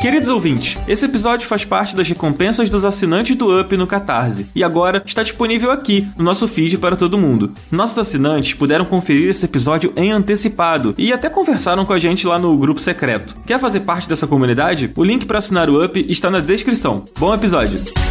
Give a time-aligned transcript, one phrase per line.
[0.00, 4.64] Queridos ouvintes, esse episódio faz parte das recompensas dos assinantes do Up no Catarse e
[4.64, 7.52] agora está disponível aqui no nosso feed para todo mundo.
[7.70, 12.38] Nossos assinantes puderam conferir esse episódio em antecipado e até conversaram com a gente lá
[12.38, 13.36] no grupo secreto.
[13.46, 14.90] Quer fazer parte dessa comunidade?
[14.96, 17.04] O link para assinar o Up está na descrição.
[17.18, 18.09] Bom episódio!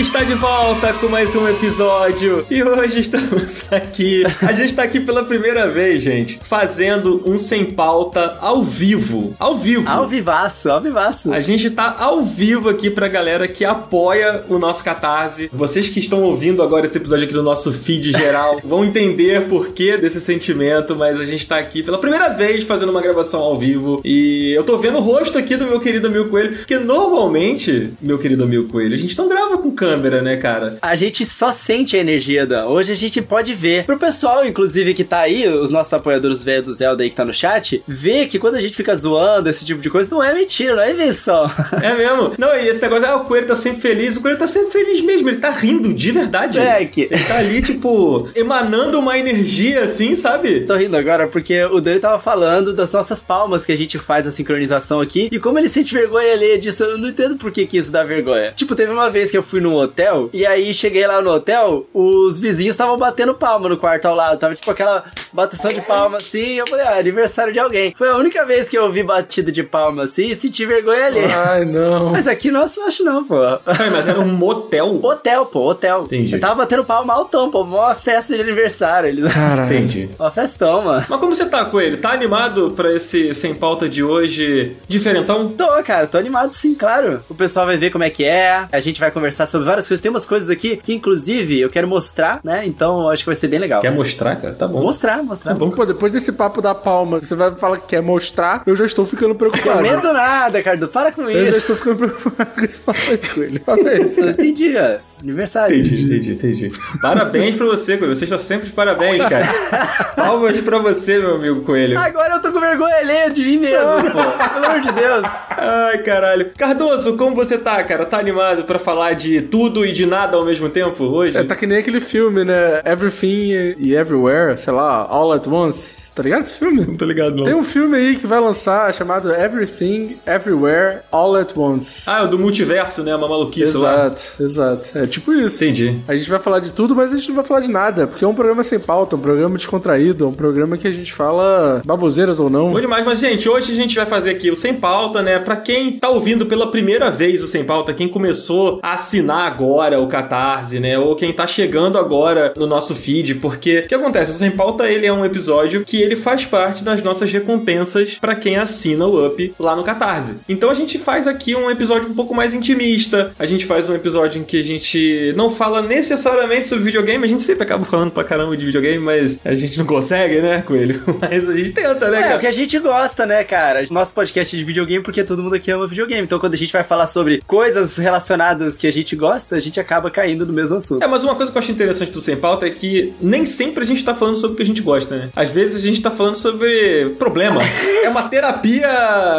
[0.00, 4.24] Está de volta com mais um episódio e hoje estamos aqui.
[4.42, 9.34] A gente está aqui pela primeira vez, gente, fazendo um sem pauta ao vivo.
[9.38, 9.88] Ao vivo.
[9.88, 11.32] Ao vivaço, ao vivaço.
[11.32, 15.48] A gente tá ao vivo aqui pra galera que apoia o nosso Catarse.
[15.50, 19.68] Vocês que estão ouvindo agora esse episódio aqui do nosso feed geral vão entender por
[19.68, 23.56] que desse sentimento, mas a gente tá aqui pela primeira vez fazendo uma gravação ao
[23.56, 27.92] vivo e eu tô vendo o rosto aqui do meu querido Mil Coelho, porque normalmente,
[28.00, 29.85] meu querido Mil Coelho, a gente não grava com câmera,
[30.22, 30.78] né, cara?
[30.82, 32.66] A gente só sente a energia da.
[32.66, 33.84] Hoje a gente pode ver.
[33.84, 37.24] Pro pessoal, inclusive, que tá aí, os nossos apoiadores velhos do Zelda aí que tá
[37.24, 40.32] no chat, ver que quando a gente fica zoando esse tipo de coisa, não é
[40.32, 41.50] mentira, não é invenção.
[41.82, 42.32] É mesmo.
[42.38, 44.16] Não, e esse negócio, ah, o coelho tá sempre feliz.
[44.16, 45.28] O coelho tá sempre feliz mesmo.
[45.28, 46.58] Ele tá rindo de verdade.
[46.58, 47.02] É que.
[47.02, 50.60] Ele tá ali, tipo, emanando uma energia assim, sabe?
[50.60, 54.26] Tô rindo agora porque o Dani tava falando das nossas palmas que a gente faz
[54.26, 56.84] a sincronização aqui e como ele sente vergonha ali disso.
[56.84, 58.52] Eu não entendo por que, que isso dá vergonha.
[58.52, 61.86] Tipo, teve uma vez que eu fui num hotel e aí cheguei lá no hotel,
[61.92, 64.38] os vizinhos estavam batendo palma no quarto ao lado.
[64.38, 66.54] Tava tipo aquela bateção de palma assim.
[66.54, 67.94] Eu falei, ah, aniversário de alguém.
[67.96, 71.20] Foi a única vez que eu ouvi batida de palma assim e senti vergonha ali.
[71.24, 72.10] Ai, não.
[72.16, 73.36] Mas aqui, nossa, não acho não, pô.
[73.66, 75.00] Ai, mas era um motel.
[75.04, 76.04] Hotel, pô, hotel.
[76.04, 76.34] Entendi.
[76.34, 77.62] Eu tava batendo palma altão, pô.
[77.62, 79.08] Uma festa de aniversário.
[79.08, 79.32] Eles...
[79.32, 79.72] Caralho.
[79.72, 80.08] Entendi.
[80.18, 81.06] Uma festão, mano.
[81.08, 81.98] Mas como você tá, Coelho?
[81.98, 85.48] Tá animado pra esse sem pauta de hoje diferentão?
[85.48, 87.20] Tô, cara, tô animado sim, claro.
[87.28, 88.66] O pessoal vai ver como é que é.
[88.70, 90.02] A gente vai conversar sobre várias coisas.
[90.02, 92.64] Tem umas coisas aqui que, inclusive, eu quero mostrar, né?
[92.66, 93.80] Então acho que vai ser bem legal.
[93.80, 94.54] Quer mostrar, cara?
[94.54, 94.82] Tá bom.
[94.82, 95.52] Mostrar, mostrar.
[95.52, 95.70] Tá bom.
[95.70, 99.04] Pô, depois desse papo da palma, você vai falar que quer mostrar, eu já estou
[99.04, 99.76] ficando preocupado.
[99.78, 100.88] Comento nada, Cardo.
[100.88, 101.58] Para com Eu já isso.
[101.58, 103.62] estou ficando preocupado com esse papo aí com ele.
[103.66, 104.20] Olha isso.
[104.20, 104.98] Eu entendi, ó.
[105.20, 105.76] Aniversário.
[105.76, 106.68] Entendi, entendi, entendi.
[107.00, 108.14] Parabéns pra você, Coelho.
[108.14, 109.46] Você está sempre de parabéns, cara.
[110.14, 111.98] Palmas pra você, meu amigo Coelho.
[111.98, 114.48] Agora eu tô com vergonha alheia de mim mesmo, pô.
[114.52, 115.26] Pelo amor de Deus.
[115.50, 116.50] Ai, caralho.
[116.56, 118.04] Cardoso, como você tá, cara?
[118.04, 121.36] Tá animado pra falar de tudo e de nada ao mesmo tempo hoje?
[121.36, 122.82] É, tá que nem aquele filme, né?
[122.84, 126.12] Everything e Everywhere, sei lá, All at Once.
[126.14, 126.84] Tá ligado esse filme?
[126.86, 127.44] Não tô ligado, não.
[127.44, 132.08] Tem um filme aí que vai lançar chamado Everything, Everywhere, All at Once.
[132.08, 133.14] Ah, é o do multiverso, né?
[133.14, 134.06] Uma maluquice lá.
[134.06, 134.98] exato, exato.
[134.98, 135.64] É tipo isso.
[135.64, 135.96] Entendi.
[136.06, 138.24] A gente vai falar de tudo, mas a gente não vai falar de nada, porque
[138.24, 141.82] é um programa sem pauta, um programa descontraído, é um programa que a gente fala
[141.84, 142.70] baboseiras ou não.
[142.70, 145.38] Bom demais, mas gente, hoje a gente vai fazer aqui o Sem Pauta, né?
[145.38, 150.00] Pra quem tá ouvindo pela primeira vez o Sem Pauta, quem começou a assinar agora
[150.00, 150.98] o Catarse, né?
[150.98, 154.30] Ou quem tá chegando agora no nosso feed, porque o que acontece?
[154.30, 158.34] O Sem Pauta, ele é um episódio que ele faz parte das nossas recompensas pra
[158.34, 160.34] quem assina o Up lá no Catarse.
[160.48, 163.94] Então a gente faz aqui um episódio um pouco mais intimista, a gente faz um
[163.94, 164.95] episódio em que a gente
[165.36, 169.38] não fala necessariamente sobre videogame, a gente sempre acaba falando pra caramba de videogame, mas
[169.44, 171.02] a gente não consegue, né, Coelho?
[171.20, 172.36] Mas a gente tenta, né, É, cara?
[172.36, 173.84] o que a gente gosta, né, cara?
[173.90, 176.22] Nosso podcast é de videogame porque todo mundo aqui ama videogame.
[176.22, 179.78] Então, quando a gente vai falar sobre coisas relacionadas que a gente gosta, a gente
[179.80, 181.02] acaba caindo no mesmo assunto.
[181.02, 183.82] É, mas uma coisa que eu acho interessante do Sem Pauta é que nem sempre
[183.82, 185.28] a gente tá falando sobre o que a gente gosta, né?
[185.34, 187.60] Às vezes a gente tá falando sobre problema.
[188.04, 188.88] é uma terapia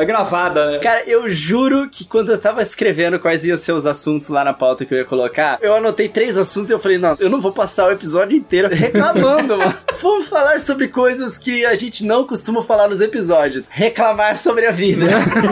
[0.05, 0.77] gravada, né?
[0.79, 4.53] Cara, eu juro que quando eu tava escrevendo quais iam ser os assuntos lá na
[4.53, 7.41] pauta que eu ia colocar, eu anotei três assuntos e eu falei, não, eu não
[7.41, 9.73] vou passar o episódio inteiro reclamando, mano.
[10.01, 13.67] Vamos falar sobre coisas que a gente não costuma falar nos episódios.
[13.69, 15.05] Reclamar sobre a vida.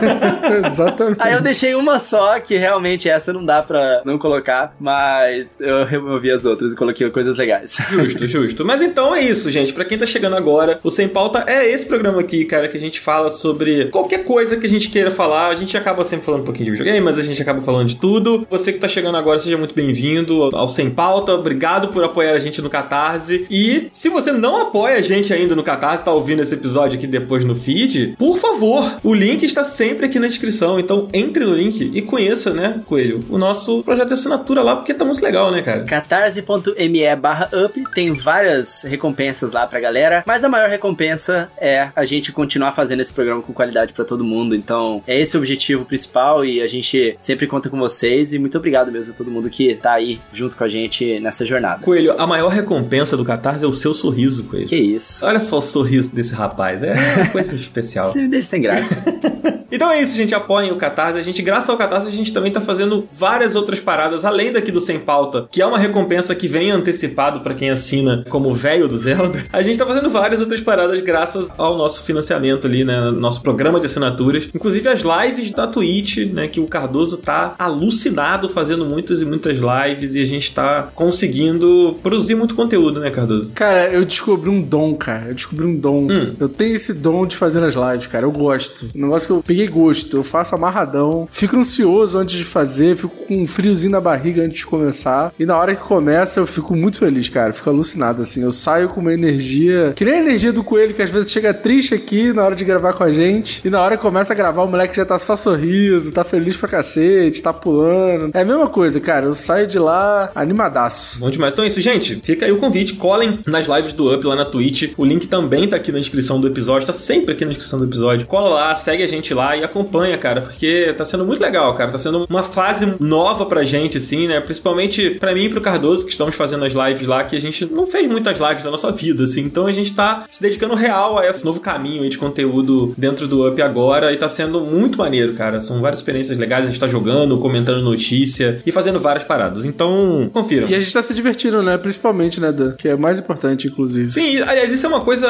[0.65, 1.17] Exatamente.
[1.19, 5.83] Aí eu deixei uma só, que realmente essa não dá pra não colocar, mas eu
[5.85, 7.77] removi as outras e coloquei coisas legais.
[7.89, 8.65] Justo, justo.
[8.65, 9.73] Mas então é isso, gente.
[9.73, 12.79] Pra quem tá chegando agora, o Sem Pauta é esse programa aqui, cara, que a
[12.79, 15.49] gente fala sobre qualquer coisa que a gente queira falar.
[15.49, 17.97] A gente acaba sempre falando um pouquinho de videogame, mas a gente acaba falando de
[17.97, 18.45] tudo.
[18.49, 21.33] Você que tá chegando agora, seja muito bem-vindo ao Sem Pauta.
[21.33, 23.45] Obrigado por apoiar a gente no Catarse.
[23.51, 27.05] E se você não apoia a gente ainda no Catarse, tá ouvindo esse episódio aqui
[27.05, 30.79] depois no feed, por favor, o link está sempre aqui na descrição.
[30.79, 34.93] Então entre no link e conheça, né, Coelho, o nosso projeto de assinatura lá, porque
[34.93, 35.83] tá muito legal, né, cara?
[35.83, 42.03] catarse.me barra up tem várias recompensas lá pra galera, mas a maior recompensa é a
[42.03, 44.55] gente continuar fazendo esse programa com qualidade pra todo mundo.
[44.55, 48.57] Então, é esse o objetivo principal e a gente sempre conta com vocês e muito
[48.57, 51.81] obrigado mesmo a todo mundo que tá aí junto com a gente nessa jornada.
[51.81, 54.67] Coelho, a maior recompensa do Catarse é o seu sorriso, Coelho.
[54.67, 55.25] Que isso.
[55.25, 58.05] Olha só o sorriso desse rapaz, é uma coisa especial.
[58.05, 59.03] Você me deixa sem graça.
[59.71, 60.33] Então é isso, gente.
[60.33, 61.19] Apoiem o Catarse.
[61.19, 64.71] A gente, graças ao Catarse, a gente também tá fazendo várias outras paradas, além daqui
[64.71, 68.87] do Sem Pauta, que é uma recompensa que vem antecipado para quem assina como velho
[68.87, 69.43] do Zelda.
[69.51, 73.11] A gente tá fazendo várias outras paradas graças ao nosso financiamento ali, né?
[73.11, 74.47] Nosso programa de assinaturas.
[74.53, 76.47] Inclusive as lives da Twitch, né?
[76.47, 81.97] Que o Cardoso tá alucinado fazendo muitas e muitas lives e a gente tá conseguindo
[82.01, 83.51] produzir muito conteúdo, né, Cardoso?
[83.53, 85.27] Cara, eu descobri um dom, cara.
[85.29, 86.07] Eu descobri um dom.
[86.11, 86.35] Hum.
[86.39, 88.25] Eu tenho esse dom de fazer as lives, cara.
[88.25, 88.89] Eu gosto.
[88.95, 90.17] Um negócio que eu peguei gosto.
[90.17, 91.27] Eu faço amarradão.
[91.31, 92.95] Fico ansioso antes de fazer.
[92.95, 95.33] Fico com um friozinho na barriga antes de começar.
[95.39, 97.53] E na hora que começa, eu fico muito feliz, cara.
[97.53, 98.43] Fico alucinado, assim.
[98.43, 99.93] Eu saio com uma energia.
[99.95, 102.65] Que nem a energia do coelho, que às vezes chega triste aqui na hora de
[102.65, 103.65] gravar com a gente.
[103.65, 106.57] E na hora que começa a gravar, o moleque já tá só sorriso, tá feliz
[106.57, 108.31] pra cacete, tá pulando.
[108.33, 109.25] É a mesma coisa, cara.
[109.25, 111.19] Eu saio de lá animadaço.
[111.19, 111.53] Bom demais.
[111.53, 112.15] Então é isso, gente.
[112.17, 112.93] Fica aí o convite.
[112.93, 114.93] Colhem nas lives do Up lá na Twitch.
[114.97, 116.87] O link também tá aqui na descrição do episódio.
[116.87, 118.27] Tá sempre aqui na descrição do episódio.
[118.27, 120.41] Cola lá, segue a gente lá e acompanha, cara.
[120.41, 121.91] Porque tá sendo muito legal, cara.
[121.91, 124.41] Tá sendo uma fase nova pra gente, assim, né?
[124.41, 127.65] Principalmente pra mim e pro Cardoso, que estamos fazendo as lives lá, que a gente
[127.65, 129.41] não fez muitas lives na nossa vida, assim.
[129.41, 133.27] Então a gente tá se dedicando real a esse novo caminho aí de conteúdo dentro
[133.27, 134.11] do Up agora.
[134.11, 135.61] E tá sendo muito maneiro, cara.
[135.61, 136.65] São várias experiências legais.
[136.65, 139.44] A gente tá jogando, comentando notícia e fazendo várias paradas.
[139.65, 140.67] Então, confiram.
[140.67, 141.77] E a gente tá se divertindo, né?
[141.77, 142.73] Principalmente, né, Dan?
[142.73, 144.11] Que é mais importante, inclusive.
[144.11, 145.27] Sim, aliás, isso é uma coisa.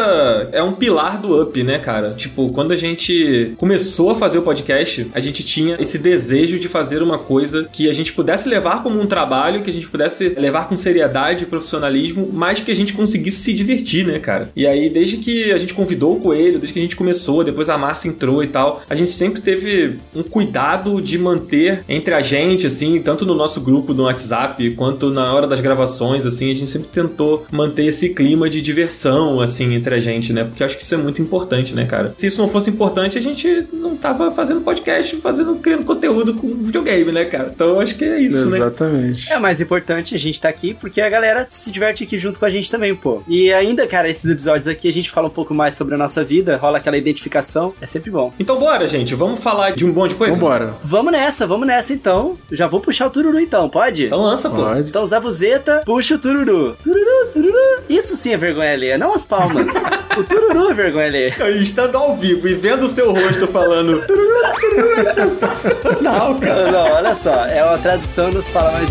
[0.51, 2.13] É um pilar do Up, né, cara?
[2.17, 6.67] Tipo, quando a gente começou a fazer o podcast, a gente tinha esse desejo de
[6.67, 10.29] fazer uma coisa que a gente pudesse levar como um trabalho, que a gente pudesse
[10.29, 14.50] levar com seriedade e profissionalismo, mas que a gente conseguisse se divertir, né, cara?
[14.56, 17.69] E aí, desde que a gente convidou o Coelho, desde que a gente começou, depois
[17.69, 22.21] a Márcia entrou e tal, a gente sempre teve um cuidado de manter entre a
[22.21, 26.56] gente, assim, tanto no nosso grupo no WhatsApp, quanto na hora das gravações, assim, a
[26.56, 30.44] gente sempre tentou manter esse clima de diversão, assim, entre a gente, né?
[30.44, 32.13] Porque eu acho que isso é muito importante, né, cara?
[32.18, 36.48] Se isso não fosse importante, a gente não tava fazendo podcast, fazendo, criando conteúdo com
[36.56, 37.52] videogame, né, cara?
[37.54, 38.52] Então eu acho que é isso, Exatamente.
[38.52, 38.66] né?
[38.66, 39.34] Exatamente.
[39.34, 42.46] É mais importante a gente tá aqui porque a galera se diverte aqui junto com
[42.46, 43.24] a gente também, pô.
[43.28, 46.24] E ainda, cara, esses episódios aqui a gente fala um pouco mais sobre a nossa
[46.24, 48.34] vida, rola aquela identificação, é sempre bom.
[48.40, 50.34] Então bora, gente, vamos falar de um monte de coisa?
[50.34, 50.75] Vambora.
[50.84, 52.36] Vamos nessa, vamos nessa então.
[52.51, 53.85] Já vou puxar o tururu então, pode?
[54.06, 54.58] Então lança, pô.
[54.58, 54.90] Pode.
[54.90, 56.76] Então Zabuzeta, puxa o tururu.
[56.84, 57.82] Tururu, tururu.
[57.90, 59.72] Isso sim é vergonha alheia, não as palmas.
[60.18, 61.36] o tururu é vergonha alheia.
[61.60, 66.72] Estando ao vivo e vendo o seu rosto falando tururu, tururu é sensacional, cara.
[66.72, 68.90] Não, olha só, é uma tradução nos fala mais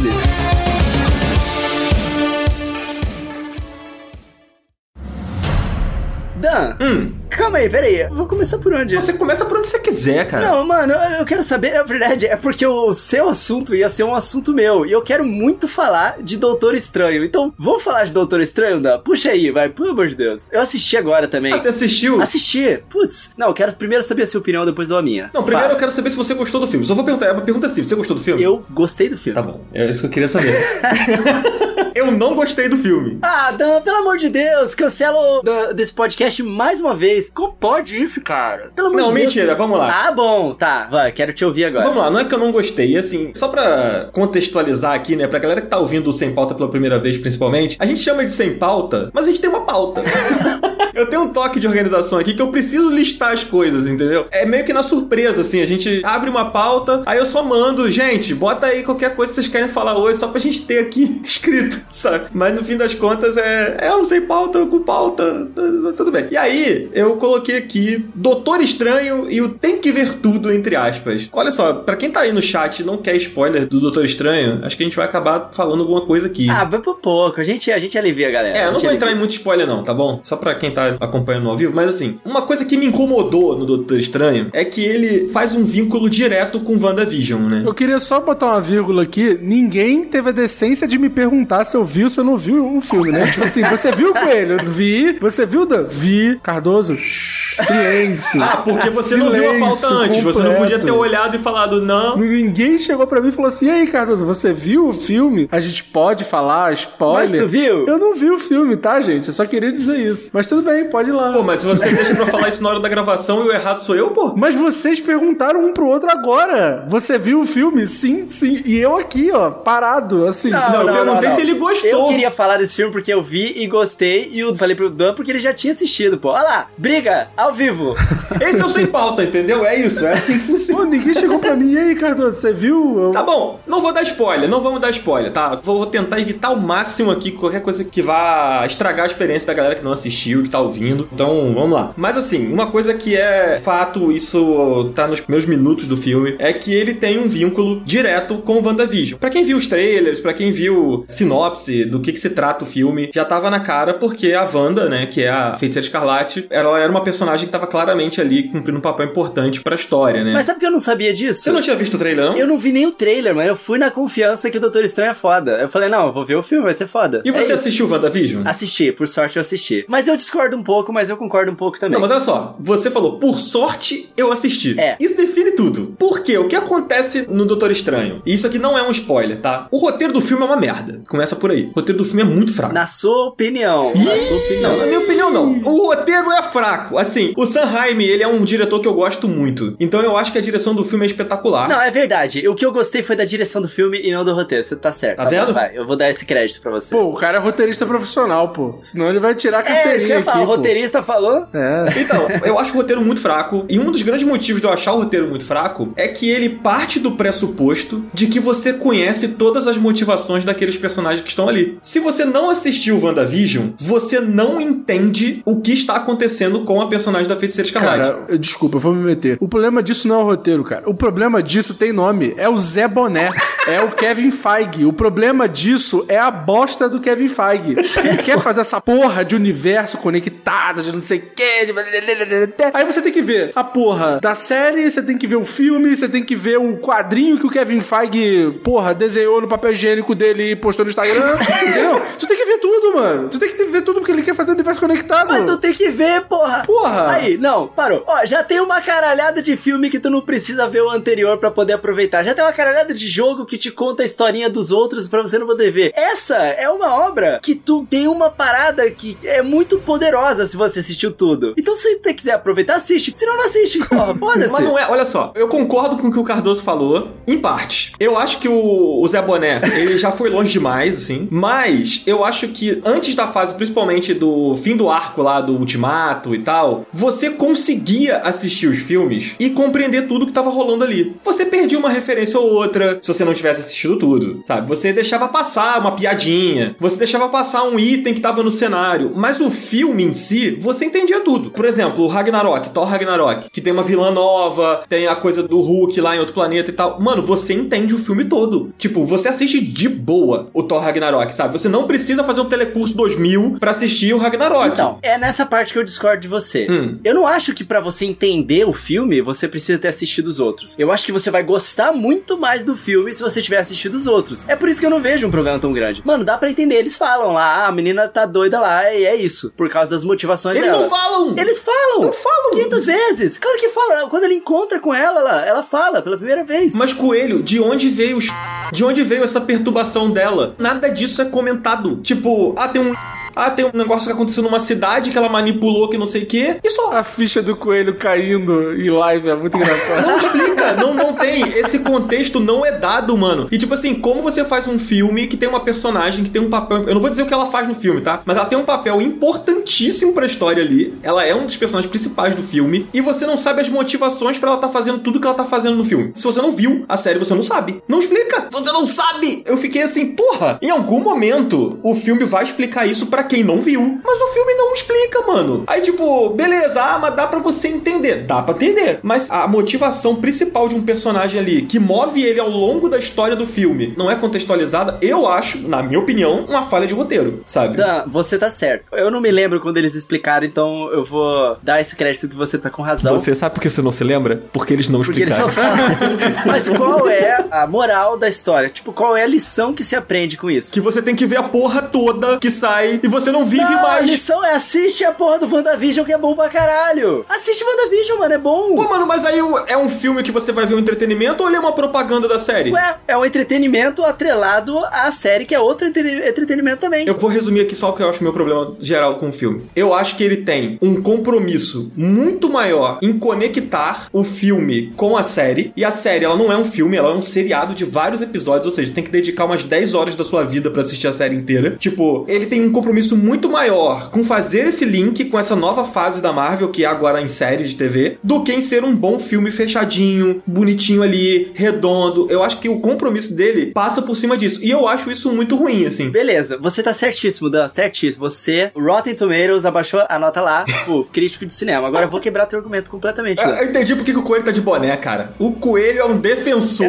[6.45, 7.13] Dan, hum.
[7.31, 8.07] calma aí, peraí.
[8.11, 8.95] Vou começar por onde?
[8.95, 10.47] Você começa por onde você quiser, cara.
[10.47, 14.15] Não, mano, eu quero saber, na verdade, é porque o seu assunto ia ser um
[14.15, 14.85] assunto meu.
[14.85, 17.25] E eu quero muito falar de Doutor Estranho.
[17.25, 18.99] Então, vamos falar de Doutor Estranho, Dan?
[18.99, 20.53] Puxa aí, vai, pelo amor de Deus.
[20.53, 21.55] Eu assisti agora também.
[21.55, 22.21] Ah, você assistiu?
[22.21, 22.83] Assisti.
[22.91, 23.31] Putz.
[23.39, 25.31] Não, eu quero primeiro saber a sua opinião, depois a minha.
[25.33, 25.75] Não, primeiro Fala.
[25.75, 26.85] eu quero saber se você gostou do filme.
[26.85, 27.89] Só vou perguntar, é uma pergunta simples.
[27.89, 28.43] Você gostou do filme?
[28.43, 29.35] Eu gostei do filme.
[29.35, 29.65] Tá bom.
[29.73, 30.53] É isso que eu queria saber.
[31.95, 33.19] eu não gostei do filme.
[33.23, 35.43] Ah, Dan, pelo amor de Deus, cancela
[35.75, 37.31] desse podcast mais uma vez.
[37.33, 38.71] Como pode isso, cara?
[38.75, 39.59] Pelo amor não, de mentira, Deus.
[39.59, 40.07] vamos lá.
[40.09, 41.85] Ah, bom, tá, vai, quero te ouvir agora.
[41.85, 45.39] Vamos lá, não é que eu não gostei, assim, só pra contextualizar aqui, né, pra
[45.39, 48.33] galera que tá ouvindo o Sem Pauta pela primeira vez, principalmente, a gente chama de
[48.33, 50.03] Sem Pauta, mas a gente tem uma pauta.
[50.95, 54.27] eu tenho um toque de organização aqui que eu preciso listar as coisas, entendeu?
[54.31, 57.91] É meio que na surpresa, assim, a gente abre uma pauta, aí eu só mando,
[57.91, 61.21] gente, bota aí qualquer coisa que vocês querem falar hoje, só pra gente ter aqui
[61.25, 62.27] escrito, sabe?
[62.33, 65.49] Mas no fim das contas é, é um sem pauta, com pauta,
[65.97, 66.27] tudo bem.
[66.31, 71.29] E aí, eu coloquei aqui Doutor Estranho e o Tem que Ver Tudo, entre aspas.
[71.33, 74.61] Olha só, pra quem tá aí no chat e não quer spoiler do Doutor Estranho,
[74.65, 76.49] acho que a gente vai acabar falando alguma coisa aqui.
[76.51, 78.57] Ah, vai por pouco, a gente, a gente alivia galera.
[78.57, 80.21] É, eu não vou entrar em muito spoiler não, tá bom?
[80.23, 83.67] Só pra quem tá acompanhando ao vivo, mas assim, uma coisa que me incomodou no
[83.67, 87.63] Doutor Estranho é que ele faz um vínculo direto com WandaVision, né?
[87.67, 91.77] Eu queria só botar uma vírgula aqui, ninguém teve a decência de me perguntar se
[91.77, 93.27] eu vi ou se eu não vi o filme, né?
[93.31, 94.59] tipo assim, você viu o Coelho?
[94.67, 95.19] Vi.
[95.21, 95.85] Você viu, Dan?
[95.89, 96.39] Vi.
[96.43, 98.43] Cardoso, silêncio.
[98.43, 100.17] Ah, porque você silêncio, não viu a pauta antes.
[100.17, 100.39] Completo.
[100.39, 102.17] Você não podia ter olhado e falado não.
[102.17, 105.49] Ninguém chegou pra mim e falou assim, e aí, Cardoso, você viu o filme?
[105.51, 107.31] A gente pode falar spoiler?
[107.31, 107.87] Mas tu viu?
[107.87, 109.29] Eu não vi o filme, tá, gente?
[109.29, 110.31] Eu só queria dizer isso.
[110.33, 111.33] Mas tudo bem, pode ir lá.
[111.33, 113.81] Pô, mas se você deixa pra falar isso na hora da gravação e o errado
[113.81, 114.35] sou eu, pô?
[114.37, 116.85] Mas vocês perguntaram um pro outro agora.
[116.89, 117.87] Você viu o filme?
[117.87, 118.63] Sim, sim.
[118.65, 120.51] E eu aqui, ó, parado, assim.
[120.51, 121.91] Não, não, eu perguntei se ele gostou.
[121.91, 124.29] Eu queria falar desse filme porque eu vi e gostei.
[124.33, 126.31] E eu falei pro Dan porque ele já tinha assistido, pô.
[126.31, 127.95] Olha lá, briga Ao vivo.
[128.41, 129.65] Esse é o sem pauta, entendeu?
[129.65, 130.83] É isso, é assim que funciona.
[130.83, 131.73] Pô, ninguém chegou pra mim.
[131.73, 133.11] E aí, Cardoso, você viu?
[133.13, 135.57] Tá bom, não vou dar spoiler, não vamos dar spoiler, tá?
[135.57, 139.75] Vou tentar evitar ao máximo aqui qualquer coisa que vá estragar a experiência da galera
[139.75, 141.09] que não assistiu, que tá ouvindo.
[141.13, 141.93] Então, vamos lá.
[141.97, 146.53] Mas assim, uma coisa que é fato, isso tá nos primeiros minutos do filme, é
[146.53, 149.19] que ele tem um vínculo direto com o WandaVision.
[149.19, 152.67] Pra quem viu os trailers, pra quem viu sinopse do que, que se trata o
[152.67, 156.79] filme, já tava na cara porque a Wanda, né, que é a Feiticeira Escarlate, ela
[156.79, 160.33] era uma personagem que tava claramente ali cumprindo um papel importante pra história, né?
[160.33, 161.43] Mas sabe que eu não sabia disso?
[161.43, 162.37] Você não tinha visto o trailer, não?
[162.37, 165.11] Eu não vi nem o trailer, mas eu fui na confiança que o Doutor Estranho
[165.11, 165.53] é foda.
[165.53, 167.23] Eu falei, não, eu vou ver o filme, vai ser foda.
[167.25, 168.47] E você é assistiu o WandaVision?
[168.47, 169.85] Assisti, por sorte eu assisti.
[169.89, 171.95] Mas eu discordo um pouco, mas eu concordo um pouco também.
[171.95, 174.79] Não, mas olha só, você falou, por sorte eu assisti.
[174.79, 174.97] É.
[175.01, 175.95] Isso define tudo.
[175.99, 176.39] Por quê?
[176.39, 178.23] O que acontece no Doutor Estranho?
[178.25, 179.69] E isso aqui não é um spoiler, tá?
[179.71, 181.03] O roteiro do filme é uma merda.
[181.09, 181.71] Começa por aí.
[181.75, 182.75] O roteiro do filme é muito fraco.
[182.75, 183.93] Na sua opinião.
[183.95, 184.71] Na sua opinião.
[184.71, 185.59] Não, na minha opinião, não.
[185.65, 186.99] O roteiro é fraco.
[186.99, 189.77] Assim, o Sam Raimi, ele é um diretor que eu gosto muito.
[189.79, 191.69] Então eu acho que a direção do filme é espetacular.
[191.69, 192.47] Não, é verdade.
[192.49, 194.65] O que eu gostei foi da direção do filme e não do roteiro.
[194.65, 195.19] Você tá certo.
[195.19, 195.53] Tá vendo?
[195.53, 196.95] Vai, eu vou dar esse crédito pra você.
[196.95, 198.77] Pô, o cara é roteirista profissional, pô.
[198.81, 200.44] Senão ele vai tirar a é, carteirinha ia aqui.
[200.45, 201.47] O roteirista falou.
[201.53, 201.87] É.
[202.01, 203.65] Então, eu acho o roteiro muito fraco.
[203.69, 206.49] E um dos grandes motivos de eu achar o roteiro muito fraco é que ele
[206.51, 211.79] parte do pressuposto de que você conhece todas as motivações daqueles personagens que estão ali.
[211.83, 217.29] Se você não assistiu WandaVision, você não entende o que está acontecendo com a personagem
[217.29, 218.11] da Feiticeira Escarlate.
[218.11, 219.37] Cara, eu- desculpa, eu vou me meter.
[219.41, 220.89] O problema disso não é o roteiro, cara.
[220.89, 222.35] O problema disso tem nome.
[222.37, 223.31] É o Zé Boné.
[223.67, 224.85] É o Kevin Feige.
[224.85, 227.75] O problema disso é a bosta do Kevin Feige.
[228.05, 230.34] Ele quer fazer essa porra de universo conectado,
[230.83, 231.67] de não sei o quê.
[231.67, 235.45] de- Aí você tem que ver a porra da série, você tem que ver o
[235.45, 239.73] filme, você tem que ver o quadrinho que o Kevin Feige, porra, desenhou no papel
[239.73, 241.37] higiênico dele e postou no Instagram.
[241.63, 242.01] entendeu?
[242.19, 243.29] Tu tem que ver tudo, mano.
[243.29, 245.29] Tu tem que ver tudo porque ele quer fazer o universo conectado.
[245.29, 246.63] Mas tu tem que ver, porra.
[246.67, 247.13] Porra.
[247.13, 248.05] Aí, não, parou.
[248.07, 251.51] Ó, já tem uma caralhada de filme que tu não precisa ver o anterior pra
[251.51, 252.23] poder aproveitar.
[252.23, 255.39] Já tem uma caralhada de jogo que te conta a historinha dos outros pra você
[255.39, 255.93] não poder ver.
[255.95, 260.81] Essa é uma obra que tu tem uma parada que é muito poderosa se você
[260.81, 261.55] assistiu tudo.
[261.57, 263.13] Então se você quiser aproveitar, assiste.
[263.17, 263.79] Se não, não assiste.
[263.89, 264.53] Porra, foda-se.
[264.53, 267.95] Mas não é, olha só, eu concordo com o que o Cardoso falou, em parte.
[267.99, 271.29] Eu acho que o, o Zé Boné, ele já foi longe demais, assim.
[271.31, 276.35] Mas eu acho que antes da fase, principalmente do fim do arco lá do Ultimato
[276.35, 281.17] e tal, você conseguia assistir os filmes e compreender tudo que tava rolando ali.
[281.25, 284.69] Você perdia uma referência ou outra se você não tivesse assistido tudo, sabe?
[284.69, 289.41] Você deixava passar uma piadinha, você deixava passar um item que tava no cenário, mas
[289.41, 291.51] o filme em si, você entendia tudo.
[291.51, 295.61] Por exemplo, o Ragnarok, Thor Ragnarok, que tem uma vilã nova, tem a coisa do
[295.61, 297.01] Hulk lá em outro planeta e tal.
[297.01, 298.73] Mano, você entende o filme todo.
[298.79, 301.59] Tipo, você assiste de boa o Thor Ragnarok, sabe?
[301.59, 304.69] Você não precisa fazer um telecurso 2000 pra assistir o Ragnarok.
[304.69, 306.67] Então, é nessa parte que eu discordo de você.
[306.69, 306.99] Hum.
[307.05, 310.75] Eu não acho que pra você entender o filme, você precisa ter assistido os outros.
[310.79, 314.07] Eu acho que você vai gostar muito mais do filme se você tiver assistido os
[314.07, 314.45] outros.
[314.49, 316.03] É por isso que eu não vejo um problema tão grande.
[316.05, 316.77] Mano, dá pra entender.
[316.77, 319.53] Eles falam lá, ah, a menina tá doida lá, e é isso.
[319.57, 320.83] Por causa das motivações Eles dela.
[320.83, 321.35] não falam!
[321.37, 322.01] Eles falam!
[322.01, 322.51] Não falam!
[322.53, 323.39] 500 vezes!
[323.39, 324.09] Claro que fala.
[324.09, 326.75] Quando ele encontra com ela, ela, ela fala pela primeira vez.
[326.75, 328.29] Mas Coelho, de onde veio os
[328.73, 330.55] de onde veio essa perturbação dela?
[330.59, 331.97] Nada disso é comentado.
[332.03, 332.93] Tipo, ah, tem um
[333.35, 336.27] ah, tem um negócio que aconteceu numa cidade que ela manipulou que não sei o
[336.27, 336.57] quê.
[336.63, 336.93] E só.
[336.93, 340.07] A ficha do coelho caindo em live é muito engraçado.
[340.07, 341.59] Não explica, não, não tem.
[341.59, 343.49] Esse contexto não é dado, mano.
[343.51, 346.51] E tipo assim, como você faz um filme que tem uma personagem que tem um
[346.51, 346.89] papel.
[346.89, 348.23] Eu não vou dizer o que ela faz no filme, tá?
[348.25, 350.95] Mas ela tem um papel importantíssimo pra história ali.
[351.03, 352.89] Ela é um dos personagens principais do filme.
[352.93, 355.77] E você não sabe as motivações pra ela tá fazendo tudo que ela tá fazendo
[355.77, 356.13] no filme.
[356.15, 357.83] Se você não viu a série, você não sabe.
[357.89, 358.49] Não explica.
[358.51, 359.43] Você não sabe.
[359.45, 364.01] Eu fiquei assim, porra, em algum momento o filme vai explicar isso quem não viu.
[364.05, 365.65] Mas o filme não explica, mano.
[365.67, 368.25] Aí, tipo, beleza, ah, mas dá pra você entender.
[368.25, 369.01] Dá pra entender.
[369.03, 373.37] Mas a motivação principal de um personagem ali, que move ele ao longo da história
[373.37, 377.77] do filme, não é contextualizada, eu acho, na minha opinião, uma falha de roteiro, sabe?
[377.77, 378.95] Dan, você tá certo.
[378.95, 382.59] Eu não me lembro quando eles explicaram, então eu vou dar esse crédito que você
[382.59, 383.17] tá com razão.
[383.17, 384.43] Você sabe por que você não se lembra?
[384.53, 385.77] Porque eles não Porque eles explicaram.
[385.77, 386.17] não falam.
[386.47, 388.69] Mas qual é a moral da história?
[388.69, 390.73] Tipo, qual é a lição que se aprende com isso?
[390.73, 393.79] Que você tem que ver a porra toda que sai e você não vive Não,
[393.79, 394.07] a mais.
[394.11, 397.25] lição é assiste a porra do WandaVision que é bom pra caralho.
[397.29, 398.75] Assiste WandaVision, mano, é bom.
[398.75, 401.57] Pô, mano, mas aí é um filme que você vai ver um entretenimento ou ele
[401.57, 402.71] é uma propaganda da série?
[402.73, 407.07] Ué, é um entretenimento atrelado à série, que é outro entre- entretenimento também.
[407.07, 409.63] Eu vou resumir aqui só o que eu acho meu problema geral com o filme.
[409.75, 415.23] Eu acho que ele tem um compromisso muito maior em conectar o filme com a
[415.23, 415.73] série.
[415.77, 418.67] E a série, ela não é um filme, ela é um seriado de vários episódios.
[418.67, 421.35] Ou seja, tem que dedicar umas 10 horas da sua vida pra assistir a série
[421.37, 421.77] inteira.
[421.79, 425.85] Tipo, ele tem um compromisso compromisso muito maior com fazer esse link com essa nova
[425.85, 428.95] fase da Marvel, que é agora em série de TV, do que em ser um
[428.95, 432.27] bom filme fechadinho, bonitinho ali, redondo.
[432.31, 434.61] Eu acho que o compromisso dele passa por cima disso.
[434.63, 436.11] E eu acho isso muito ruim, assim.
[436.11, 438.29] Beleza, você tá certíssimo, Dan, certíssimo.
[438.29, 441.87] Você, Rotten Tomatoes, abaixou a nota lá, tipo, crítico de cinema.
[441.87, 443.43] Agora eu vou quebrar teu argumento completamente.
[443.43, 445.33] Eu, eu entendi por que o Coelho tá de boné, cara.
[445.39, 446.89] O Coelho é um defensor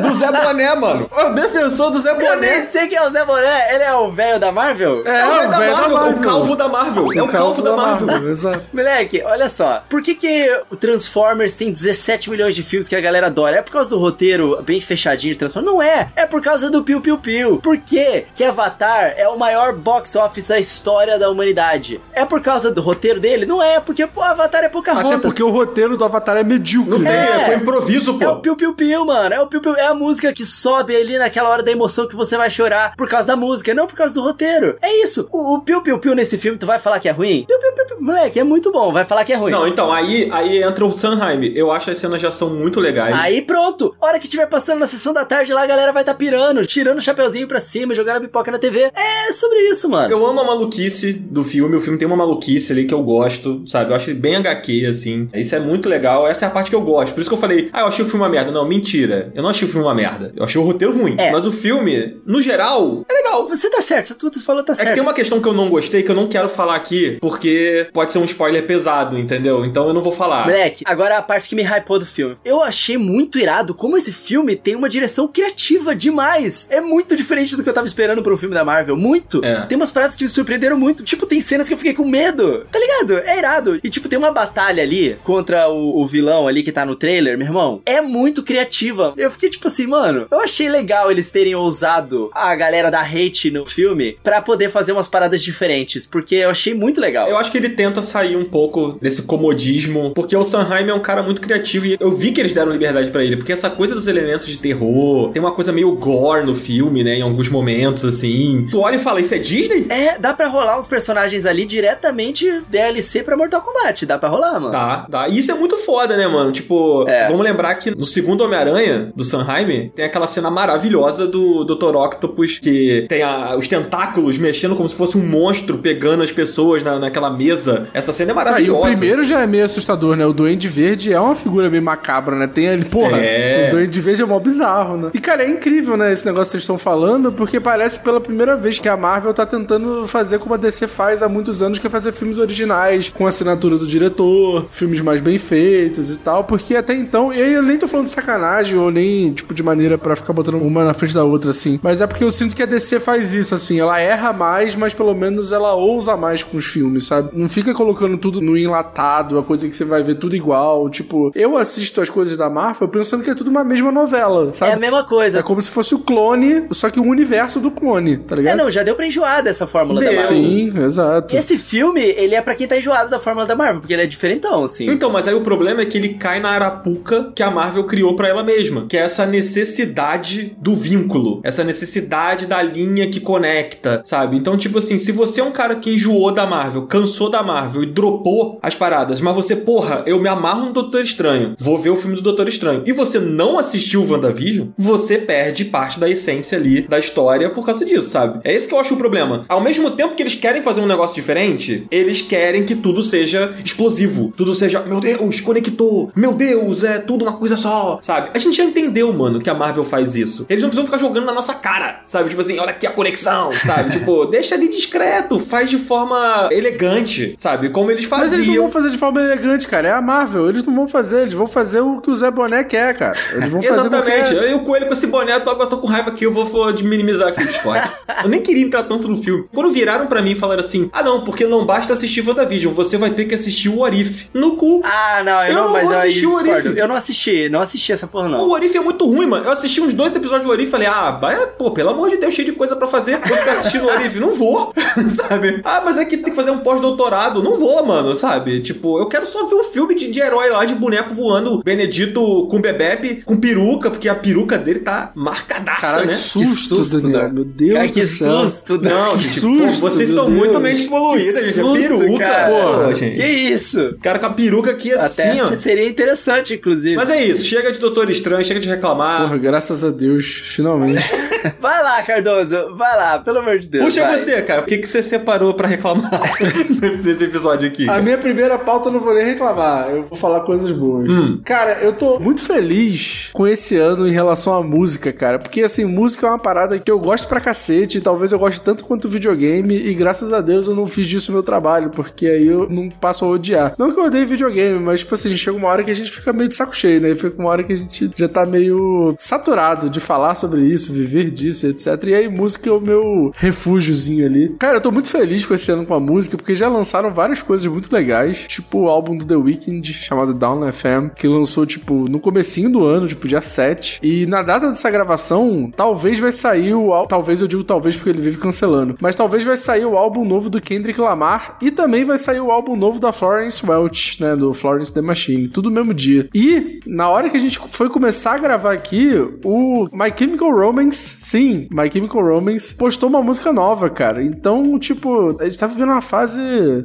[0.00, 1.08] do Zé Boné, mano.
[1.14, 2.66] É o defensor do Zé Eu nem Boné.
[2.72, 3.74] sei quem é o Zé Boné.
[3.74, 5.02] Ele é o velho da Marvel?
[5.06, 7.12] É, É o velho da velho Marvel, o calvo da Marvel.
[7.14, 8.28] É o calvo da Marvel.
[8.30, 8.62] Exato.
[8.72, 9.82] Moleque, olha só.
[9.88, 13.56] Por que que o Transformers tem 17 milhões de filmes que a galera adora?
[13.56, 15.72] É por causa do roteiro bem fechadinho de Transformers?
[15.72, 16.10] Não é.
[16.16, 17.58] É por causa do Piu Piu Piu.
[17.58, 22.00] Por quê que Avatar é o maior box office da história da humanidade?
[22.12, 23.46] É por causa do roteiro dele?
[23.46, 25.12] Não é, porque, pô, Avatar é Pocahontas.
[25.12, 26.90] Até porque o roteiro do Avatar é medíocre.
[26.90, 27.44] Não tem, É.
[27.46, 28.40] foi improviso, É o pô.
[28.40, 29.34] Piu Piu Piu, mano.
[29.34, 29.76] É o Piu Piu.
[29.76, 33.08] É a música que sobe ali naquela hora da emoção que você vai chorar por
[33.08, 34.76] causa da música, não por causa do roteiro.
[34.82, 35.28] É isso.
[35.32, 37.44] O, o Piu Piu Piu nesse filme, tu vai falar que é ruim?
[37.48, 37.96] Piu Piu Piu, Piu.
[38.00, 38.92] Moleque, é muito bom.
[38.92, 39.52] Vai falar que é ruim.
[39.52, 41.52] Não, então, aí, aí entra o Sanheim.
[41.54, 43.14] Eu acho as cenas já são muito legais.
[43.18, 46.12] Aí pronto, hora que tiver passando na sessão da tarde lá, a galera vai tá
[46.14, 48.90] pirando, tirando o chapeuzinho pra cima, jogando a pipoca na TV.
[48.94, 50.10] É sobre isso, mano.
[50.10, 53.62] Eu amo a maluquice do filme, o filme tem uma maluquice ali que eu gosto,
[53.66, 53.90] sabe?
[53.90, 55.28] Eu acho ele bem HQ, assim.
[55.34, 57.14] Isso é muito legal, essa é a parte que eu gosto.
[57.14, 58.50] Por isso que eu falei, ah, eu achei o filme uma merda.
[58.50, 59.32] Não, mentira.
[59.34, 60.32] Eu não achei o filme uma merda.
[60.36, 61.14] Eu achei o roteiro ruim.
[61.18, 61.30] É.
[61.30, 63.48] Mas o filme, no geral, é legal.
[63.48, 64.94] Você tá certo, tu falou tá É que certo.
[64.94, 68.10] tem uma questão que eu não gostei que eu não quero falar aqui, porque pode
[68.10, 69.64] ser um spoiler pesado, entendeu?
[69.64, 70.46] Então eu não vou falar.
[70.46, 72.36] Moleque, agora a parte que me hypou do filme.
[72.44, 76.66] Eu achei muito irado como esse filme tem uma direção criativa demais.
[76.70, 78.96] É muito diferente do que eu tava esperando pra um filme da Marvel.
[78.96, 79.44] Muito.
[79.44, 79.64] É.
[79.66, 81.04] Tem umas paradas que me surpreenderam muito.
[81.04, 82.66] Tipo, tem cenas que eu fiquei com medo.
[82.70, 83.18] Tá ligado?
[83.18, 83.78] É irado.
[83.82, 87.38] E, tipo, tem uma batalha ali contra o, o vilão ali que tá no trailer,
[87.38, 87.80] meu irmão.
[87.86, 89.14] É muito criativa.
[89.16, 93.50] Eu fiquei, tipo assim, mano, eu achei legal eles terem ousado a galera da hate
[93.52, 96.06] no filme pra poder fazer umas paradas diferentes.
[96.06, 97.28] Porque eu achei muito legal.
[97.28, 101.00] Eu acho que ele tenta sair um pouco desse comodismo, porque o Sanheim é um
[101.00, 103.94] cara muito criativo e eu vi que eles deram liberdade pra ele, porque essa coisa
[103.94, 108.04] dos elementos de terror, tem uma coisa meio gore no filme, né, em alguns momentos
[108.04, 108.66] assim.
[108.70, 109.86] Tu olha e fala, isso é Disney?
[109.90, 114.06] É, dá pra rolar uns personagens ali diretamente DLC pra Mortal Kombat.
[114.06, 114.70] Dá pra rolar, mano.
[114.70, 115.28] Tá, tá.
[115.28, 116.52] E isso é muito foda, né, mano?
[116.52, 117.26] Tipo, É.
[117.28, 121.96] vamos lembrar que no segundo Homem-Aranha, do Sanheim, tem aquela cena maravilhosa do Dr.
[121.96, 126.82] Octopus, que tem a- os tentáculos mexendo como se fosse um monstro pegando as pessoas
[126.84, 127.88] na, naquela mesa.
[127.92, 128.90] Essa cena é Ah, e o maravilhosa.
[128.90, 130.24] primeiro já é meio assustador, né?
[130.26, 132.46] O Duende Verde é uma figura meio macabra, né?
[132.46, 133.66] Tem ele, porra, É.
[133.68, 135.10] o Duende Verde é mó bizarro, né?
[135.14, 138.56] E, cara, é incrível, né, esse negócio que vocês estão falando, porque parece pela primeira
[138.56, 141.86] vez que a Marvel tá tentando fazer como a DC faz há muitos anos, que
[141.86, 146.76] é fazer filmes originais, com assinatura do diretor, filmes mais bem feitos e tal, porque
[146.76, 149.96] até então, e aí eu nem tô falando de sacanagem ou nem, tipo, de maneira
[149.96, 152.62] pra ficar botando uma na frente da outra, assim, mas é porque eu sinto que
[152.62, 156.56] a DC faz isso, assim, ela erra mais, mas pelo menos ela ousa mais com
[156.56, 157.30] os filmes, sabe?
[157.32, 161.30] Não fica colocando tudo no enlatado, a coisa que você vai ver tudo igual, tipo,
[161.34, 164.72] eu assisto as coisas da Marvel pensando que é tudo uma mesma novela, É sabe?
[164.72, 165.38] a mesma coisa.
[165.38, 168.56] É como se fosse o clone, só que o universo do clone, tá É, ligado?
[168.58, 170.18] não, já deu pra enjoar dessa fórmula da Deu.
[170.20, 170.36] Marvel.
[170.36, 171.36] Sim, exato.
[171.36, 174.06] Esse filme, ele é pra quem tá enjoado da fórmula da Marvel, porque ele é
[174.06, 174.88] diferentão, assim.
[174.90, 178.16] Então, mas aí o problema é que ele cai na arapuca que a Marvel criou
[178.16, 184.02] pra ela mesma, que é essa necessidade do vínculo, essa necessidade da linha que conecta,
[184.04, 184.36] sabe?
[184.36, 187.82] Então, tipo assim, se você é um cara que enjoou da Marvel, cansou da Marvel
[187.82, 191.90] e dropou as paradas, mas você, porra, eu me amarro no Doutor Estranho, vou ver
[191.90, 196.08] o filme do Doutor Estranho, e você não assistiu o WandaVision, você perde parte da
[196.08, 198.40] essência ali da história por causa disso, sabe?
[198.44, 199.44] É esse que eu acho o problema.
[199.48, 203.54] Ao mesmo tempo que eles querem fazer um negócio diferente, eles querem que tudo seja
[203.64, 208.30] explosivo, tudo seja, meu Deus, conectou, meu Deus, é tudo uma coisa só, sabe?
[208.34, 210.46] A gente já entendeu, mano, que a Marvel faz isso.
[210.48, 212.28] Eles não precisam ficar jogando na nossa cara, sabe?
[212.28, 213.90] Tipo assim, olha aqui a conexão, sabe?
[213.98, 217.70] tipo, deixa ali discreto, faz de forma elegante, sabe?
[217.70, 218.38] Como eles Mas faziam.
[218.38, 219.88] eles não vão fazer de forma elegante, cara.
[219.88, 220.48] É a Marvel.
[220.48, 221.22] Eles não vão fazer.
[221.22, 223.12] Eles vão fazer o que o Zé Boné quer, cara.
[223.32, 224.10] Eles vão fazer Exatamente.
[224.10, 224.32] qualquer...
[224.32, 226.32] Eu e o coelho com esse boné, eu tô, agora tô com raiva aqui, eu
[226.32, 227.90] vou, vou de minimizar aqui o Discord.
[228.22, 229.46] eu nem queria entrar tanto no filme.
[229.52, 232.96] Quando viraram pra mim e falaram assim: ah, não, porque não basta assistir WandaVision, você
[232.96, 234.28] vai ter que assistir o Orif.
[234.32, 234.82] No cu.
[234.84, 236.32] Ah, não, eu, Eu não, não mas vou assistir o.
[236.34, 236.76] Orif.
[236.76, 238.50] Eu não assisti, não assisti essa porra, O não.
[238.50, 239.44] Orif é muito ruim, mano.
[239.44, 241.18] Eu assisti uns dois episódios do Orif e falei, ah,
[241.58, 243.18] pô, pelo amor de Deus, cheio de coisa pra fazer.
[243.26, 244.18] Vou ficar assistindo o Orif.
[244.18, 244.51] Não vou,
[245.08, 245.60] sabe?
[245.64, 247.42] Ah, mas é que tem que fazer um pós-doutorado.
[247.42, 248.60] Não vou, mano, sabe?
[248.60, 252.46] Tipo, eu quero só ver um filme de, de herói lá, de boneco voando, Benedito
[252.50, 256.12] com Bebebe, com peruca, porque a peruca dele tá marcadaça, Caralho, né?
[256.12, 257.22] que susto, susto, Daniel.
[257.24, 257.30] né?
[257.32, 258.46] Meu Deus Cara, do que céu.
[258.48, 258.90] susto, né?
[258.90, 260.36] Não, Que gente, susto, pô, vocês são Deus.
[260.36, 261.48] muito mente poluída, Que gente.
[261.60, 262.84] É susto, peruca, cara.
[262.86, 263.16] pô, gente.
[263.16, 263.96] Que isso?
[264.02, 265.56] Cara com a peruca aqui assim, Até ó.
[265.56, 266.96] seria interessante, inclusive.
[266.96, 269.22] Mas é isso, chega de Doutor Estranho, chega de reclamar.
[269.22, 271.02] Porra, graças a Deus, finalmente.
[271.60, 273.84] Vai lá, Cardoso, vai lá, pelo amor de Deus.
[273.86, 274.16] Puxa vai.
[274.18, 276.10] você, cara, o que, que você separou pra reclamar
[277.02, 277.88] nesse episódio aqui?
[277.88, 281.10] A minha primeira pauta eu não vou nem reclamar, eu vou falar coisas boas.
[281.10, 281.40] Hum.
[281.44, 285.84] Cara, eu tô muito feliz com esse ano em relação à música, cara, porque assim,
[285.84, 289.74] música é uma parada que eu gosto pra cacete, talvez eu goste tanto quanto videogame,
[289.74, 293.24] e graças a Deus eu não fiz disso meu trabalho, porque aí eu não passo
[293.24, 293.74] a odiar.
[293.78, 296.32] Não que eu odeie videogame, mas tipo assim, chega uma hora que a gente fica
[296.32, 297.14] meio de saco cheio, né?
[297.14, 301.30] Fica uma hora que a gente já tá meio saturado de falar sobre isso, viver
[301.30, 301.86] disso, etc.
[302.06, 304.31] E aí, música é o meu refúgiozinho ali.
[304.58, 307.42] Cara, eu tô muito feliz com esse ano com a música, porque já lançaram várias
[307.42, 312.08] coisas muito legais, tipo o álbum do The Weeknd, chamado Down FM, que lançou, tipo,
[312.08, 314.00] no comecinho do ano, tipo, dia 7.
[314.02, 318.10] E na data dessa gravação, talvez vai sair o álbum, talvez eu digo talvez porque
[318.10, 322.04] ele vive cancelando, mas talvez vai sair o álbum novo do Kendrick Lamar e também
[322.04, 325.76] vai sair o álbum novo da Florence Welch, né, do Florence The Machine, tudo no
[325.76, 326.28] mesmo dia.
[326.34, 329.12] E na hora que a gente foi começar a gravar aqui,
[329.44, 334.11] o My Chemical Romance, sim, My Chemical Romance, postou uma música nova, cara.
[334.20, 336.40] Então, tipo, a gente tá vivendo uma fase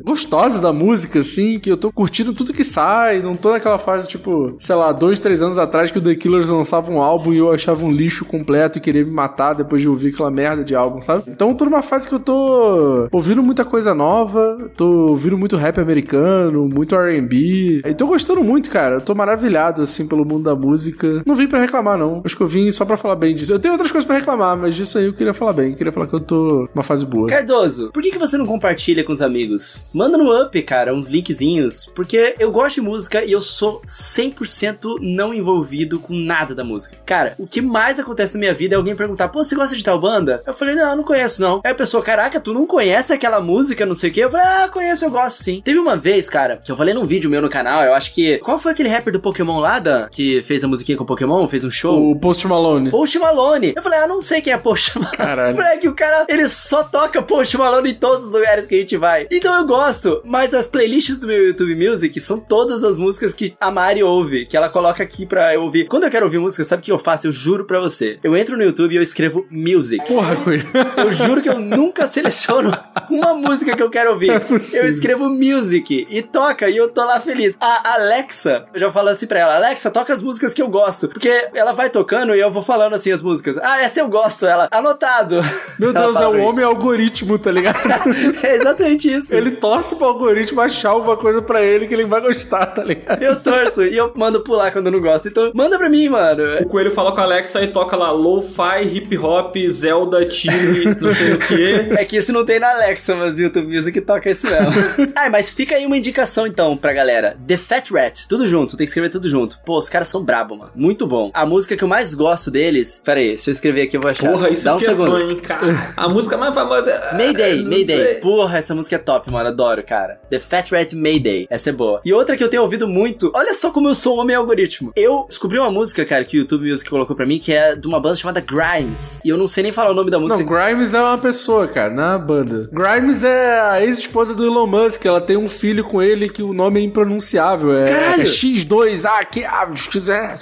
[0.05, 4.07] gostosa da música, assim, que eu tô curtindo tudo que sai, não tô naquela fase,
[4.07, 7.37] tipo, sei lá, dois, três anos atrás que o The Killers lançava um álbum e
[7.37, 10.75] eu achava um lixo completo e queria me matar depois de ouvir aquela merda de
[10.75, 11.23] álbum, sabe?
[11.27, 15.79] Então, tô numa fase que eu tô ouvindo muita coisa nova, tô ouvindo muito rap
[15.79, 18.95] americano, muito R&B, e tô gostando muito, cara.
[18.95, 21.23] Eu tô maravilhado, assim, pelo mundo da música.
[21.25, 22.21] Não vim para reclamar, não.
[22.23, 23.53] Acho que eu vim só para falar bem disso.
[23.53, 25.71] Eu tenho outras coisas para reclamar, mas disso aí eu queria falar bem.
[25.71, 27.16] Eu queria falar que eu tô numa fase boa.
[27.25, 29.85] Cardoso, por que, que você não compartilha com os amigos?
[29.93, 34.97] Manda no Up, cara, uns linkzinhos, porque eu gosto de música e eu sou 100%
[35.01, 36.97] não envolvido com nada da música.
[37.05, 39.83] Cara, o que mais acontece na minha vida é alguém perguntar, pô, você gosta de
[39.83, 40.43] tal banda?
[40.45, 41.61] Eu falei, não, não conheço não.
[41.63, 44.23] Aí a pessoa, caraca, tu não conhece aquela música, não sei o quê?
[44.23, 45.61] Eu falei, ah, conheço, eu gosto sim.
[45.63, 48.37] Teve uma vez, cara, que eu falei num vídeo meu no canal, eu acho que.
[48.39, 51.47] Qual foi aquele rapper do Pokémon lá, da, que fez a musiquinha com o Pokémon?
[51.47, 52.11] Fez um show?
[52.11, 52.91] O Post Malone.
[52.91, 53.73] Post Malone.
[53.75, 55.17] Eu falei, ah, não sei quem é Post Malone.
[55.17, 55.55] Caralho.
[55.55, 58.97] Moleque, o cara, ele só toca Post Malone em todos os lugares que a gente
[58.97, 59.27] vai.
[59.31, 63.55] Então eu gosto, mas as playlists do meu YouTube Music são todas as músicas que
[63.59, 65.85] a Mari ouve, que ela coloca aqui pra eu ouvir.
[65.87, 67.27] Quando eu quero ouvir música, sabe o que eu faço?
[67.27, 68.19] Eu juro pra você.
[68.23, 70.05] Eu entro no YouTube e eu escrevo Music.
[70.05, 70.65] Porra, coisa.
[70.97, 72.71] Eu juro que eu nunca seleciono
[73.09, 74.31] uma música que eu quero ouvir.
[74.31, 77.57] É eu escrevo Music e toca e eu tô lá feliz.
[77.59, 81.07] A Alexa, eu já falo assim pra ela, Alexa, toca as músicas que eu gosto.
[81.07, 83.57] Porque ela vai tocando e eu vou falando assim as músicas.
[83.61, 84.45] Ah, essa eu gosto.
[84.45, 85.41] Ela, anotado.
[85.79, 86.96] Meu Ela Deus, é o homem algoritmo,
[87.41, 87.77] tá ligado?
[88.43, 89.33] É exatamente isso.
[89.33, 93.21] ele torce pro algoritmo achar alguma coisa pra ele que ele vai gostar, tá ligado?
[93.21, 95.27] Eu torço e eu mando pular quando eu não gosto.
[95.27, 96.43] Então, manda pra mim, mano.
[96.61, 101.11] O Coelho fala com a Alexa e toca lá lo-fi, hip hop, Zelda, Chile, não
[101.11, 101.87] sei o quê.
[101.91, 105.11] É que isso não tem na Alexa, mas o YouTube Music toca isso mesmo.
[105.15, 107.37] ah, mas fica aí uma indicação então pra galera.
[107.47, 109.59] The Fat Rat, tudo junto, tem que escrever tudo junto.
[109.65, 110.71] Pô, os caras são brabo, mano.
[110.75, 111.31] Muito bom.
[111.33, 113.01] A música que eu mais gosto deles.
[113.03, 114.31] Pera aí, se eu escrever aqui eu vou achar.
[114.31, 115.11] Porra, isso Dá um aqui é segundo.
[115.11, 115.93] fã, hein, cara.
[115.95, 117.17] A música mais famosa é...
[117.17, 118.05] Mayday, Mayday.
[118.05, 118.15] sei.
[118.15, 119.49] Porra, essa música é top, mano.
[119.49, 120.19] Adoro, cara.
[120.29, 121.47] The Fat Rat Mayday.
[121.49, 122.01] Essa é boa.
[122.03, 123.31] E outra que eu tenho ouvido muito.
[123.33, 124.91] Olha só como eu sou um homem algoritmo.
[124.95, 127.87] Eu descobri uma música, cara, que o YouTube Music colocou pra mim, que é de
[127.87, 129.19] uma banda chamada Grimes.
[129.23, 130.39] E eu não sei nem falar o nome da música.
[130.39, 132.69] Não, Grimes é uma pessoa, cara, não é banda.
[132.71, 136.53] Grimes é a ex-esposa do Elon Musk, ela tem um filho com ele que o
[136.53, 137.77] nome é impronunciável.
[137.77, 138.21] É, Caralho!
[138.21, 139.67] é X2A, que ah,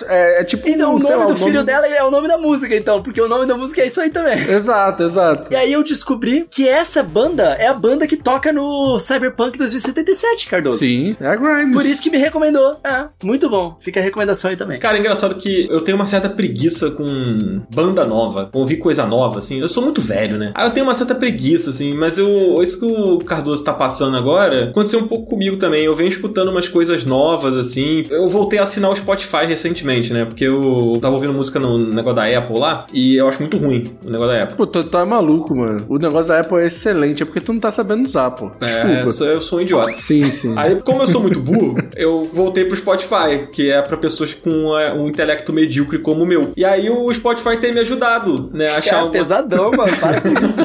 [0.07, 0.67] é, é tipo.
[0.67, 3.01] Então, um, o nome lá, do o filho dela é o nome da música, então,
[3.01, 4.37] porque o nome da música é isso aí também.
[4.37, 5.53] Exato, exato.
[5.53, 10.47] E aí eu descobri que essa banda é a banda que toca no Cyberpunk 2077,
[10.47, 10.79] Cardoso.
[10.79, 11.75] Sim, é a Grimes.
[11.75, 12.77] Por isso que me recomendou.
[12.83, 13.77] É, muito bom.
[13.79, 14.79] Fica a recomendação aí também.
[14.79, 19.05] Cara, é engraçado que eu tenho uma certa preguiça com banda nova, com ouvir coisa
[19.05, 19.59] nova, assim.
[19.59, 20.51] Eu sou muito velho, né?
[20.55, 22.61] Aí eu tenho uma certa preguiça, assim, mas eu.
[22.61, 25.85] Isso que o Cardoso tá passando agora aconteceu um pouco comigo também.
[25.85, 28.03] Eu venho escutando umas coisas novas, assim.
[28.09, 30.25] Eu voltei a assinar o Spotify recentemente, né?
[30.25, 33.83] Porque eu tava ouvindo música no negócio da Apple lá e eu acho muito ruim
[34.03, 34.57] o negócio da Apple.
[34.57, 35.85] Pô, tu, é maluco, mano.
[35.89, 38.51] O negócio da Apple é excelente, é porque tu não tá sabendo usar, pô.
[38.61, 38.99] É, Desculpa.
[39.05, 39.97] eu sou, eu sou um idiota.
[39.97, 40.53] Sim, sim.
[40.57, 44.77] Aí, como eu sou muito burro, eu voltei pro Spotify, que é pra pessoas com
[44.77, 46.51] é, um intelecto medíocre como o meu.
[46.55, 48.69] E aí o Spotify tem me ajudado, né?
[48.69, 49.97] A achar Cara, uma- pesadão, mano.
[49.97, 50.59] Para com isso.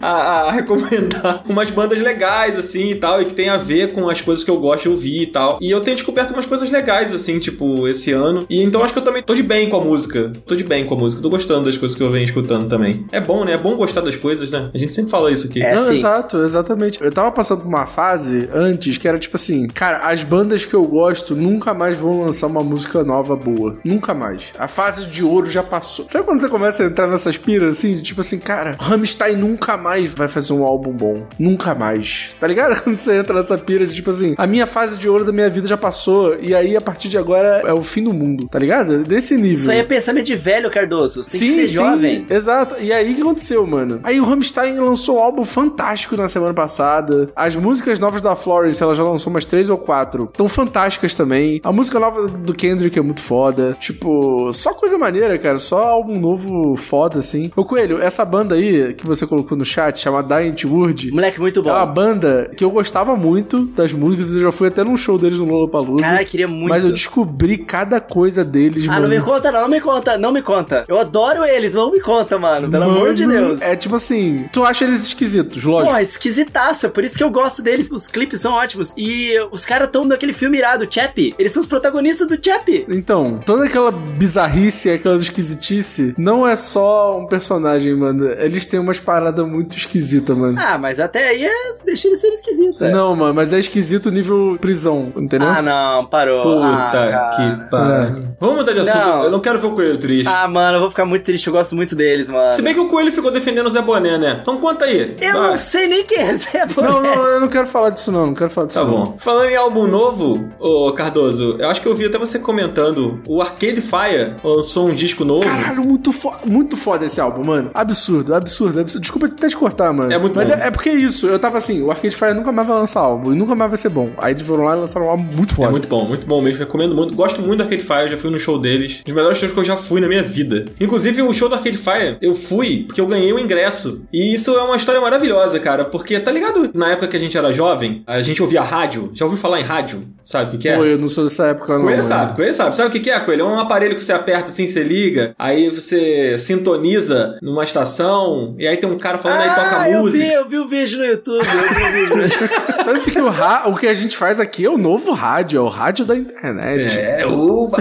[0.00, 4.08] A, a recomendar umas bandas legais, assim, e tal, e que tem a ver com
[4.08, 5.58] as coisas que eu gosto de ouvir e tal.
[5.60, 8.46] E eu tenho descoberto umas coisas legais, assim, tipo, esse ano.
[8.48, 10.32] E então acho que eu também tô de bem com a música.
[10.46, 11.22] Tô de bem com a música.
[11.22, 13.04] Tô gostando das coisas que eu venho escutando também.
[13.12, 13.52] É bom, né?
[13.52, 14.70] É bom gostar das coisas, né?
[14.72, 15.62] A gente sempre fala isso aqui.
[15.62, 15.74] É.
[15.74, 15.94] Não, sim.
[15.94, 17.02] exato, exatamente.
[17.02, 20.74] Eu tava passando por uma fase antes que era tipo assim, cara, as bandas que
[20.74, 23.78] eu gosto nunca mais vão lançar uma música nova boa.
[23.84, 24.52] Nunca mais.
[24.58, 26.06] A fase de ouro já passou.
[26.08, 29.76] Sabe quando você começa a entrar nessas piras assim, de tipo assim, cara, Rammstein nunca
[29.76, 31.26] mais mais vai fazer um álbum bom.
[31.36, 32.36] Nunca mais.
[32.38, 32.80] Tá ligado?
[32.84, 35.50] Quando você entra nessa pira de tipo assim, a minha fase de ouro da minha
[35.50, 38.58] vida já passou, e aí a partir de agora é o fim do mundo, tá
[38.58, 39.02] ligado?
[39.02, 39.52] Desse nível.
[39.52, 41.24] Isso aí é pensamento de velho, Cardoso.
[41.24, 42.26] Você tem sim, que ser sim, jovem.
[42.30, 42.76] Exato.
[42.80, 44.00] E aí o que aconteceu, mano?
[44.04, 47.28] Aí o Rammstein lançou um álbum fantástico na semana passada.
[47.34, 50.24] As músicas novas da Florence, ela já lançou umas três ou quatro.
[50.24, 51.60] Estão fantásticas também.
[51.64, 53.76] A música nova do Kendrick é muito foda.
[53.80, 55.58] Tipo, só coisa maneira, cara.
[55.58, 57.50] Só álbum novo foda, assim.
[57.56, 61.62] Ô, Coelho, essa banda aí que você colocou no chat, chamada Giant Wood, Moleque, muito
[61.62, 61.70] bom.
[61.70, 64.32] é uma banda que eu gostava muito das músicas.
[64.34, 66.02] Eu já fui até num show deles no Lollapalooza.
[66.04, 66.68] Cara, queria muito.
[66.68, 69.02] Mas eu descobri cada coisa deles, Ah, mano.
[69.02, 70.84] não me conta, não, não me conta, não me conta.
[70.88, 72.68] Eu adoro eles, não me conta, mano.
[72.70, 73.60] Pelo Mano, amor de Deus.
[73.62, 75.88] É tipo assim, tu acha eles esquisitos, lógico.
[75.90, 76.86] Porra, esquisitaço.
[76.86, 77.90] É por isso que eu gosto deles.
[77.90, 78.94] Os clipes são ótimos.
[78.96, 81.34] E os caras estão naquele filme irado, Chappie.
[81.38, 82.84] Eles são os protagonistas do Chappie.
[82.88, 88.30] Então, toda aquela bizarrice, aquela esquisitice, não é só um personagem, mano.
[88.38, 90.58] Eles têm umas paradas muito esquisitas, mano.
[90.60, 91.74] Ah, mas até aí é...
[91.84, 92.82] deixa eles serem esquisitos.
[92.82, 92.90] é.
[92.90, 95.48] Não, mano, mas é esquisito nível prisão, entendeu?
[95.48, 96.42] Ah, não, parou.
[96.42, 98.28] Puta ah, que pariu.
[98.38, 98.98] Vamos mudar de assunto.
[98.98, 99.24] Não.
[99.24, 100.28] Eu não quero ver o Coelho triste.
[100.28, 101.46] Ah, mano, eu vou ficar muito triste.
[101.46, 102.52] Eu gosto muito deles, mano.
[102.52, 104.38] Se bem que o Coelho ficou defendendo o Zé Boné, né?
[104.40, 105.16] Então conta aí.
[105.20, 105.50] Eu Vai.
[105.50, 106.88] não sei nem quem é Zé Boné.
[106.88, 108.92] Não, não, eu não quero falar disso não, não quero falar disso Tá não.
[108.92, 109.14] bom.
[109.18, 113.20] Falando em álbum novo, ô Cardoso, eu acho que eu vi até você comentando.
[113.26, 115.44] O Arcade Fire lançou um disco novo.
[115.46, 117.70] Caralho, muito, fo muito foda esse álbum, mano.
[117.74, 119.00] Absurdo, absurdo, absurdo.
[119.02, 120.12] Desculpa até te cortar, mano.
[120.12, 120.56] É muito Mas bom.
[120.56, 121.26] é, é porque é isso.
[121.26, 123.32] Eu tava assim, o Arcade Fire nunca mais vai lançar álbum.
[123.32, 124.10] E nunca mais vai ser bom.
[124.18, 125.68] Aí eles foram lá e lançaram um álbum muito foda.
[125.68, 126.58] É muito bom, muito bom mesmo.
[126.58, 127.14] Recomendo muito.
[127.14, 129.00] Gosto muito do Arcade Fire, já fui no show deles.
[129.00, 130.64] Um dos melhores shows que eu já fui na minha vida.
[130.80, 134.06] Inclusive, o show do Arcade Fire, eu fui porque eu ganhei o ingresso.
[134.12, 135.84] E isso é uma história maravilhosa, cara.
[135.84, 136.70] Porque, tá ligado?
[136.74, 139.10] Na época que a gente era jovem, a gente ouvia rádio.
[139.14, 140.02] Já ouviu falar em rádio?
[140.24, 140.76] Sabe o que, que é?
[140.76, 141.82] Pô, eu não sou dessa época, não.
[141.82, 142.76] Coelho sabe, Coelho sabe.
[142.76, 143.42] Sabe o que que é, Coelho?
[143.42, 148.66] É um aparelho que você aperta assim, você liga, aí você sintoniza numa estação, e
[148.66, 150.24] aí tem um cara falando, toca Ah, eu música.
[150.24, 151.46] vi, eu vi o vídeo no YouTube.
[151.46, 152.50] Eu vi o vídeo no YouTube.
[152.84, 155.60] Tanto que o, ra- o que a gente faz aqui é o novo rádio, é
[155.60, 156.98] o rádio da internet.
[156.98, 157.78] É, uba!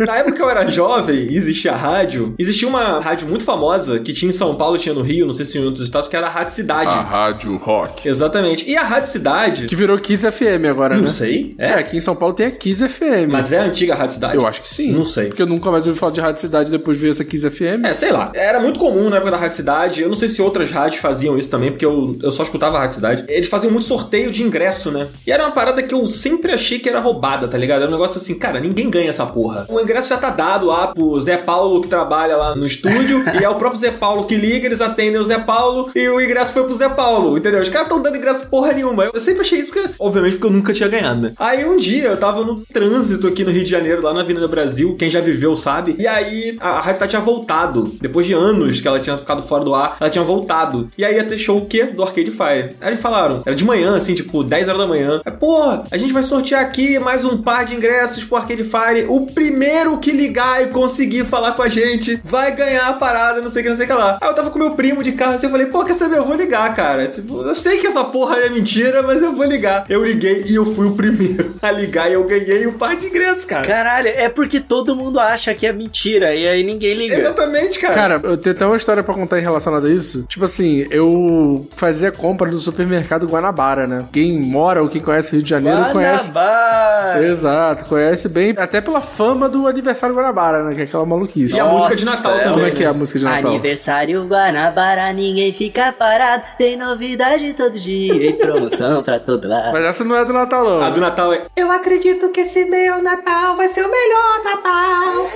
[0.00, 4.12] Na época que eu era jovem e existia rádio, existia uma rádio muito famosa que
[4.12, 6.26] tinha em São Paulo, tinha no Rio, não sei se em outros estados, que era
[6.26, 6.88] a Rádio Cidade.
[6.88, 8.08] A Rádio Rock.
[8.08, 8.68] Exatamente.
[8.68, 9.66] E a Rádio Cidade.
[9.66, 11.08] Que virou Kiss FM agora, Não né?
[11.08, 11.54] sei.
[11.58, 11.74] É, É.
[11.74, 13.28] aqui em São Paulo tem a Kiss FM.
[13.30, 14.36] Mas é a antiga Rádio Cidade?
[14.36, 14.92] Eu acho que sim.
[14.92, 15.26] Não sei.
[15.28, 17.84] Porque eu nunca mais ouvi falar de Rádio Cidade depois de ver essa Kiss FM.
[17.84, 18.30] É, sei lá.
[18.34, 20.00] Era muito comum na época da Rádio Cidade.
[20.02, 22.80] Eu não sei se outras rádios faziam isso também, porque eu, eu só escutava a
[22.80, 23.24] Rádio Cidade.
[23.28, 25.08] Eles faziam muito sorteio de ingresso, né?
[25.26, 27.82] E era uma parada que eu sempre achei que era roubada, tá ligado?
[27.82, 29.66] Era um negócio assim, cara, ninguém ganha essa porra.
[29.68, 33.44] O ingresso já tá dado lá pro Zé Paulo que trabalha lá no estúdio, e
[33.44, 36.52] é o próprio Zé Paulo que liga, eles atendem o Zé Paulo, e o ingresso
[36.52, 37.60] foi pro Zé Paulo, entendeu?
[37.60, 39.04] Os caras tão dando ingresso porra nenhuma.
[39.04, 41.32] Eu sempre achei isso, porque, obviamente, porque eu nunca tinha ganhado, né?
[41.38, 44.48] Aí um dia eu tava no trânsito aqui no Rio de Janeiro, lá na Avenida
[44.48, 47.94] Brasil, quem já viveu sabe, e aí a, a Rádio Cidade tinha voltado.
[48.00, 50.81] Depois de anos que ela tinha ficado fora do ar, ela tinha voltado.
[50.96, 51.84] E aí ia ter show o quê?
[51.84, 52.76] Do Arcade Fire.
[52.80, 55.20] Aí eles falaram, era de manhã, assim, tipo, 10 horas da manhã.
[55.24, 59.06] Aí, pô, a gente vai sortear aqui mais um par de ingressos pro Arcade Fire.
[59.08, 63.50] O primeiro que ligar e conseguir falar com a gente vai ganhar a parada, não
[63.50, 64.18] sei o que, não sei o que lá.
[64.20, 66.18] Aí eu tava com meu primo de carro assim, eu falei, pô, quer saber?
[66.18, 67.06] Eu vou ligar, cara.
[67.08, 69.84] Tipo, eu sei que essa porra é mentira, mas eu vou ligar.
[69.88, 73.06] Eu liguei e eu fui o primeiro a ligar e eu ganhei um par de
[73.06, 73.66] ingressos, cara.
[73.66, 77.16] Caralho, é porque todo mundo acha que é mentira e aí ninguém liga.
[77.16, 77.94] Exatamente, cara.
[77.94, 80.24] Cara, eu tenho até uma história pra contar em relacionado a isso.
[80.28, 84.04] Tipo assim, eu fazia compra no supermercado Guanabara, né?
[84.12, 86.30] Quem mora ou quem conhece Rio de Janeiro conhece.
[86.30, 87.24] Guanabara.
[87.24, 90.74] Exato, conhece bem, até pela fama do aniversário Guanabara, né?
[90.74, 91.56] Que é aquela maluquice.
[91.56, 92.38] E a Nossa, música de Natal é.
[92.38, 92.52] também.
[92.52, 92.98] Como é que é a né?
[92.98, 93.50] música de Natal?
[93.50, 96.42] Aniversário Guanabara, ninguém fica parado.
[96.58, 99.72] Tem novidade todo dia e promoção pra todo lado.
[99.72, 100.82] Mas essa não é do Natal, não.
[100.82, 101.44] A do Natal é.
[101.56, 105.30] Eu acredito que esse meu Natal vai ser o melhor Natal.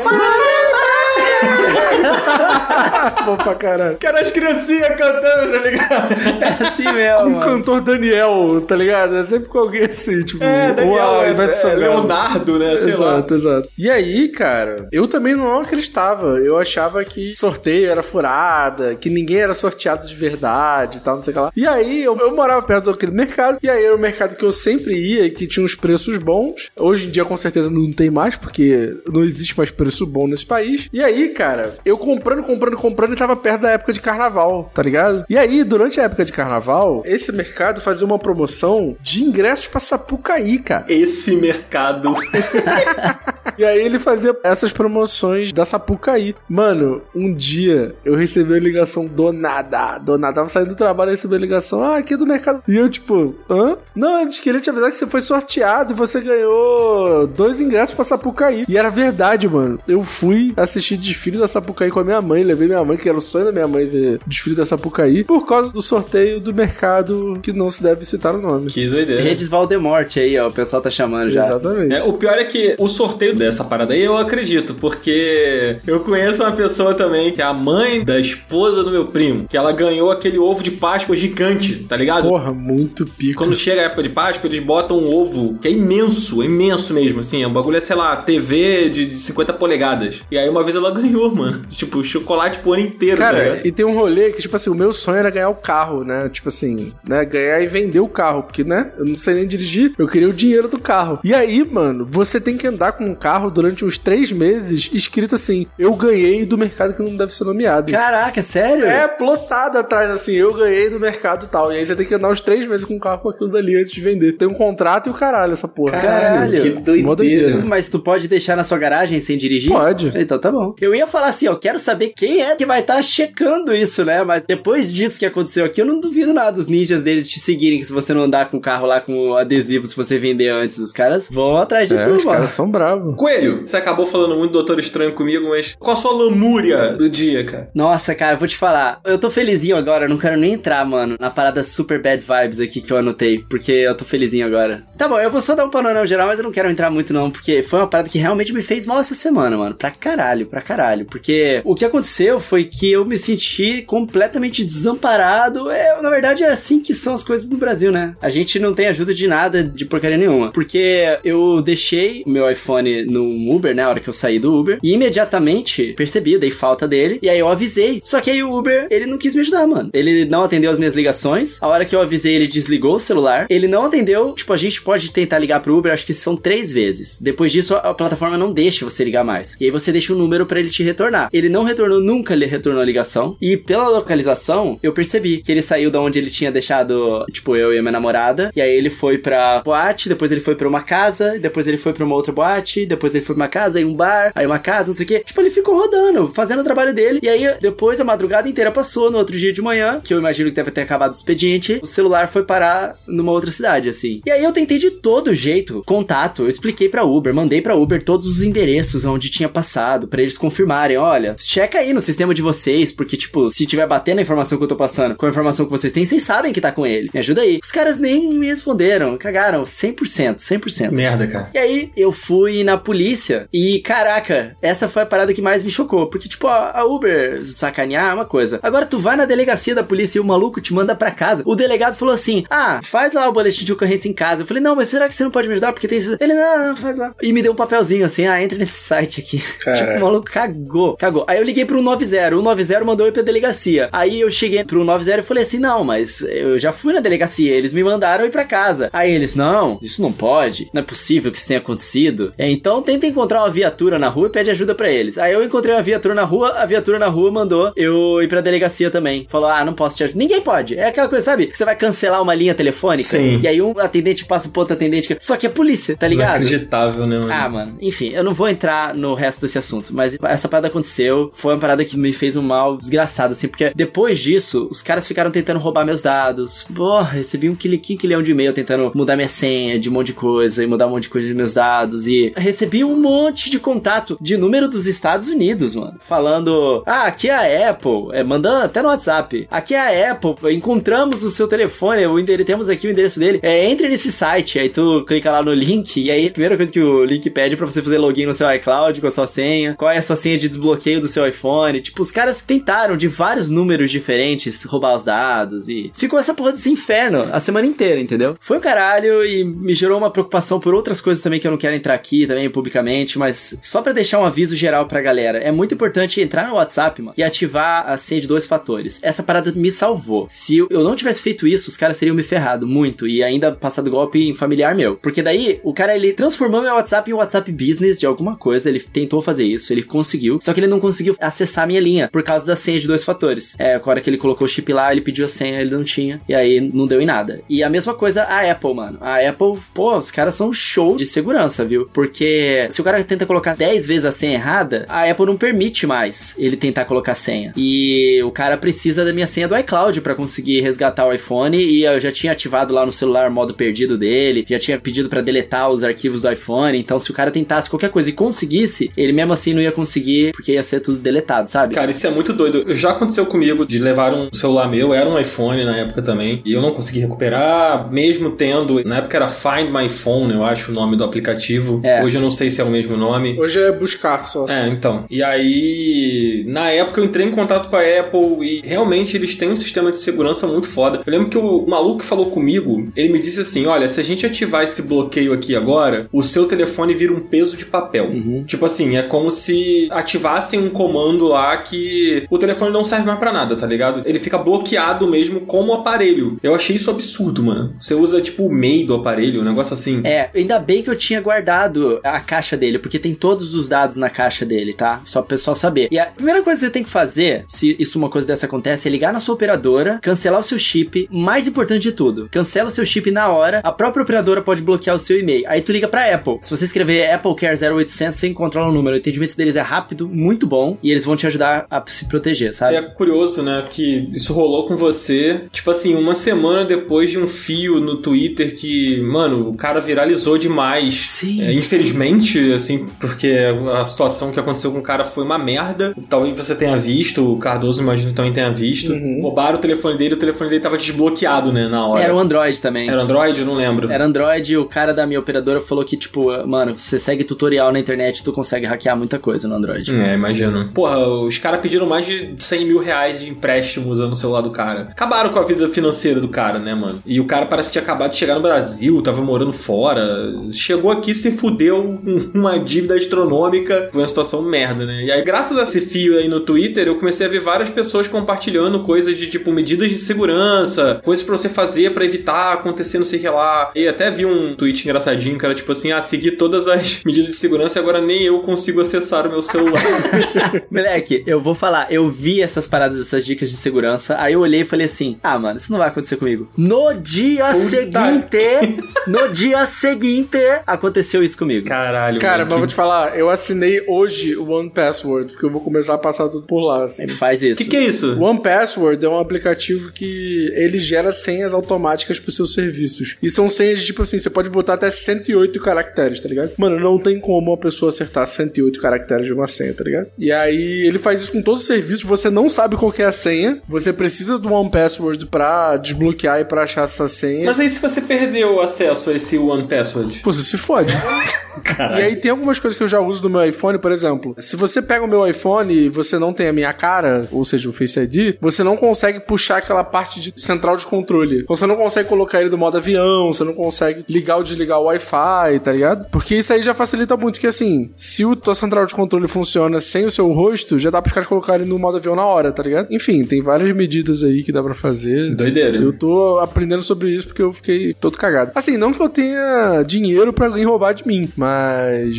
[3.24, 3.96] Bom pra caralho.
[3.98, 6.66] Cara, as criancinhas cantando, tá ligado?
[6.76, 7.16] assim mesmo.
[7.26, 9.16] Com o cantor Daniel, tá ligado?
[9.16, 10.42] É sempre com alguém assim, tipo.
[10.42, 11.74] É, Daniel, a é, Ivete é.
[11.74, 12.76] Leonardo, né?
[12.76, 13.16] Sei lá.
[13.16, 13.68] Exato, exato.
[13.78, 16.38] E aí, cara, eu também não acreditava.
[16.38, 21.24] Eu achava que sorteio era furada, que ninguém era sorteado de verdade e tal, não
[21.24, 21.52] sei o que lá.
[21.56, 24.52] E aí, eu, eu morava perto daquele mercado, e aí era um mercado que eu
[24.52, 26.70] sempre ia e que tinha uns preços bons.
[26.78, 30.46] Hoje em dia, com certeza, não tem mais, porque não existe mais preço bom nesse
[30.46, 30.88] país.
[30.92, 34.82] E aí, cara, eu comprando, comprando, comprando e tava perto da época de carnaval, tá
[34.82, 35.05] ligado?
[35.28, 39.80] E aí, durante a época de carnaval, esse mercado fazia uma promoção de ingressos pra
[39.80, 40.84] Sapucaí, cara.
[40.88, 42.14] Esse mercado.
[43.58, 46.34] E aí ele fazia essas promoções da Sapucaí.
[46.46, 49.96] Mano, um dia eu recebi uma ligação do nada.
[49.98, 50.34] Do nada.
[50.34, 51.82] Tava saindo do trabalho e recebi a ligação.
[51.82, 52.62] Ah, aqui é do mercado.
[52.68, 53.78] E eu, tipo, hã?
[53.94, 57.94] Não, a gente queria te avisar que você foi sorteado e você ganhou dois ingressos
[57.94, 58.66] pra Sapucaí.
[58.68, 59.78] E era verdade, mano.
[59.88, 62.42] Eu fui assistir assisti desfile da Sapucaí com a minha mãe.
[62.42, 64.95] Levei minha mãe, que era o sonho da minha mãe ver desfile da Sapucaí,
[65.26, 68.70] por causa do sorteio do mercado que não se deve citar o nome.
[68.70, 69.22] Que doideira.
[69.22, 70.48] Redes Valdemorte aí, ó.
[70.48, 71.40] O pessoal tá chamando já.
[71.40, 71.94] Exatamente.
[71.94, 76.42] É, o pior é que o sorteio dessa parada aí eu acredito, porque eu conheço
[76.42, 80.10] uma pessoa também que é a mãe da esposa do meu primo, que ela ganhou
[80.10, 82.28] aquele ovo de Páscoa gigante, tá ligado?
[82.28, 83.38] Porra, muito pico.
[83.38, 86.92] Quando chega a época de Páscoa, eles botam um ovo que é imenso, é imenso
[86.94, 87.42] mesmo, assim.
[87.42, 90.22] É um bagulho, é, sei lá, TV de, de 50 polegadas.
[90.30, 91.62] E aí uma vez ela ganhou, mano.
[91.70, 93.66] Tipo, chocolate por ano inteiro, tá Cara, ligado?
[93.66, 96.28] e tem um rolê que, tipo assim, o meu sonho era ganhar o carro, né?
[96.28, 97.24] Tipo assim, né?
[97.24, 98.42] Ganhar e vender o carro.
[98.42, 98.92] Porque, né?
[98.98, 101.18] Eu não sei nem dirigir, eu queria o dinheiro do carro.
[101.24, 105.34] E aí, mano, você tem que andar com um carro durante uns três meses escrito
[105.34, 107.90] assim: Eu ganhei do mercado que não deve ser nomeado.
[107.90, 108.84] Caraca, sério?
[108.86, 111.72] É, plotado atrás, assim, eu ganhei do mercado e tal.
[111.72, 113.76] E aí você tem que andar uns três meses com o carro com aquilo dali
[113.76, 114.32] antes de vender.
[114.32, 116.00] Tem um contrato e o caralho, essa porra.
[116.00, 116.62] Caralho.
[116.62, 117.16] que doideira.
[117.16, 117.64] Doideira.
[117.64, 119.70] Mas tu pode deixar na sua garagem sem dirigir?
[119.70, 120.12] Pode.
[120.18, 120.74] Então tá bom.
[120.80, 124.22] Eu ia falar assim, ó, quero saber quem é que vai estar checando isso, né?
[124.24, 127.78] Mas depois disso que aconteceu aqui, eu não duvido nada dos ninjas deles te seguirem,
[127.78, 130.78] que se você não andar com o carro lá com adesivo, se você vender antes,
[130.78, 132.36] os caras vão atrás de É, tu, os mano.
[132.36, 133.14] caras são bravos.
[133.16, 137.08] Coelho, você acabou falando muito do Doutor Estranho comigo, mas qual a sua lamúria do
[137.08, 137.70] dia, cara?
[137.74, 139.00] Nossa, cara, eu vou te falar.
[139.04, 142.60] Eu tô felizinho agora, eu não quero nem entrar, mano, na parada super bad vibes
[142.60, 144.84] aqui que eu anotei, porque eu tô felizinho agora.
[144.96, 147.12] Tá bom, eu vou só dar um panorama geral, mas eu não quero entrar muito
[147.12, 149.74] não, porque foi uma parada que realmente me fez mal essa semana, mano.
[149.74, 151.04] Pra caralho, pra caralho.
[151.06, 155.70] Porque o que aconteceu foi que eu me senti completamente desamparado.
[155.70, 158.14] É, na verdade, é assim que são as coisas no Brasil, né?
[158.20, 160.52] A gente não tem ajuda de nada, de porcaria nenhuma.
[160.52, 163.82] Porque eu deixei o meu iPhone no Uber, né?
[163.82, 167.38] A hora que eu saí do Uber, e imediatamente percebi, dei falta dele, e aí
[167.38, 168.00] eu avisei.
[168.02, 169.90] Só que aí o Uber, ele não quis me ajudar, mano.
[169.92, 171.58] Ele não atendeu as minhas ligações.
[171.60, 173.46] A hora que eu avisei, ele desligou o celular.
[173.48, 174.32] Ele não atendeu.
[174.32, 177.20] Tipo, a gente pode tentar ligar pro Uber, acho que são três vezes.
[177.20, 179.56] Depois disso, a, plataforma não deixa você ligar mais.
[179.60, 181.28] E aí você deixa um número pra ele te retornar.
[181.32, 183.36] Ele não retornou, nunca ele retornou a ligação.
[183.40, 187.72] E pela localização, eu percebi que ele saiu da onde ele tinha deixado, tipo, eu
[187.72, 188.52] e a minha namorada.
[188.54, 191.92] E aí ele foi pra boate, depois ele foi pra uma casa, depois ele foi
[191.92, 194.58] pra uma outra boate, depois ele foi pra uma casa, aí um bar, aí uma
[194.58, 195.22] casa, não sei o quê.
[195.24, 197.20] Tipo, ele ficou rodando, fazendo o trabalho dele.
[197.22, 200.50] E aí, depois a madrugada inteira passou, no outro dia de manhã, que eu imagino
[200.50, 204.20] que deve ter acabado o expediente, o celular foi parar numa outra cidade, assim.
[204.26, 208.02] E aí eu tentei de todo jeito contato, eu expliquei pra Uber, mandei pra Uber
[208.02, 212.42] todos os endereços onde tinha passado, pra eles confirmarem, olha, checa aí no sistema de
[212.42, 215.64] vocês, porque, tipo, se tiver batendo a informação que eu tô passando com a informação
[215.64, 217.10] que vocês têm, vocês sabem que tá com ele.
[217.12, 217.58] Me ajuda aí.
[217.62, 220.90] Os caras nem me responderam, cagaram 100%, 100%.
[220.92, 221.50] Merda, cara.
[221.52, 225.70] E aí, eu fui na polícia e, caraca, essa foi a parada que mais me
[225.70, 226.08] chocou.
[226.08, 228.60] Porque, tipo, a a Uber sacanear é uma coisa.
[228.62, 231.42] Agora, tu vai na delegacia da polícia e o maluco te manda pra casa.
[231.46, 234.42] O delegado falou assim: Ah, faz lá o boletim de ocorrência em casa.
[234.42, 235.72] Eu falei: Não, mas será que você não pode me ajudar?
[235.72, 236.16] Porque tem isso.
[236.20, 237.14] Ele, não, não, faz lá.
[237.22, 239.38] E me deu um papelzinho assim: Ah, entra nesse site aqui.
[239.74, 241.24] tipo, o maluco cagou, cagou.
[241.26, 242.36] Aí eu liguei pro 190.
[242.36, 243.88] O 190 mandou eu ir pra delegacia.
[243.90, 247.52] Aí eu cheguei pro 190 e falei assim: Não, mas eu já fui na delegacia.
[247.52, 248.90] Eles me mandaram ir pra casa.
[248.92, 250.68] Aí eles: Não, isso não pode.
[250.72, 252.32] Não é possível que isso tenha acontecido.
[252.38, 255.18] É, então tenta encontrar uma viatura na rua e pede ajuda pra eles.
[255.18, 258.40] Aí eu encontrei uma viatura na rua, a viatura na rua mandou eu ir pra
[258.40, 259.26] delegacia também.
[259.28, 260.18] Falou: Ah, não posso te ajudar.
[260.18, 260.76] Ninguém pode.
[260.76, 261.46] É aquela coisa, sabe?
[261.46, 263.08] Que você vai cancelar uma linha telefônica.
[263.08, 263.40] Sim.
[263.40, 265.16] E aí um atendente passa pro outro atendente.
[265.20, 266.42] Só que é polícia, tá ligado?
[266.42, 267.32] Inacreditável, né, mano?
[267.32, 267.78] Ah, mano.
[267.80, 271.30] Enfim, eu não vou entrar no resto desse assunto, mas essa parada aconteceu.
[271.32, 275.06] Foi uma parada que me fez um mal desgraçado, assim, porque depois disso, os caras
[275.06, 276.64] ficaram tentando roubar meus dados.
[276.74, 280.62] Porra, recebi um quinquilhão de e-mail tentando mudar minha senha de um monte de coisa
[280.62, 282.06] e mudar um monte de coisa de meus dados.
[282.06, 285.96] E recebi um monte de contato de número dos Estados Unidos, mano.
[286.00, 288.08] Falando, ah, aqui é a Apple.
[288.12, 289.46] É, mandando até no WhatsApp.
[289.50, 290.54] Aqui é a Apple.
[290.54, 292.06] Encontramos o seu telefone.
[292.06, 293.40] O temos aqui o endereço dele.
[293.42, 294.58] É, entre nesse site.
[294.58, 296.00] Aí tu clica lá no link.
[296.00, 298.34] E aí a primeira coisa que o link pede é pra você fazer login no
[298.34, 299.74] seu iCloud com a sua senha.
[299.74, 301.80] Qual é a sua senha de desbloqueio do seu iPhone.
[301.80, 305.68] Tipo, os caras tentaram de vários números diferentes roubar os dados.
[305.68, 308.36] E ficou essa porra desse inferno a semana inteira, entendeu?
[308.40, 311.58] Foi um caralho e me gerou uma preocupação por outras coisas também que eu não
[311.58, 313.18] quero entrar aqui também publicamente.
[313.18, 315.38] Mas só pra deixar um aviso geral pra galera.
[315.38, 319.00] É muito importante entrar no WhatsApp, mano, e ativar a senha de dois fatores.
[319.02, 320.26] Essa parada me salvou.
[320.30, 323.90] Se eu não tivesse feito isso, os caras teriam me ferrado muito e ainda passado
[323.90, 324.96] golpe em familiar meu.
[324.96, 328.68] Porque daí, o cara, ele transformou meu WhatsApp em WhatsApp Business de alguma coisa.
[328.68, 330.38] Ele tentou fazer isso, ele conseguiu.
[330.40, 333.04] Só que ele não conseguiu acessar a minha linha por causa da senha de dois
[333.04, 333.56] fatores.
[333.58, 335.84] É, a hora que ele colocou o chip lá, ele pediu a senha, ele não
[335.84, 336.20] tinha.
[336.28, 337.40] E aí não deu em nada.
[337.48, 338.98] E a mesma coisa a Apple, mano.
[339.00, 341.88] A Apple, pô, os caras são show de segurança, viu?
[341.92, 345.86] Porque se o cara tenta colocar 10 vezes a senha errada, a Apple não permite
[345.86, 347.52] mais ele tentar colocar senha.
[347.56, 351.56] E o cara precisa da minha senha do iCloud para conseguir resgatar o iPhone.
[351.56, 355.08] E eu já tinha ativado lá no celular o modo perdido dele, já tinha pedido
[355.08, 356.78] para deletar os arquivos do iPhone.
[356.78, 359.86] Então, se o cara tentasse qualquer coisa e conseguisse, ele mesmo assim não ia conseguir
[359.86, 361.74] conseguir, porque ia ser tudo deletado, sabe?
[361.74, 362.74] Cara, isso é muito doido.
[362.74, 366.52] Já aconteceu comigo de levar um celular meu, era um iPhone na época também, e
[366.52, 368.82] eu não consegui recuperar, mesmo tendo.
[368.84, 371.80] Na época era Find My Phone, eu acho o nome do aplicativo.
[371.84, 372.02] É.
[372.04, 373.38] Hoje eu não sei se é o mesmo nome.
[373.38, 374.48] Hoje é buscar só.
[374.48, 375.04] É, então.
[375.08, 379.50] E aí, na época eu entrei em contato com a Apple e realmente eles têm
[379.50, 381.02] um sistema de segurança muito foda.
[381.06, 384.04] Eu lembro que o maluco que falou comigo, ele me disse assim: olha, se a
[384.04, 388.10] gente ativar esse bloqueio aqui agora, o seu telefone vira um peso de papel.
[388.46, 393.18] Tipo assim, é como se ativassem um comando lá que o telefone não serve mais
[393.18, 393.75] pra nada, tá ligado?
[394.04, 396.36] Ele fica bloqueado mesmo como aparelho.
[396.42, 397.74] Eu achei isso absurdo, mano.
[397.80, 400.00] Você usa tipo o MEI do aparelho, um negócio assim.
[400.04, 403.96] É, ainda bem que eu tinha guardado a caixa dele, porque tem todos os dados
[403.96, 405.00] na caixa dele, tá?
[405.04, 405.88] Só pro pessoal saber.
[405.90, 408.88] E a primeira coisa que você tem que fazer, se isso uma coisa dessa acontece,
[408.88, 412.70] é ligar na sua operadora, cancelar o seu chip, mais importante de tudo, cancela o
[412.72, 415.44] seu chip na hora, a própria operadora pode bloquear o seu e-mail.
[415.46, 416.38] Aí tu liga pra Apple.
[416.42, 418.96] Se você escrever Apple Care 0800, você encontra o número.
[418.96, 422.50] O atendimento deles é rápido, muito bom, e eles vão te ajudar a se proteger,
[422.50, 422.76] E sabe?
[422.76, 427.28] é curioso, né, que isso rolou com você, tipo assim, uma semana depois de um
[427.28, 430.94] fio no Twitter que, mano, o cara viralizou demais.
[430.94, 431.42] Sim.
[431.42, 433.36] É, infelizmente, assim, porque
[433.74, 435.94] a situação que aconteceu com o cara foi uma merda.
[436.08, 438.92] Talvez você tenha visto, o Cardoso imagino que também tenha visto.
[439.20, 442.02] Roubaram o telefone dele, o telefone dele tava desbloqueado, né, na hora.
[442.02, 442.88] Era o Android também.
[442.88, 443.40] Era Android?
[443.40, 443.90] Eu não lembro.
[443.90, 447.72] Era Android e o cara da minha operadora falou que, tipo, mano, você segue tutorial
[447.72, 449.94] na internet, tu consegue hackear muita coisa no Android.
[449.94, 450.68] É, imagino.
[450.72, 454.50] Porra, os caras pediram mais de 100 mil reais de empréstimo usando o celular do
[454.50, 454.88] cara.
[454.90, 457.02] Acabaram com a vida financeira do cara, né, mano?
[457.06, 460.32] E o cara parece que tinha acabado de chegar no Brasil, tava morando fora.
[460.52, 463.88] Chegou aqui, se fudeu com uma dívida astronômica.
[463.92, 465.04] Foi uma situação merda, né?
[465.04, 468.08] E aí, graças a esse fio aí no Twitter, eu comecei a ver várias pessoas
[468.08, 473.04] compartilhando coisas de, tipo, medidas de segurança, coisas pra você fazer pra evitar acontecer não
[473.04, 473.70] sei o que lá.
[473.74, 477.30] E até vi um tweet engraçadinho que era tipo assim, ah, segui todas as medidas
[477.30, 479.82] de segurança e agora nem eu consigo acessar o meu celular.
[480.70, 484.60] Moleque, eu vou falar, eu vi essas paradas, essas dicas de segurança, aí eu olhei
[484.62, 486.48] e falei assim: ah, mano, isso não vai acontecer comigo.
[486.56, 491.66] No dia seguinte, no dia seguinte, aconteceu isso comigo.
[491.66, 495.46] Caralho, Cara, mano, mas que- vou te falar, eu assinei hoje o One Password, porque
[495.46, 496.84] eu vou começar a passar tudo por lá.
[496.84, 497.08] Assim.
[497.08, 497.62] Faz isso.
[497.62, 498.14] que que é isso?
[498.14, 503.16] O One Password é um aplicativo que ele gera senhas automáticas pros seus serviços.
[503.22, 506.52] E são senhas de tipo assim, você pode botar até 108 caracteres, tá ligado?
[506.56, 510.08] Mano, não tem como uma pessoa acertar 108 caracteres de uma senha, tá ligado?
[510.18, 513.06] E aí ele faz isso com todos os serviços, você não sabe qual que é
[513.06, 513.25] a senha,
[513.68, 517.46] você precisa do One Password pra desbloquear e pra achar essa senha.
[517.46, 520.20] Mas aí se você perdeu o acesso a esse One Password?
[520.20, 520.92] Pô, você se fode.
[521.78, 524.34] E aí tem algumas coisas que eu já uso no meu iPhone, por exemplo.
[524.38, 527.68] Se você pega o meu iPhone e você não tem a minha cara, ou seja,
[527.68, 531.44] o Face ID, você não consegue puxar aquela parte de central de controle.
[531.48, 534.84] Você não consegue colocar ele do modo avião, você não consegue ligar ou desligar o
[534.84, 536.06] Wi-Fi, tá ligado?
[536.10, 539.80] Porque isso aí já facilita muito, que assim, se o tua central de controle funciona
[539.80, 542.62] sem o seu rosto, já dá pros caras colocarem no modo avião na hora, tá
[542.62, 542.88] ligado?
[542.90, 545.34] Enfim, tem várias medidas aí que dá pra fazer.
[545.34, 545.76] Doideira.
[545.76, 548.52] Eu tô aprendendo sobre isso porque eu fiquei todo cagado.
[548.54, 551.45] Assim, não que eu tenha dinheiro pra alguém roubar de mim, mas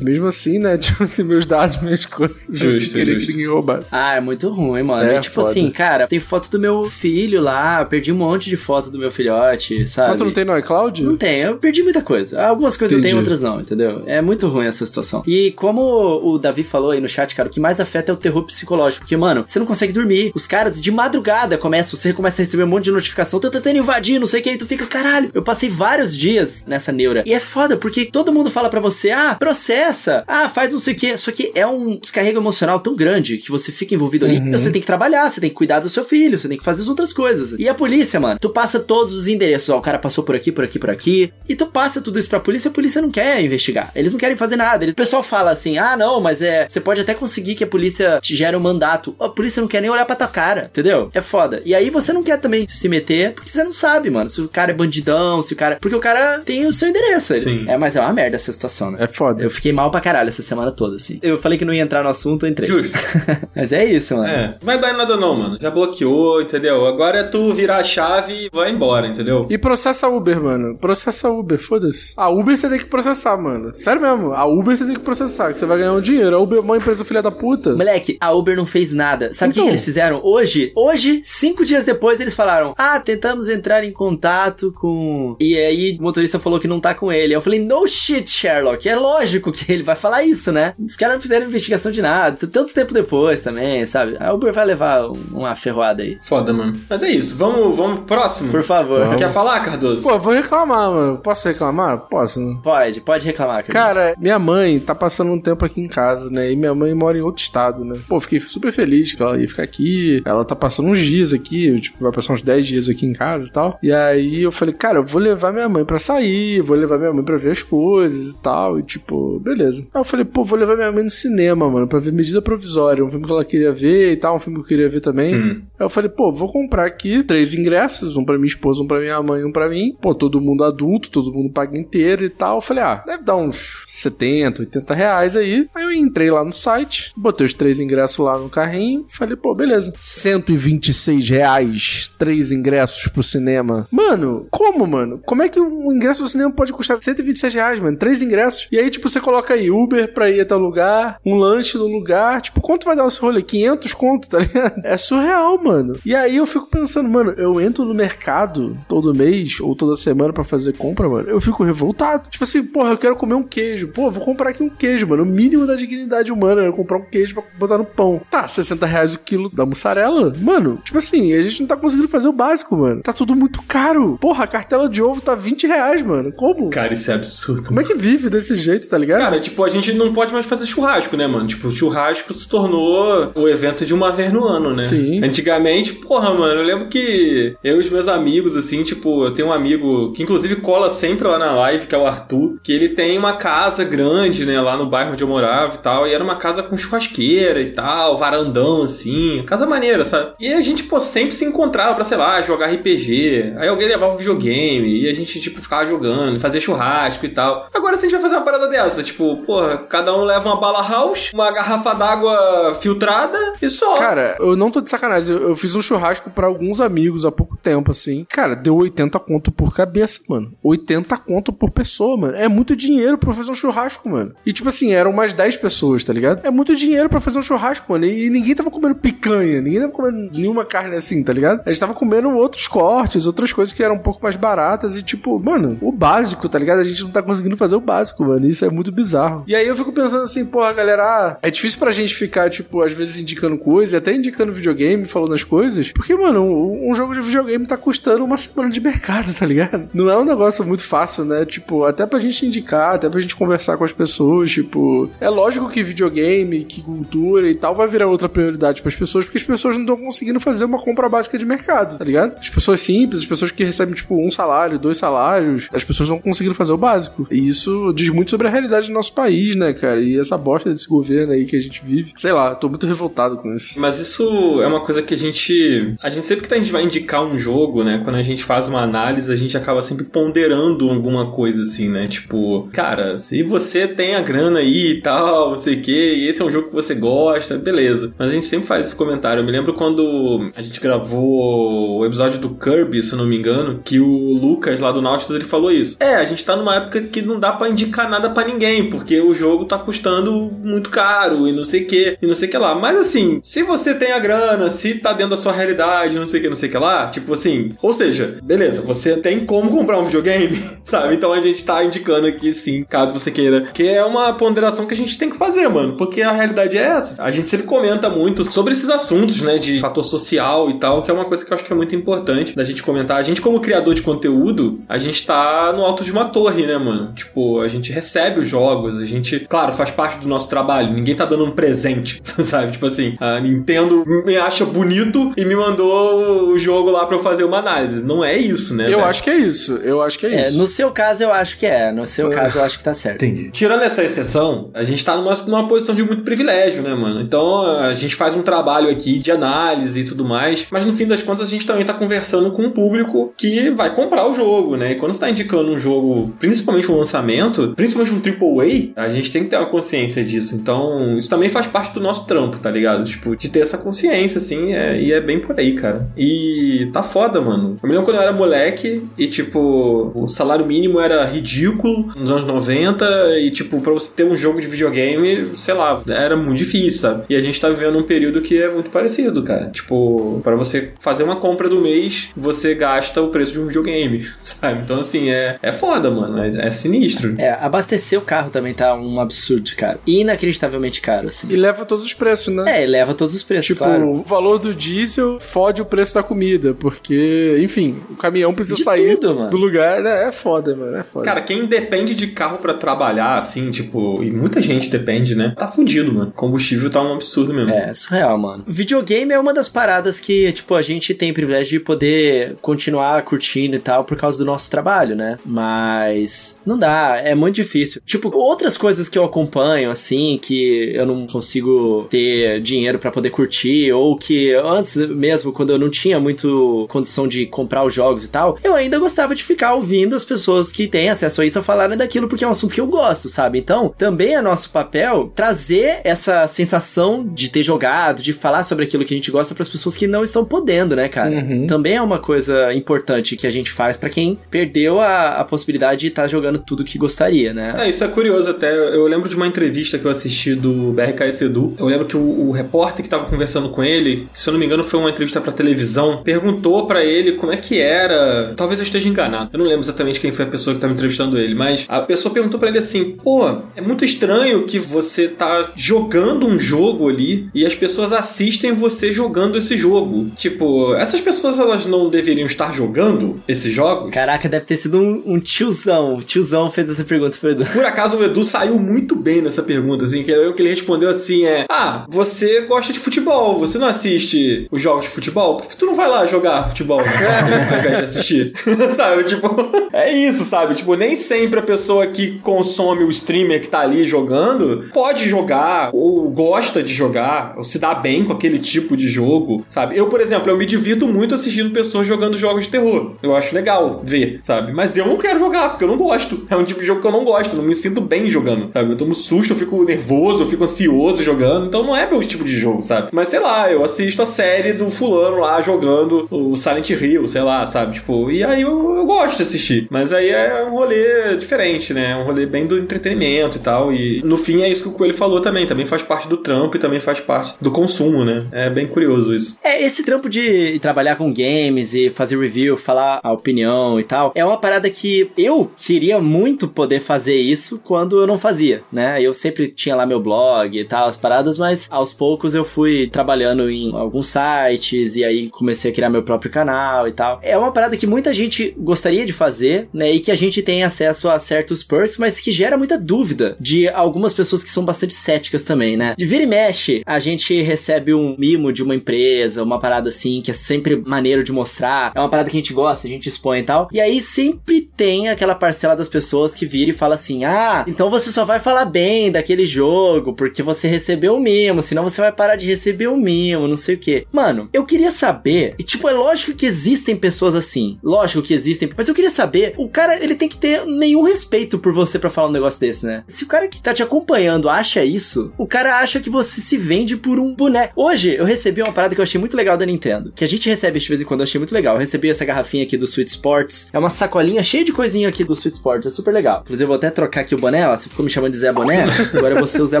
[0.02, 0.76] mesmo assim, né?
[0.84, 2.46] Tipo assim, meus dados, minhas coisas.
[2.62, 3.26] eu queria justo.
[3.26, 3.88] que ninguém roubasse.
[3.90, 5.02] Ah, é muito ruim, mano.
[5.04, 5.48] É, É, tipo foda.
[5.48, 9.10] assim, cara, tem foto do meu filho lá, perdi um monte de foto do meu
[9.10, 10.08] filhote, sabe?
[10.10, 11.02] Mas tu não tem no iCloud?
[11.02, 12.40] Não tem, eu perdi muita coisa.
[12.40, 13.08] Algumas coisas Entendi.
[13.08, 14.02] eu tenho, outras não, entendeu?
[14.06, 15.22] É muito ruim essa situação.
[15.26, 15.80] E como
[16.22, 19.04] o Davi falou aí no chat, cara, o que mais afeta é o terror psicológico.
[19.04, 20.32] Porque, mano, você não consegue dormir.
[20.34, 23.78] Os caras de madrugada começam, você começa a receber um monte de notificação, tô tentando
[23.78, 25.30] invadir, não sei o que, aí tu fica, caralho.
[25.34, 27.22] Eu passei vários dias nessa neura.
[27.26, 30.94] E é foda, porque todo mundo fala pra você, ah, processa, ah, faz não sei
[30.94, 31.16] o que.
[31.16, 34.40] Só que é um descarrego emocional tão grande que você fica envolvido ali.
[34.52, 36.82] Você tem que trabalhar, você tem que cuidar do seu filho, você tem que fazer
[36.82, 37.54] as outras coisas.
[37.58, 40.50] E a polícia, mano, tu passa todos os endereços, ó, o cara passou por aqui,
[40.52, 43.40] por aqui, por aqui, e tu passa tudo isso pra polícia, a polícia não quer
[43.42, 43.90] investigar.
[43.94, 44.84] Eles não querem fazer nada.
[44.84, 47.66] Eles- O pessoal fala assim: "Ah, não, mas é, você pode até conseguir que a
[47.66, 49.14] polícia te gere um mandato".
[49.20, 51.10] A polícia não quer nem olhar pra tua cara, entendeu?
[51.14, 51.62] É foda.
[51.64, 54.48] E aí você não quer também se meter, porque você não sabe, mano, se o
[54.48, 57.32] cara é bandidão, se o cara, porque o cara tem o seu endereço.
[57.34, 57.40] Ele...
[57.40, 57.64] Sim.
[57.68, 59.03] É, mas é uma merda essa situação, né?
[59.04, 59.44] É foda.
[59.44, 61.18] Eu fiquei mal pra caralho essa semana toda, assim.
[61.22, 62.68] Eu falei que não ia entrar no assunto, eu entrei.
[62.68, 62.96] Justo.
[63.54, 64.26] Mas é isso, mano.
[64.28, 65.58] É, vai dar em nada não, mano.
[65.60, 66.86] Já bloqueou, entendeu?
[66.86, 69.46] Agora é tu virar a chave e vai embora, entendeu?
[69.50, 70.76] E processa Uber, mano.
[70.78, 72.14] Processa Uber, foda-se.
[72.16, 73.72] A Uber você tem que processar, mano.
[73.72, 74.32] Sério mesmo.
[74.32, 76.34] A Uber você tem que processar, que você vai ganhar um dinheiro.
[76.34, 77.74] A Uber é uma empresa filha da puta.
[77.74, 79.32] Moleque, a Uber não fez nada.
[79.32, 79.64] Sabe o que Então.
[79.66, 80.20] que eles fizeram?
[80.24, 85.36] Hoje, hoje, cinco dias depois, eles falaram: Ah, tentamos entrar em contato com.
[85.40, 87.34] E aí o motorista falou que não tá com ele.
[87.34, 88.83] Eu falei, no shit, Sherlock.
[88.88, 90.74] É lógico que ele vai falar isso, né?
[90.78, 92.36] Os caras não fizeram investigação de nada.
[92.46, 94.16] Tanto tempo depois também, sabe?
[94.20, 96.18] A Uber vai levar um- uma ferroada aí.
[96.22, 96.78] Foda, mano.
[96.88, 97.36] Mas é isso.
[97.36, 98.50] Vamos, vamos pro próximo?
[98.50, 99.16] Por favor.
[99.16, 100.02] Quer falar, Cardoso?
[100.02, 101.18] Pô, eu vou reclamar, mano.
[101.18, 101.98] Posso reclamar?
[102.08, 102.40] Posso.
[102.40, 102.58] né?
[102.62, 103.72] Pode, pode reclamar, cara.
[103.72, 106.34] Cara, minha mãe tá passando um tempo aqui em casa, né?
[106.34, 106.50] né?
[106.52, 107.96] E minha mãe mora em outro estado, né?
[108.08, 110.20] Pô, fiquei super feliz que ela ia ficar aqui.
[110.24, 113.46] Ela tá passando uns dias aqui, tipo, vai passar uns 10 dias aqui em casa
[113.46, 113.78] e tal.
[113.82, 117.12] E aí eu falei, cara, eu vou levar minha mãe pra sair, vou levar minha
[117.12, 118.73] mãe pra ver as coisas e tal.
[118.78, 119.86] E tipo, beleza.
[119.94, 123.04] Aí eu falei, pô, vou levar minha mãe no cinema, mano, pra ver medida provisória.
[123.04, 125.34] Um filme que ela queria ver e tal, um filme que eu queria ver também.
[125.34, 125.62] Hum.
[125.78, 129.00] Aí eu falei, pô, vou comprar aqui três ingressos, um pra minha esposa, um pra
[129.00, 129.96] minha mãe, um pra mim.
[130.00, 132.56] Pô, todo mundo adulto, todo mundo paga inteiro e tal.
[132.56, 135.68] Eu falei, ah, deve dar uns 70, 80 reais aí.
[135.74, 139.54] Aí eu entrei lá no site, botei os três ingressos lá no carrinho, falei, pô,
[139.54, 139.92] beleza.
[139.98, 143.86] 126 reais, três ingressos pro cinema.
[143.90, 145.20] Mano, como, mano?
[145.24, 147.96] Como é que um ingresso do cinema pode custar 126 reais, mano?
[147.96, 148.63] Três ingressos.
[148.70, 151.86] E aí, tipo, você coloca aí Uber pra ir até o lugar, um lanche no
[151.86, 152.40] lugar.
[152.40, 153.42] Tipo, quanto vai dar esse rolê?
[153.42, 154.82] 500 conto, tá ligado?
[154.84, 155.98] É surreal, mano.
[156.04, 160.32] E aí eu fico pensando, mano, eu entro no mercado todo mês ou toda semana
[160.32, 161.28] para fazer compra, mano.
[161.28, 162.28] Eu fico revoltado.
[162.28, 163.88] Tipo assim, porra, eu quero comer um queijo.
[163.88, 165.22] Pô, vou comprar aqui um queijo, mano.
[165.22, 168.20] O mínimo da dignidade humana é comprar um queijo pra botar no pão.
[168.30, 170.32] Tá, 60 reais o quilo da mussarela?
[170.40, 173.02] Mano, tipo assim, a gente não tá conseguindo fazer o básico, mano.
[173.02, 174.18] Tá tudo muito caro.
[174.20, 176.32] Porra, a cartela de ovo tá 20 reais, mano.
[176.32, 176.70] Como?
[176.70, 177.68] Cara, isso é absurdo.
[177.68, 179.20] Como é que vive desse jeito, tá ligado?
[179.20, 181.46] Cara, tipo, a gente não pode mais fazer churrasco, né, mano?
[181.46, 184.82] Tipo, o churrasco se tornou o evento de uma vez no ano, né?
[184.82, 185.22] Sim.
[185.24, 189.48] Antigamente, porra, mano, eu lembro que eu e os meus amigos, assim, tipo, eu tenho
[189.48, 192.90] um amigo que inclusive cola sempre lá na live, que é o Arthur, que ele
[192.90, 196.22] tem uma casa grande, né, lá no bairro onde eu morava e tal, e era
[196.22, 200.32] uma casa com churrasqueira e tal, varandão, assim, casa maneira, sabe?
[200.38, 204.14] E a gente, pô, sempre se encontrava pra, sei lá, jogar RPG, aí alguém levava
[204.14, 207.68] o videogame, e a gente, tipo, ficava jogando, fazia churrasco e tal.
[207.72, 210.60] Agora, se a gente vai fazer uma parada dessa, tipo, porra, cada um leva uma
[210.60, 213.96] bala house, uma garrafa d'água filtrada e só.
[213.96, 217.56] Cara, eu não tô de sacanagem, eu, fiz um churrasco para alguns amigos há pouco
[217.56, 218.26] tempo, assim.
[218.28, 220.52] Cara, deu 80 conto por cabeça, mano.
[220.62, 222.36] 80 conto por pessoa, mano.
[222.36, 224.34] É muito dinheiro pra fazer um churrasco, mano.
[224.44, 226.44] E tipo assim, eram mais 10 pessoas, tá ligado?
[226.44, 228.04] É muito dinheiro pra fazer um churrasco, mano.
[228.04, 231.62] E ninguém tava comendo picanha, ninguém tava comendo nenhuma carne assim, tá ligado?
[231.64, 235.02] A gente tava comendo outros cortes, outras coisas que eram um pouco mais baratas e
[235.02, 236.80] tipo, mano, o básico, tá ligado?
[236.80, 238.33] A gente não tá conseguindo fazer o básico, mano.
[238.42, 239.44] Isso é muito bizarro.
[239.46, 242.82] E aí eu fico pensando assim, porra, galera, ah, é difícil pra gente ficar, tipo,
[242.82, 247.14] às vezes indicando coisas, até indicando videogame, falando as coisas, porque, mano, um, um jogo
[247.14, 249.88] de videogame tá custando uma semana de mercado, tá ligado?
[249.92, 251.44] Não é um negócio muito fácil, né?
[251.44, 255.68] Tipo, até pra gente indicar, até pra gente conversar com as pessoas, tipo, é lógico
[255.68, 259.44] que videogame, que cultura e tal vai virar outra prioridade para as pessoas, porque as
[259.44, 262.38] pessoas não estão conseguindo fazer uma compra básica de mercado, tá ligado?
[262.38, 266.18] As pessoas simples, as pessoas que recebem, tipo, um salário, dois salários, as pessoas não
[266.18, 267.26] conseguindo fazer o básico.
[267.30, 270.00] E isso diz muito sobre a realidade do nosso país, né, cara?
[270.00, 272.12] E essa bosta desse governo aí que a gente vive.
[272.16, 273.78] Sei lá, tô muito revoltado com isso.
[273.78, 275.94] Mas isso é uma coisa que a gente.
[276.02, 278.00] A gente sempre que a gente vai indicar um jogo, né?
[278.02, 282.08] Quando a gente faz uma análise, a gente acaba sempre ponderando alguma coisa assim, né?
[282.08, 286.28] Tipo, cara, se você tem a grana aí e tal, não sei o que, e
[286.28, 288.12] esse é um jogo que você gosta, beleza.
[288.18, 289.40] Mas a gente sempre faz esse comentário.
[289.40, 293.36] Eu me lembro quando a gente gravou o episódio do Kirby, se eu não me
[293.36, 295.96] engano, que o Lucas lá do Nautilus ele falou isso.
[296.00, 299.20] É, a gente tá numa época que não dá para indicar nada para ninguém, porque
[299.20, 302.50] o jogo tá custando muito caro e não sei o que, e não sei o
[302.50, 302.74] que lá.
[302.74, 306.40] Mas assim, se você tem a grana, se tá dentro da sua realidade, não sei
[306.40, 309.70] o que, não sei o que lá, tipo assim, ou seja, beleza, você tem como
[309.70, 311.14] comprar um videogame, sabe?
[311.14, 314.94] Então a gente tá indicando aqui sim, caso você queira, que é uma ponderação que
[314.94, 317.20] a gente tem que fazer, mano, porque a realidade é essa.
[317.22, 321.10] A gente sempre comenta muito sobre esses assuntos, né, de fator social e tal, que
[321.10, 323.16] é uma coisa que eu acho que é muito importante da gente comentar.
[323.16, 326.78] A gente, como criador de conteúdo, a gente tá no alto de uma torre, né,
[326.78, 327.12] mano?
[327.14, 331.14] Tipo, a gente recebe os jogos, a gente, claro, faz parte do nosso trabalho, ninguém
[331.14, 332.72] tá dando um presente, sabe?
[332.72, 337.22] Tipo assim, a Nintendo me acha bonito e me mandou o jogo lá pra eu
[337.22, 338.04] fazer uma análise.
[338.04, 338.84] Não é isso, né?
[338.84, 339.04] Eu velho?
[339.04, 340.58] acho que é isso, eu acho que é, é, isso.
[340.58, 341.92] No seu caso, eu acho que é.
[341.92, 343.24] No seu caso, eu acho que tá certo.
[343.24, 343.50] Entendi.
[343.50, 347.20] Tirando essa exceção, a gente tá numa, numa posição de muito privilégio, né, mano?
[347.20, 351.06] Então, a gente faz um trabalho aqui de análise e tudo mais, mas no fim
[351.06, 354.76] das contas, a gente também tá conversando com um público que vai comprar o jogo,
[354.76, 354.92] né?
[354.92, 359.30] E quando você tá indicando um jogo, principalmente um lançamento, principalmente um AAA, a gente
[359.30, 360.56] tem que ter uma consciência disso.
[360.56, 363.04] Então, isso também faz parte do nosso trampo, tá ligado?
[363.04, 366.08] Tipo, de ter essa consciência, assim, é, e é bem por aí, cara.
[366.16, 367.76] E tá foda, mano.
[367.82, 372.30] Eu me lembro quando eu era moleque e, tipo, o salário mínimo era ridículo nos
[372.30, 373.04] anos 90
[373.38, 377.24] e, tipo, pra você ter um jogo de videogame, sei lá, era muito difícil, sabe?
[377.28, 379.70] E a gente tá vivendo um período que é muito parecido, cara.
[379.70, 384.24] Tipo, para você fazer uma compra do mês, você gasta o preço de um videogame,
[384.40, 384.80] sabe?
[384.82, 386.38] Então, assim, é, é foda, mano.
[386.38, 387.34] É, é sinistro.
[387.38, 389.98] É, abastecer o carro também tá um absurdo, cara.
[390.06, 391.48] Inacreditavelmente caro, assim.
[391.50, 392.82] E leva todos os preços, né?
[392.82, 394.10] É, leva todos os preços, Tipo, claro.
[394.10, 398.82] o valor do diesel fode o preço da comida, porque enfim, o caminhão precisa De
[398.84, 399.50] sair tudo, mano.
[399.50, 400.28] do lugar, né?
[400.28, 400.96] É foda, mano.
[400.96, 401.24] É foda.
[401.24, 405.54] Cara, quem depende de carro pra trabalhar, assim, tipo, e muita gente depende, né?
[405.58, 406.32] Tá fudido, mano.
[406.34, 407.70] Combustível tá um absurdo mesmo.
[407.72, 408.64] É, surreal, mano.
[408.66, 413.76] Videogame é uma das paradas que, tipo, a gente tem privilégio de poder continuar curtindo
[413.76, 415.38] e tal por causa do nosso trabalho, né?
[415.44, 417.63] Mas não dá, é muito difícil.
[418.04, 423.30] Tipo, outras coisas que eu acompanho, assim, que eu não consigo ter dinheiro pra poder
[423.30, 428.24] curtir, ou que antes mesmo, quando eu não tinha muito condição de comprar os jogos
[428.24, 431.62] e tal, eu ainda gostava de ficar ouvindo as pessoas que têm acesso a isso
[431.62, 433.58] falarem daquilo porque é um assunto que eu gosto, sabe?
[433.58, 439.04] Então, também é nosso papel trazer essa sensação de ter jogado, de falar sobre aquilo
[439.04, 441.30] que a gente gosta para as pessoas que não estão podendo, né, cara?
[441.30, 441.66] Uhum.
[441.66, 446.02] Também é uma coisa importante que a gente faz para quem perdeu a, a possibilidade
[446.02, 447.74] de estar jogando tudo que gostaria, né?
[447.78, 448.74] É, isso é curioso até.
[448.74, 451.74] Eu lembro de uma entrevista que eu assisti do BRKS Edu.
[451.78, 454.66] Eu lembro que o, o repórter que tava conversando com ele, se eu não me
[454.66, 458.52] engano foi uma entrevista pra televisão, perguntou pra ele como é que era.
[458.56, 459.50] Talvez eu esteja enganado.
[459.52, 462.34] Eu não lembro exatamente quem foi a pessoa que tava entrevistando ele, mas a pessoa
[462.34, 467.48] perguntou pra ele assim: pô, é muito estranho que você tá jogando um jogo ali
[467.54, 470.30] e as pessoas assistem você jogando esse jogo.
[470.36, 474.10] Tipo, essas pessoas elas não deveriam estar jogando esses jogos?
[474.12, 476.16] Caraca, deve ter sido um, um tiozão.
[476.16, 477.36] O tiozão fez essa pergunta
[477.72, 481.10] Por acaso o Edu saiu muito bem nessa pergunta, assim, que é que ele respondeu
[481.10, 485.56] assim é: Ah, você gosta de futebol, você não assiste os jogos de futebol?
[485.56, 487.10] Por que tu não vai lá jogar futebol né?
[487.70, 488.52] ao invés de assistir?
[488.96, 489.48] sabe, tipo,
[489.92, 490.74] é isso, sabe?
[490.74, 495.90] Tipo, nem sempre a pessoa que consome o streamer que tá ali jogando pode jogar,
[495.92, 499.96] ou gosta de jogar, ou se dá bem com aquele tipo de jogo, sabe?
[499.96, 503.14] Eu, por exemplo, eu me divido muito assistindo pessoas jogando jogos de terror.
[503.22, 504.72] Eu acho legal ver, sabe?
[504.72, 506.46] Mas eu não quero jogar, porque eu não gosto.
[506.50, 508.70] É um tipo de jogo que eu não gosto, eu não me sinto bem jogando,
[508.72, 508.90] sabe?
[508.90, 512.44] Eu tomo susto, eu fico nervoso, eu fico ansioso jogando, então não é meu tipo
[512.44, 513.08] de jogo, sabe?
[513.12, 517.42] Mas sei lá, eu assisto a série do fulano lá jogando o Silent Hill, sei
[517.42, 517.94] lá, sabe?
[517.94, 519.86] Tipo, e aí eu, eu gosto de assistir.
[519.90, 522.12] Mas aí é um rolê diferente, né?
[522.12, 523.92] É um rolê bem do entretenimento e tal.
[523.92, 525.66] E no fim é isso que o Coelho falou também.
[525.66, 528.46] Também faz parte do trampo e também faz parte do consumo, né?
[528.52, 529.58] É bem curioso isso.
[529.62, 534.32] É, esse trampo de trabalhar com games e fazer review, falar a opinião e tal,
[534.34, 539.22] é uma parada que eu queria muito poder fazer isso quando eu não fazia, né?
[539.22, 543.06] Eu sempre tinha lá meu blog e tal, as paradas, mas aos poucos eu fui
[543.06, 547.40] trabalhando em alguns sites e aí comecei a criar meu próprio canal e tal.
[547.42, 550.10] É uma parada que muita gente gostaria de fazer, né?
[550.10, 553.88] E que a gente tem acesso a certos perks, mas que gera muita dúvida de
[553.88, 556.14] algumas pessoas que são bastante céticas também, né?
[556.16, 560.40] De vira e mexe, a gente recebe um mimo de uma empresa, uma parada assim,
[560.42, 563.28] que é sempre maneiro de mostrar, é uma parada que a gente gosta, a gente
[563.28, 563.88] expõe e tal.
[563.92, 568.10] E aí sempre tem aquela parcela das pessoas que vira e fala assim: ah, então
[568.10, 572.32] você só vai falar bem daquele jogo porque você recebeu o mimo, senão você vai
[572.32, 574.26] parar de receber o mimo, não sei o que.
[574.32, 578.88] Mano, eu queria saber, e tipo, é lógico que existem pessoas assim, lógico que existem,
[578.96, 582.30] mas eu queria saber, o cara, ele tem que ter nenhum respeito por você pra
[582.30, 583.24] falar um negócio desse, né?
[583.28, 586.76] Se o cara que tá te acompanhando acha isso, o cara acha que você se
[586.76, 587.92] vende por um boneco.
[587.96, 590.68] Hoje eu recebi uma parada que eu achei muito legal da Nintendo, que a gente
[590.68, 591.94] recebe de vez em quando, eu achei muito legal.
[591.94, 595.44] Eu recebi essa garrafinha aqui do Sweet Sports, é uma sacolinha cheia de coisinha aqui
[595.44, 596.62] do Sweet Sports, é super legal.
[596.62, 598.72] Inclusive, eu vou até trocar aqui o boné, ó, você ficou me chamando de Zé
[598.72, 600.00] Boné, agora eu vou ser o Zé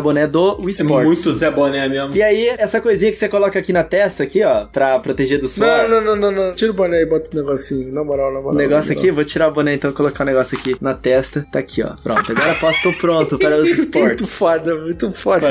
[0.00, 1.04] Boné do Wii É Sports.
[1.24, 2.14] muito Zé Boné mesmo.
[2.16, 5.48] E aí, essa coisinha que você coloca aqui na testa, aqui, ó, pra proteger do
[5.48, 5.66] suor.
[5.88, 6.54] Não, não, não, não, não.
[6.54, 7.92] Tira o boné e bota o negocinho.
[7.92, 8.54] Na moral, na moral.
[8.54, 11.46] O negócio aqui, vou tirar o boné então, colocar o negócio aqui na testa.
[11.50, 11.94] Tá aqui, ó.
[12.02, 14.34] Pronto, agora posso, tô pronto para os Muito esportes.
[14.38, 15.48] foda, muito foda.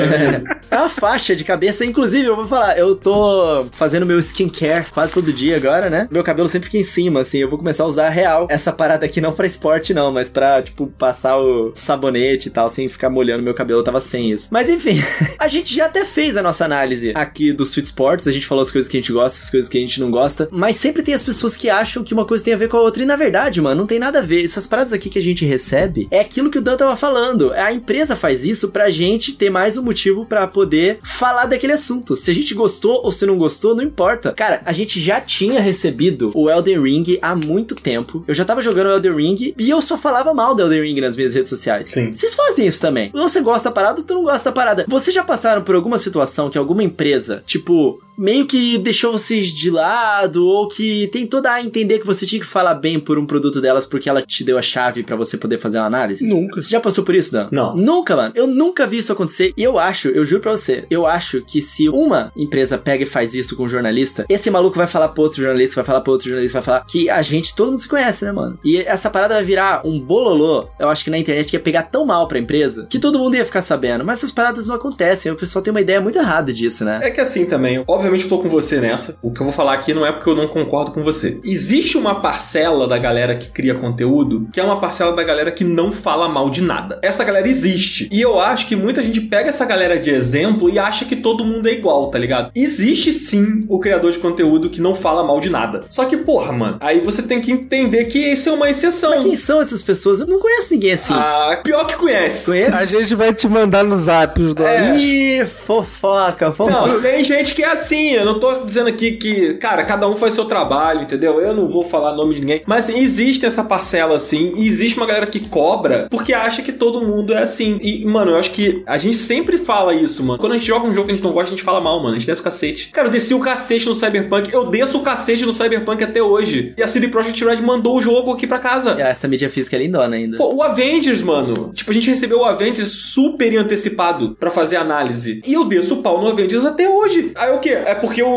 [0.70, 1.84] É uma faixa de cabeça.
[1.84, 6.08] Inclusive, eu vou falar, eu tô fazendo meu skincare quase todo dia agora, né?
[6.10, 7.38] Meu cabelo sempre fica em cima, assim.
[7.38, 10.62] Eu vou começar a usar real essa parada aqui, não pra esporte, não, mas pra,
[10.62, 13.80] tipo, passar o sabonete e tal, sem ficar molhando meu cabelo.
[13.80, 14.48] Eu tava sem isso.
[14.50, 14.98] Mas enfim,
[15.38, 18.28] a gente já até fez a nossa análise aqui do Sweet Sports.
[18.28, 20.10] A gente falou as coisas que a gente gosta, as coisas que a gente não
[20.10, 20.48] gosta.
[20.50, 22.80] Mas sempre tem as pessoas que acham que uma coisa tem a ver com a
[22.80, 23.02] outra.
[23.02, 24.44] E na verdade, mano, não tem nada a ver.
[24.44, 27.52] Essas paradas aqui que a gente recebe é aquilo que o Dan tava falando.
[27.52, 32.16] A empresa faz isso pra gente ter mais um motivo pra poder falar daquele assunto.
[32.16, 34.32] Se a gente gostou ou se não gostou, não importa.
[34.32, 38.24] Cara, a gente já tinha recebido o Elden Ring há muito tempo.
[38.26, 41.00] Eu já tava jogando o Elden Ring e eu só falava mal do Elden Ring
[41.00, 41.88] nas minhas redes sociais.
[41.88, 42.12] Sim.
[42.12, 43.10] Vocês fazem isso também.
[43.14, 44.84] Ou você gosta da parada ou tu não gosta da parada.
[44.88, 49.70] Vocês já passaram por alguma situação que alguma empresa, tipo, meio que deixou vocês de
[49.70, 53.26] lado ou que tentou dar a entender que você tinha que falar bem por um
[53.26, 56.26] produto delas porque ela te deu a chave pra você poder fazer uma análise?
[56.26, 56.60] Nunca.
[56.60, 57.48] Você já passou por isso, Dan?
[57.50, 57.74] Não.
[57.76, 58.32] Nunca, mano.
[58.36, 59.52] Eu nunca vi isso acontecer.
[59.56, 63.06] E eu acho, eu juro pra você, eu acho que se uma empresa pega e
[63.06, 66.12] faz isso com um jornalista, esse maluco vai falar pro outro jornalista, vai falar pro
[66.12, 68.58] outro jornalista, vai falar que a gente, todo mundo se conhece, né, mano?
[68.64, 71.84] E essa parada vai virar um bololô, eu acho que na internet que ia pegar
[71.84, 74.04] tão mal pra empresa que todo mundo ia ficar sabendo.
[74.04, 75.30] Mas essas paradas não acontecem.
[75.30, 77.00] O pessoal tem uma ideia muito errada disso, né?
[77.02, 79.16] É que assim também, obviamente eu tô com você nessa.
[79.22, 81.40] O que eu vou falar aqui não é porque eu não concordo com você.
[81.44, 85.64] Existe uma parcela da galera que cria conteúdo que é uma parcela da galera que
[85.64, 86.98] não fala mal de nada.
[87.02, 88.08] Essa galera existe.
[88.10, 91.44] E eu acho que muita gente pega essa galera de exemplo e acha que todo
[91.44, 92.50] mundo é igual, tá ligado?
[92.54, 95.82] Existe sim o criador de conteúdo que não fala mal de nada.
[95.88, 99.10] Só que, porra, mano, aí você tem que entender que isso é uma exceção.
[99.10, 100.20] Mas quem são essas pessoas?
[100.20, 101.03] Eu não conheço ninguém assim.
[101.12, 102.46] Ah, pior que conhece.
[102.46, 102.76] Conhece?
[102.76, 104.68] A gente vai te mandar no zap os dois.
[104.68, 104.96] É.
[104.96, 106.86] Ih, fofoca, fofoca.
[106.92, 108.12] Não, tem gente que é assim.
[108.12, 111.40] Eu não tô dizendo aqui que, cara, cada um faz seu trabalho, entendeu?
[111.40, 112.62] Eu não vou falar nome de ninguém.
[112.66, 114.52] Mas assim, existe essa parcela assim.
[114.56, 117.78] E existe uma galera que cobra porque acha que todo mundo é assim.
[117.82, 120.38] E, mano, eu acho que a gente sempre fala isso, mano.
[120.38, 121.98] Quando a gente joga um jogo que a gente não gosta, a gente fala mal,
[122.02, 122.14] mano.
[122.14, 122.90] A gente desce o cacete.
[122.92, 124.52] Cara, eu desci o cacete no Cyberpunk.
[124.52, 126.72] Eu desço o cacete no Cyberpunk até hoje.
[126.76, 128.96] E a CD Projekt Red mandou o jogo aqui pra casa.
[128.98, 130.36] Ah, Essa mídia física é lindona ainda.
[130.36, 131.72] Pô, o Avengers, mano.
[131.72, 135.40] Tipo, a gente recebeu o Avengers super antecipado pra fazer análise.
[135.46, 137.32] E eu desço o pau no Avengers até hoje.
[137.34, 137.70] Aí o quê?
[137.70, 138.28] É porque o,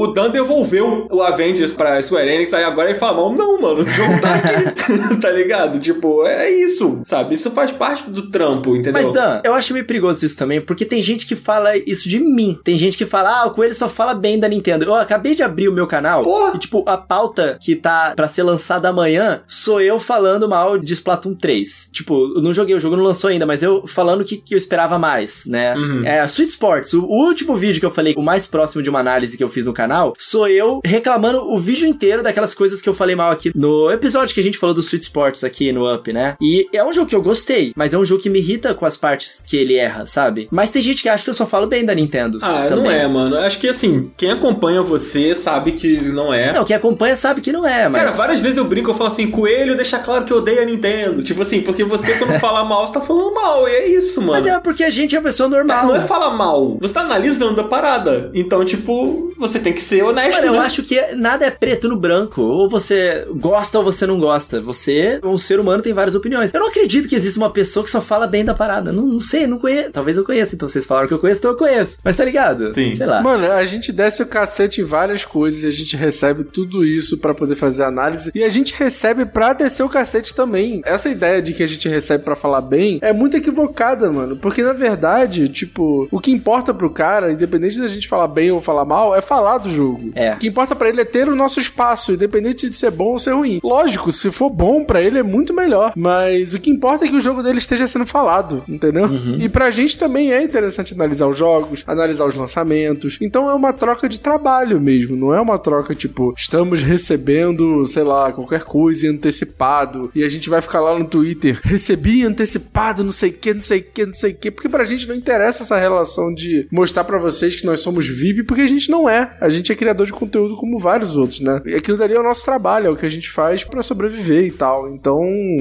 [0.00, 3.32] o Dan devolveu o Avengers pra Square Enix, aí agora ele fala mal.
[3.32, 5.16] Não, mano, o jogo tá aqui.
[5.20, 5.78] tá ligado?
[5.78, 7.34] Tipo, é isso, sabe?
[7.34, 8.92] Isso faz parte do trampo, entendeu?
[8.92, 12.18] Mas, Dan, eu acho meio perigoso isso também, porque tem gente que fala isso de
[12.18, 12.58] mim.
[12.62, 14.84] Tem gente que fala, ah, o Coelho só fala bem da Nintendo.
[14.84, 16.52] Eu acabei de abrir o meu canal Porra.
[16.54, 20.92] e, tipo, a pauta que tá pra ser lançada amanhã sou eu falando mal de
[20.92, 21.90] Splatoon 3.
[21.94, 24.58] Tipo, eu não joguei, o jogo não lançou ainda, mas eu falando que, que eu
[24.58, 25.74] esperava mais, né?
[25.76, 26.04] Uhum.
[26.04, 28.98] É, Sweet Sports, o, o último vídeo que eu falei, o mais próximo de uma
[28.98, 32.88] análise que eu fiz no canal, sou eu reclamando o vídeo inteiro daquelas coisas que
[32.88, 35.92] eu falei mal aqui no episódio que a gente falou do Sweet Sports aqui no
[35.92, 36.36] Up, né?
[36.40, 38.84] E é um jogo que eu gostei, mas é um jogo que me irrita com
[38.84, 40.48] as partes que ele erra, sabe?
[40.50, 42.40] Mas tem gente que acha que eu só falo bem da Nintendo.
[42.42, 42.84] Ah, também.
[42.84, 43.36] não é, mano.
[43.38, 46.52] Acho que assim, quem acompanha você sabe que não é.
[46.52, 48.02] Não, quem acompanha sabe que não é, mas.
[48.02, 50.64] Cara, várias vezes eu brinco, eu falo assim, coelho, deixa claro que eu odeio a
[50.64, 51.22] Nintendo.
[51.22, 54.32] Tipo assim, porque você quando fala mal, você tá falando mal, e é isso, mano.
[54.32, 55.86] Mas é porque a gente é uma pessoa normal.
[55.86, 58.30] Não é falar mal, você tá analisando a parada.
[58.34, 60.66] Então, tipo, você tem que ser honesto, Mano, eu né?
[60.66, 62.42] acho que nada é preto no branco.
[62.42, 64.60] Ou você gosta ou você não gosta.
[64.60, 66.52] Você, um ser humano, tem várias opiniões.
[66.52, 68.92] Eu não acredito que exista uma pessoa que só fala bem da parada.
[68.92, 69.90] Não, não sei, não conheço.
[69.90, 70.54] Talvez eu conheça.
[70.54, 71.98] Então vocês falaram que eu conheço, então eu conheço.
[72.02, 72.70] Mas tá ligado?
[72.72, 72.94] Sim.
[72.94, 73.22] Sei lá.
[73.22, 77.18] Mano, a gente desce o cacete em várias coisas e a gente recebe tudo isso
[77.18, 80.82] pra poder fazer análise e a gente recebe pra descer o cacete também.
[80.84, 84.62] Essa ideia de que a gente recebe pra falar bem é muito equivocada, mano, porque
[84.62, 88.84] na verdade, tipo, o que importa pro cara, independente da gente falar bem ou falar
[88.84, 90.10] mal, é falar do jogo.
[90.14, 90.34] É.
[90.34, 93.18] O que importa pra ele é ter o nosso espaço, independente de ser bom ou
[93.18, 93.60] ser ruim.
[93.62, 97.16] Lógico, se for bom pra ele é muito melhor, mas o que importa é que
[97.16, 99.08] o jogo dele esteja sendo falado, entendeu?
[99.38, 103.18] E pra gente também é interessante analisar os jogos, analisar os lançamentos.
[103.20, 108.02] Então é uma troca de trabalho mesmo, não é uma troca tipo, estamos recebendo, sei
[108.02, 112.24] lá, qualquer coisa em antecipado e a gente vai ficar lá no Twitter, recebi em
[112.24, 114.84] antecipado, não sei o que, não sei o que, não sei o que, porque pra
[114.84, 118.68] gente não interessa essa relação de mostrar pra vocês que nós somos VIP, porque a
[118.68, 119.36] gente não é.
[119.40, 121.60] A gente é criador de conteúdo como vários outros, né?
[121.64, 124.44] E aquilo dali é o nosso trabalho, é o que a gente faz pra sobreviver
[124.44, 124.88] e tal.
[124.88, 125.20] Então,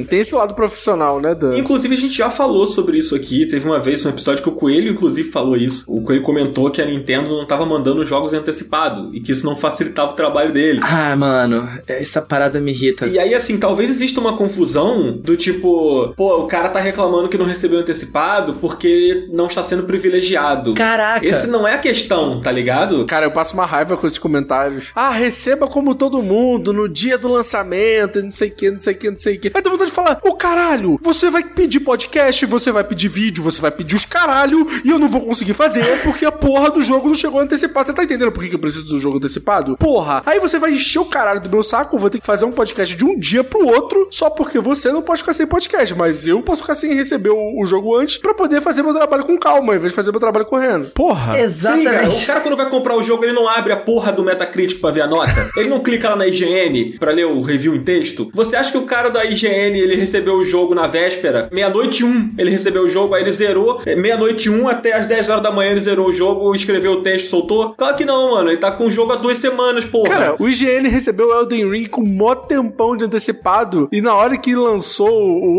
[0.09, 1.57] tem esse lado profissional, né, Dan?
[1.57, 3.45] Inclusive, a gente já falou sobre isso aqui.
[3.47, 5.85] Teve uma vez um episódio que o Coelho, inclusive, falou isso.
[5.87, 9.45] O Coelho comentou que a Nintendo não tava mandando jogos em antecipado e que isso
[9.45, 10.79] não facilitava o trabalho dele.
[10.83, 13.07] Ah, mano, essa parada me irrita.
[13.07, 15.82] E aí, assim, talvez exista uma confusão do tipo,
[16.15, 20.73] pô, o cara tá reclamando que não recebeu antecipado porque não está sendo privilegiado.
[20.73, 21.25] Caraca!
[21.25, 23.05] Esse não é a questão, tá ligado?
[23.05, 24.91] Cara, eu passo uma raiva com esses comentários.
[24.95, 28.79] Ah, receba como todo mundo no dia do lançamento, e não sei o que, não
[28.79, 29.51] sei o que, não sei o que.
[29.53, 33.43] Aí dá vontade de falar, ô caralho, você vai pedir podcast, você vai pedir vídeo,
[33.43, 36.81] você vai pedir os caralho, e eu não vou conseguir fazer porque a porra do
[36.81, 37.87] jogo não chegou antecipado.
[37.87, 39.77] Você tá entendendo por que eu preciso do jogo antecipado?
[39.77, 42.51] Porra, aí você vai encher o caralho do meu saco, vou ter que fazer um
[42.51, 46.27] podcast de um dia pro outro, só porque você não pode ficar sem podcast, mas
[46.27, 49.37] eu posso ficar sem receber o, o jogo antes pra poder fazer meu trabalho com
[49.37, 50.91] calma, ao invés de fazer meu trabalho correndo.
[50.93, 51.33] Porra.
[51.33, 52.23] Sim, cara, Exatamente.
[52.23, 54.91] o cara quando vai comprar o jogo, ele não abre a porra do Metacritic pra
[54.91, 55.49] ver a nota.
[55.57, 58.29] ele não clica lá na IGN pra ler o review em texto.
[58.33, 61.49] Você acha que o cara da IGN, ele recebeu o jogo na véspera?
[61.51, 63.81] Meia-noite um, ele recebeu o jogo, aí ele zerou.
[63.85, 67.01] É, Meia-noite um até as 10 horas da manhã ele zerou o jogo, escreveu o
[67.03, 67.73] texto, soltou.
[67.73, 68.49] Claro que não, mano.
[68.49, 70.09] Ele tá com o jogo há duas semanas, porra.
[70.09, 74.37] Cara, o IGN recebeu o Elden Ring com mó tempão de antecipado e na hora
[74.37, 75.09] que lançou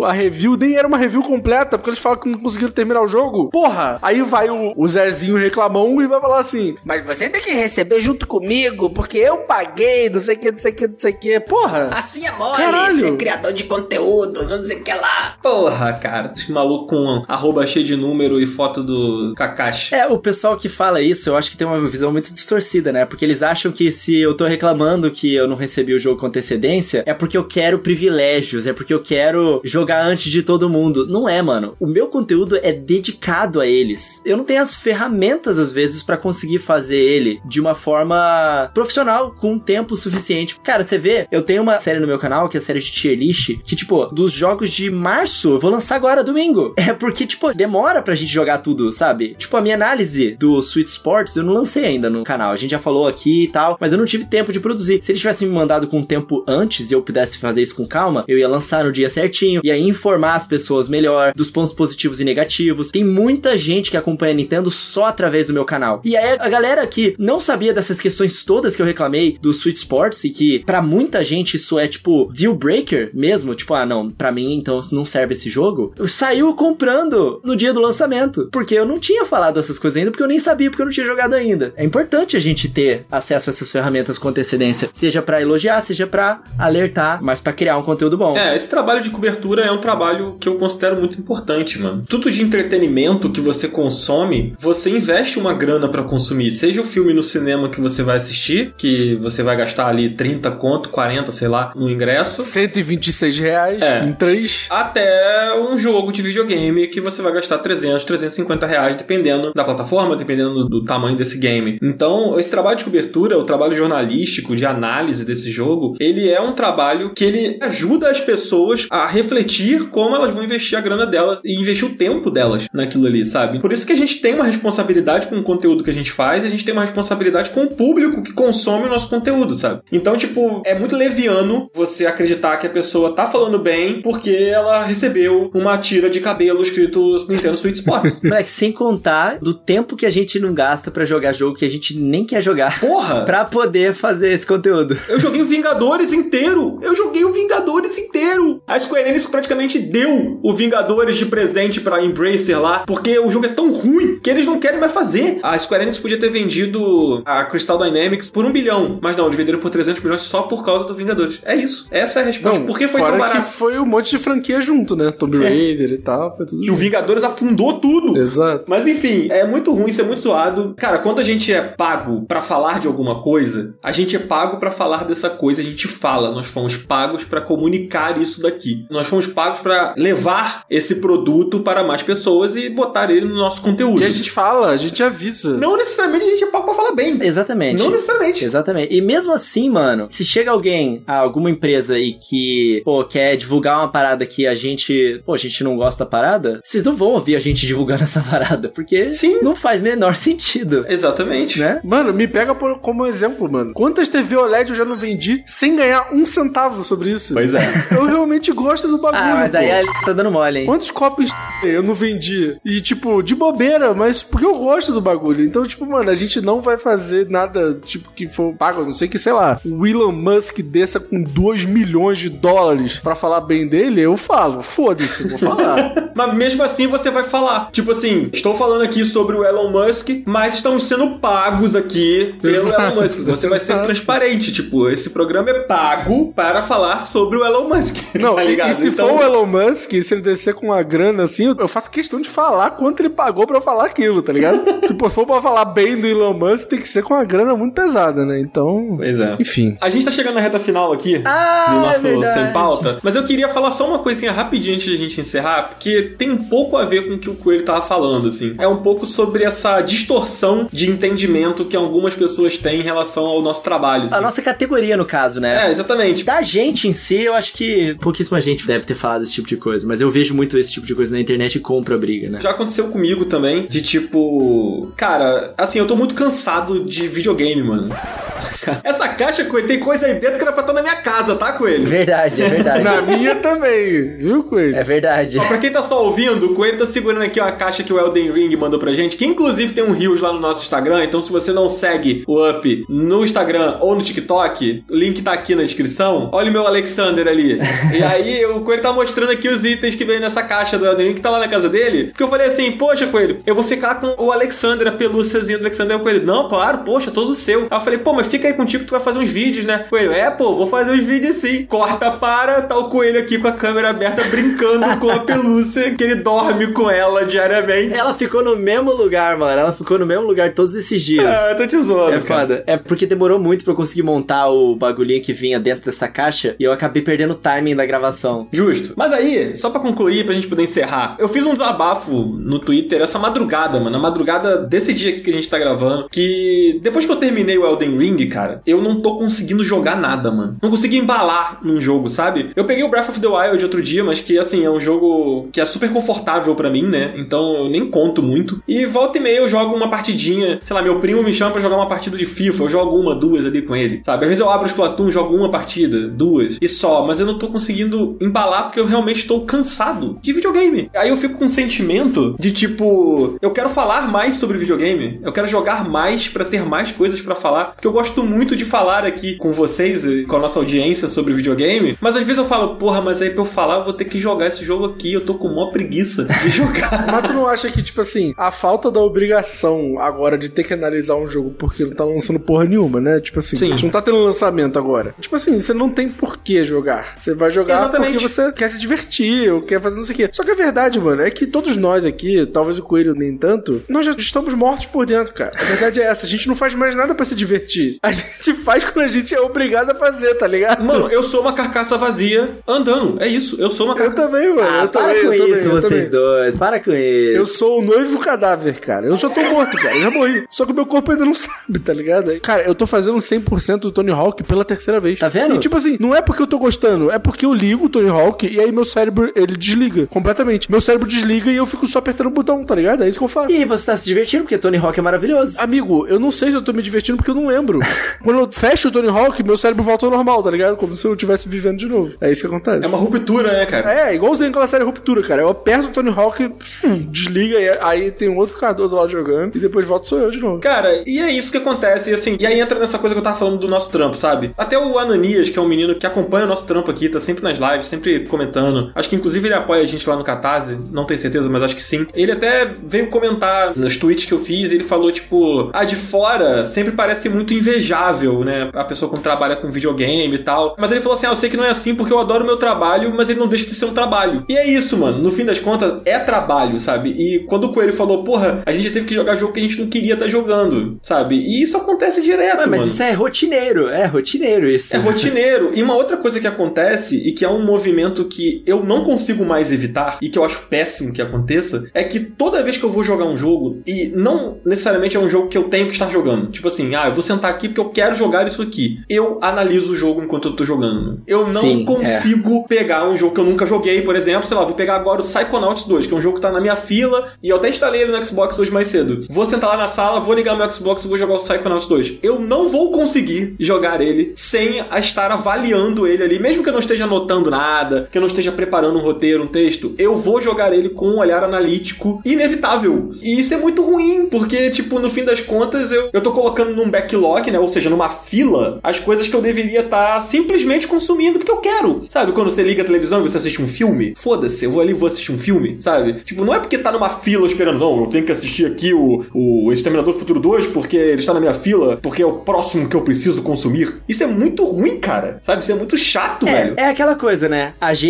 [0.01, 3.03] o- a review, nem era uma review completa, porque eles falam que não conseguiram terminar
[3.03, 3.51] o jogo.
[3.51, 3.99] Porra!
[4.03, 8.01] Aí vai o, o Zezinho reclamão e vai falar assim, mas você tem que receber
[8.01, 11.13] junto comigo, porque eu paguei, não sei o que, não sei o que, não sei
[11.13, 11.41] o que.
[11.41, 11.89] Porra!
[11.93, 12.99] Assim é mole, Caralho.
[12.99, 15.37] ser criador de conteúdo, não sei o que lá.
[15.43, 16.33] Porra, cara.
[16.37, 19.95] Esse maluco com arroba cheio de número e foto do Kakashi.
[19.95, 23.05] É, o pessoal que fala isso, eu acho que tem uma visão muito distorcida, né?
[23.05, 26.27] Porque eles acham que se eu tô reclamando que eu não recebi o jogo com
[26.27, 31.07] antecedência, é porque eu quero privilégios, é porque eu quero jogar antes de todo mundo.
[31.07, 31.77] Não é, mano.
[31.79, 34.23] O meu conteúdo é dedicado a eles.
[34.25, 39.33] Eu não tenho as ferramentas, às vezes, pra conseguir fazer ele de uma forma profissional
[39.33, 40.59] com tempo suficiente.
[40.61, 42.91] Cara, você vê, eu tenho uma série no meu canal, que é a série de
[42.91, 46.75] tier list, que, tipo, dos jogos de março, eu vou lançar agora, domingo.
[46.85, 49.35] É porque, tipo, demora pra gente jogar tudo, sabe?
[49.39, 52.53] Tipo, a minha análise do Sweet Sports eu não lancei ainda no canal.
[52.53, 55.01] A gente já falou aqui e tal, mas eu não tive tempo de produzir.
[55.03, 58.25] Se eles tivessem me mandado com tempo antes e eu pudesse fazer isso com calma,
[58.29, 62.21] eu ia lançar no dia certinho, e aí informar as pessoas melhor dos pontos positivos
[62.21, 62.91] e negativos.
[62.91, 66.01] Tem muita gente que acompanha a Nintendo só através do meu canal.
[66.05, 69.79] E aí a galera que não sabia dessas questões todas que eu reclamei do Sweet
[69.79, 74.11] Sports e que para muita gente isso é tipo deal breaker mesmo, tipo, ah, não,
[74.11, 78.87] para mim então não serve esse jogo, saiu comprando no dia do lançamento, porque eu
[78.87, 81.35] não tinha falado essas coisas ainda, porque eu nem sabia, porque eu não tinha jogado
[81.35, 81.73] ainda.
[81.77, 86.07] É importante a gente ter acesso a essas ferramentas com antecedência, seja para elogiar, seja
[86.07, 88.37] para alertar, mas para criar um conteúdo bom.
[88.37, 92.05] É, esse trabalho de cobertura é um trabalho que eu considero muito importante, mano.
[92.09, 97.13] Tudo de entretenimento que você consome, você investe uma grana para consumir, seja o filme
[97.13, 101.49] no cinema que você vai assistir, que você vai gastar ali 30 conto, 40, sei
[101.49, 102.43] lá, no ingresso.
[102.43, 104.05] 126 reais É.
[104.05, 104.69] em três.
[104.71, 110.17] Até um jogo de videogame que você vai gastar 300, 350 reais, dependendo da plataforma,
[110.17, 111.79] dependendo do, do tamanho desse game.
[111.83, 116.53] Então, esse trabalho de cobertura, o trabalho jornalístico, de análise desse jogo, ele é um
[116.53, 121.41] trabalho que ele ajuda as pessoas a refletir como elas vão investir a grana delas
[121.45, 123.61] e investir o tempo delas naquilo ali, sabe?
[123.61, 126.43] Por isso que a gente tem uma responsabilidade com o conteúdo que a gente faz
[126.43, 129.83] e a gente tem uma responsabilidade com o público que consome o nosso conteúdo, sabe?
[129.91, 134.85] Então, tipo, é muito leviano você acreditar que a pessoa tá falando bem porque ela
[134.85, 138.21] recebeu uma tira de cabelo escrito Nintendo Switch Sports.
[138.25, 141.71] Moleque, sem contar do tempo que a gente não gasta pra jogar jogo que a
[141.71, 142.81] gente nem quer jogar.
[142.81, 143.25] Porra!
[143.35, 144.99] Pra poder fazer esse conteúdo.
[145.09, 146.79] Eu joguei o Vingadores inteiro!
[146.83, 148.63] Eu joguei o Vingadores inteiro!
[148.67, 153.47] A Square Enix praticamente deu o Vingadores de presente pra Embracer lá, porque o jogo
[153.47, 155.39] é tão ruim que eles não querem mais fazer.
[155.43, 159.37] A Square Enix podia ter vendido a Crystal Dynamics por um bilhão, mas não, eles
[159.37, 161.41] venderam por 300 milhões só por causa do Vingadores.
[161.45, 161.89] É isso.
[161.91, 162.59] Essa é a resposta.
[162.59, 165.11] Não, por que foi fora tão que foi um monte de franquia junto, né?
[165.13, 166.79] Tomb Raider e tal, foi tudo E o junto.
[166.79, 168.17] Vingadores afundou tudo.
[168.19, 168.65] Exato.
[168.69, 170.75] Mas enfim, é muito ruim, isso é muito zoado.
[170.77, 174.59] Cara, quando a gente é pago pra falar de alguma coisa, a gente é pago
[174.59, 176.31] pra falar dessa coisa, a gente fala.
[176.31, 178.87] Nós fomos pagos pra comunicar isso daqui.
[178.91, 183.63] Nós fomos pagos pra levar esse produto para mais pessoas e botar ele no nosso
[183.63, 184.01] conteúdo.
[184.03, 185.57] E a gente fala, a gente avisa.
[185.59, 187.19] Não necessariamente a gente é pago pra falar bem.
[187.23, 187.83] Exatamente.
[187.83, 188.45] Não necessariamente.
[188.45, 188.95] Exatamente.
[188.95, 193.79] E mesmo assim, mano, se chega alguém, a alguma empresa e que, pô, quer divulgar
[193.79, 197.09] uma parada que a gente, pô, a gente não gosta da parada, vocês não vão
[197.13, 199.41] ouvir a gente divulgando essa parada, porque Sim.
[199.43, 201.59] não faz menor sentido, Exatamente.
[201.59, 201.81] né?
[201.85, 203.73] Mano, me pega por- como exemplo, mano.
[203.75, 207.35] Quantas TV OLED eu já não vendi sem ganhar um centavo sobre isso?
[207.35, 207.61] Pois é.
[207.93, 209.57] Eu realmente gosto do bagulho, Ah, mas pô.
[209.59, 210.67] aí a tá dando mole, hein?
[210.67, 211.31] Quantos copos
[211.63, 212.57] eu não vendi?
[212.65, 215.45] E, tipo, de bobeira, mas porque eu gosto do bagulho.
[215.45, 218.83] Então, tipo, mano, a gente não vai fazer nada, tipo, que for pago.
[218.83, 222.99] A não sei que, sei lá, o Elon Musk desça com 2 milhões de dólares
[223.01, 224.63] pra falar bem dele, eu falo.
[224.63, 226.11] Foda-se, vou falar.
[226.15, 227.71] Mas mesmo assim você vai falar.
[227.73, 232.55] Tipo assim, estou falando aqui sobre o Elon Musk, mas estamos sendo pagos aqui pelo
[232.55, 233.25] Exato, Elon Musk.
[233.25, 234.53] Você vai ser transparente.
[234.53, 237.97] Tipo, esse programa é pago para falar sobre o Elon Musk.
[238.15, 238.71] Não, tá e- ligado?
[238.71, 241.69] e se Então- for o Elon Musk, se ele descer com uma grana assim, eu-
[241.69, 244.63] faço questão de falar quanto ele pagou pra falar aquilo, tá ligado?
[244.87, 247.55] tipo, se for pra falar bem do Elon Musk, tem que ser com uma grana
[247.57, 248.39] muito pesada, né?
[248.41, 248.95] Então.
[248.97, 249.37] Pois é.
[249.41, 249.77] Enfim.
[249.81, 252.35] A gente tá chegando na reta final aqui Ah, do é nosso verdade.
[252.35, 255.63] Sem Pauta, mas eu queria falar só uma coisinha rapidinho antes de a gente encerrar,
[255.71, 258.55] porque tem um pouco a ver com o que o Coelho tava falando, assim.
[258.59, 263.43] É um pouco sobre essa distorção de entendimento que algumas pessoas têm em relação ao
[263.43, 264.05] nosso trabalho.
[264.05, 264.21] A assim.
[264.23, 265.69] nossa categoria, no caso, né?
[265.69, 266.25] É, exatamente.
[266.25, 269.87] Da gente em si, eu acho que pouquíssima gente deve ter esse tipo de coisa,
[269.87, 272.39] mas eu vejo muito esse tipo de coisa na internet e compro a briga, né?
[272.41, 274.93] Já aconteceu comigo também, de tipo.
[274.97, 277.89] Cara, assim, eu tô muito cansado de videogame, mano.
[278.83, 281.53] Essa caixa, Coelho, tem coisa aí dentro que era pra estar na minha casa, tá,
[281.53, 281.87] Coelho?
[281.87, 282.83] Verdade, é verdade.
[282.83, 284.77] Na minha também, viu, Coelho?
[284.77, 285.39] É verdade.
[285.39, 288.33] Pra quem tá só ouvindo, o Coelho tá segurando aqui uma caixa que o Elden
[288.33, 291.31] Ring mandou pra gente, que inclusive tem um Rios lá no nosso Instagram, então se
[291.31, 295.63] você não segue o Up no Instagram ou no TikTok, o link tá aqui na
[295.63, 296.29] descrição.
[296.33, 297.59] Olha o meu Alexander ali.
[297.95, 301.09] e aí o Coelho tá mostrando aqui os itens que veio nessa caixa do Elden
[301.09, 302.05] Ring que tá lá na casa dele.
[302.09, 305.63] Porque eu falei assim, poxa, Coelho, eu vou ficar com o Alexander, a pelúciazinha do
[305.65, 305.97] Alexander.
[305.97, 307.63] O Coelho, não, claro, poxa, todo seu.
[307.63, 309.87] Aí eu falei, pô, mas fica aí contigo que tu vai fazer uns vídeos, né?
[309.91, 311.65] Coelho, é, pô, vou fazer uns vídeos sim.
[311.67, 316.05] Corta para, tá o Coelho aqui com a câmera aberta brincando com a pelúcia, que
[316.05, 317.99] ele dorme com ela diariamente.
[317.99, 319.59] Ela ficou no mesmo lugar, mano.
[319.61, 321.25] Ela ficou no mesmo lugar todos esses dias.
[321.27, 322.41] Ah, eu tô te zoando, É cara.
[322.41, 322.65] foda.
[322.67, 326.55] É porque demorou muito pra eu conseguir montar o bagulhinho que vinha dentro dessa caixa
[326.59, 328.47] e eu acabei perdendo o timing da gravação.
[328.53, 328.84] Justo.
[328.97, 333.01] Mas aí, só pra concluir, pra gente poder encerrar, eu fiz um desabafo no Twitter
[333.01, 333.91] essa madrugada, mano.
[333.91, 336.09] Na madrugada desse dia aqui que a gente tá gravando.
[336.11, 339.97] Que depois que eu terminei o Elden Ring, cara, cara, eu não tô conseguindo jogar
[339.97, 340.57] nada, mano.
[340.63, 342.51] Não consegui embalar num jogo, sabe?
[342.55, 345.49] Eu peguei o Breath of the Wild outro dia, mas que, assim, é um jogo
[345.53, 347.15] que é super confortável para mim, né?
[347.17, 348.63] Então eu nem conto muito.
[348.69, 351.61] E volta e meia eu jogo uma partidinha, sei lá, meu primo me chama pra
[351.61, 354.25] jogar uma partida de FIFA, eu jogo uma, duas ali com ele, sabe?
[354.25, 357.39] Às vezes eu abro o Splatoon, jogo uma partida, duas, e só, mas eu não
[357.39, 360.91] tô conseguindo embalar porque eu realmente estou cansado de videogame.
[360.97, 365.33] Aí eu fico com um sentimento de tipo, eu quero falar mais sobre videogame, eu
[365.33, 369.05] quero jogar mais para ter mais coisas para falar, porque eu gosto muito de falar
[369.05, 372.75] aqui com vocês e com a nossa audiência sobre videogame, mas às vezes eu falo,
[372.75, 375.21] porra, mas aí pra eu falar eu vou ter que jogar esse jogo aqui, eu
[375.25, 377.07] tô com maior preguiça de jogar.
[377.13, 380.75] mas tu não acha que, tipo assim, a falta da obrigação agora de ter que
[380.75, 383.21] analisar um jogo porque ele tá lançando porra nenhuma, né?
[383.21, 383.67] Tipo assim, Sim.
[383.67, 385.15] a gente não tá tendo lançamento agora.
[385.21, 387.15] Tipo assim, você não tem por que jogar.
[387.17, 388.13] Você vai jogar Exatamente.
[388.15, 390.29] porque você quer se divertir, ou quer fazer não sei o quê.
[390.33, 393.83] Só que a verdade, mano, é que todos nós aqui, talvez o Coelho nem tanto,
[393.89, 395.53] nós já estamos mortos por dentro, cara.
[395.59, 397.99] A verdade é essa, a gente não faz mais nada para se divertir.
[398.03, 400.85] A gente faz quando a gente é obrigado a fazer, tá ligado?
[400.85, 403.23] Mano, eu sou uma carcaça vazia andando.
[403.23, 404.23] É isso, eu sou uma carcaça.
[404.23, 404.69] Eu também, mano.
[404.69, 406.55] Ah, eu para também, com eu isso, também, vocês dois.
[406.55, 407.33] Para com isso.
[407.37, 409.07] Eu sou o noivo cadáver, cara.
[409.07, 409.97] Eu já tô morto, cara.
[409.97, 410.45] Eu já morri.
[410.51, 412.39] Só que o meu corpo ainda não sabe, tá ligado?
[412.41, 415.19] Cara, eu tô fazendo 100% do Tony Hawk pela terceira vez.
[415.19, 415.55] Tá vendo?
[415.55, 418.09] E tipo assim, não é porque eu tô gostando, é porque eu ligo o Tony
[418.09, 420.71] Hawk e aí meu cérebro, ele desliga completamente.
[420.71, 423.05] Meu cérebro desliga e eu fico só apertando o botão, tá ligado?
[423.05, 423.51] É isso que eu faço.
[423.51, 425.61] E você tá se divertindo porque Tony Hawk é maravilhoso.
[425.61, 427.79] Amigo, eu não sei se eu tô me divertindo porque eu não lembro.
[428.23, 430.77] Quando eu fecho o Tony Hawk, meu cérebro volta ao normal, tá ligado?
[430.77, 432.17] Como se eu estivesse vivendo de novo.
[432.21, 432.85] É isso que acontece.
[432.85, 433.93] É uma ruptura, né, cara?
[433.93, 435.43] É, igualzinho aquela série Ruptura, cara.
[435.43, 436.45] Eu aperto o Tony Hawk,
[436.85, 440.31] hum, desliga, e aí tem um outro Cardoso lá jogando, e depois volta sou eu
[440.31, 440.61] de novo.
[440.61, 443.25] Cara, e é isso que acontece, e assim, e aí entra nessa coisa que eu
[443.25, 444.53] tava falando do nosso trampo, sabe?
[444.57, 447.43] Até o Ananias, que é um menino que acompanha o nosso trampo aqui, tá sempre
[447.43, 448.91] nas lives, sempre comentando.
[448.95, 451.77] Acho que inclusive ele apoia a gente lá no Catarse, não tenho certeza, mas acho
[451.77, 452.07] que sim.
[452.13, 456.65] Ele até veio comentar nos tweets que eu fiz, ele falou, tipo, ah, de fora
[456.65, 458.71] sempre parece muito invejável, né?
[458.75, 460.75] A pessoa quando trabalha com videogame e tal.
[460.79, 462.57] Mas ele falou assim: ah, eu sei que não é assim porque eu adoro meu
[462.57, 464.45] trabalho, mas ele não deixa de ser um trabalho.
[464.49, 465.19] E é isso, mano.
[465.19, 467.11] No fim das contas, é trabalho, sabe?
[467.11, 469.81] E quando o Coelho falou, porra, a gente teve que jogar jogo que a gente
[469.81, 471.37] não queria estar tá jogando, sabe?
[471.37, 474.95] E isso acontece direto, mas, mas isso é rotineiro, é rotineiro isso.
[474.95, 475.71] É rotineiro.
[475.75, 479.45] e uma outra coisa que acontece e que é um movimento que eu não consigo
[479.45, 482.91] mais evitar e que eu acho péssimo que aconteça, é que toda vez que eu
[482.91, 486.11] vou jogar um jogo, e não necessariamente é um jogo que eu tenho que estar
[486.11, 489.01] jogando, tipo assim, ah, eu vou sentar aqui porque eu quero jogar isso aqui.
[489.09, 491.23] Eu analiso o jogo enquanto eu tô jogando.
[491.27, 491.85] Eu não Sim, é.
[491.85, 492.69] consigo é.
[492.69, 495.25] pegar um jogo que eu nunca joguei, por exemplo, sei lá, vou pegar agora o
[495.25, 498.03] Psychonauts 2, que é um jogo que tá na minha fila e eu até instalei
[498.03, 499.27] ele no Xbox hoje mais cedo.
[499.29, 502.19] Vou sentar lá na sala, vou ligar meu Xbox e vou jogar o Psychonauts 2.
[502.23, 506.81] Eu não vou conseguir jogar ele sem estar avaliando ele ali, mesmo que eu não
[506.81, 510.73] esteja anotando nada, que eu não esteja preparando um roteiro, um texto, eu vou jogar
[510.73, 513.13] ele com um olhar analítico inevitável.
[513.21, 516.77] E isso é muito ruim, porque, tipo, no fim das contas, eu, eu tô colocando
[516.77, 517.59] num backlog, né?
[517.59, 521.57] Ou seja, numa fila, as coisas que eu deveria estar tá simplesmente consumindo porque eu
[521.57, 522.07] quero.
[522.09, 522.31] Sabe?
[522.31, 524.95] Quando você liga a televisão e você assiste um filme, foda-se, eu vou ali e
[524.95, 526.21] vou assistir um filme, sabe?
[526.21, 529.25] Tipo, não é porque tá numa fila esperando, não, eu tenho que assistir aqui o,
[529.35, 532.95] o Exterminador Futuro 2 porque ele está na minha fila, porque é o próximo que
[532.95, 533.93] eu preciso consumir.
[534.09, 535.39] Isso é muito ruim, cara.
[535.43, 535.63] Sabe?
[535.63, 536.75] Isso é muito chato, é, velho.
[536.77, 537.75] É aquela coisa, né?
[537.81, 538.04] A gente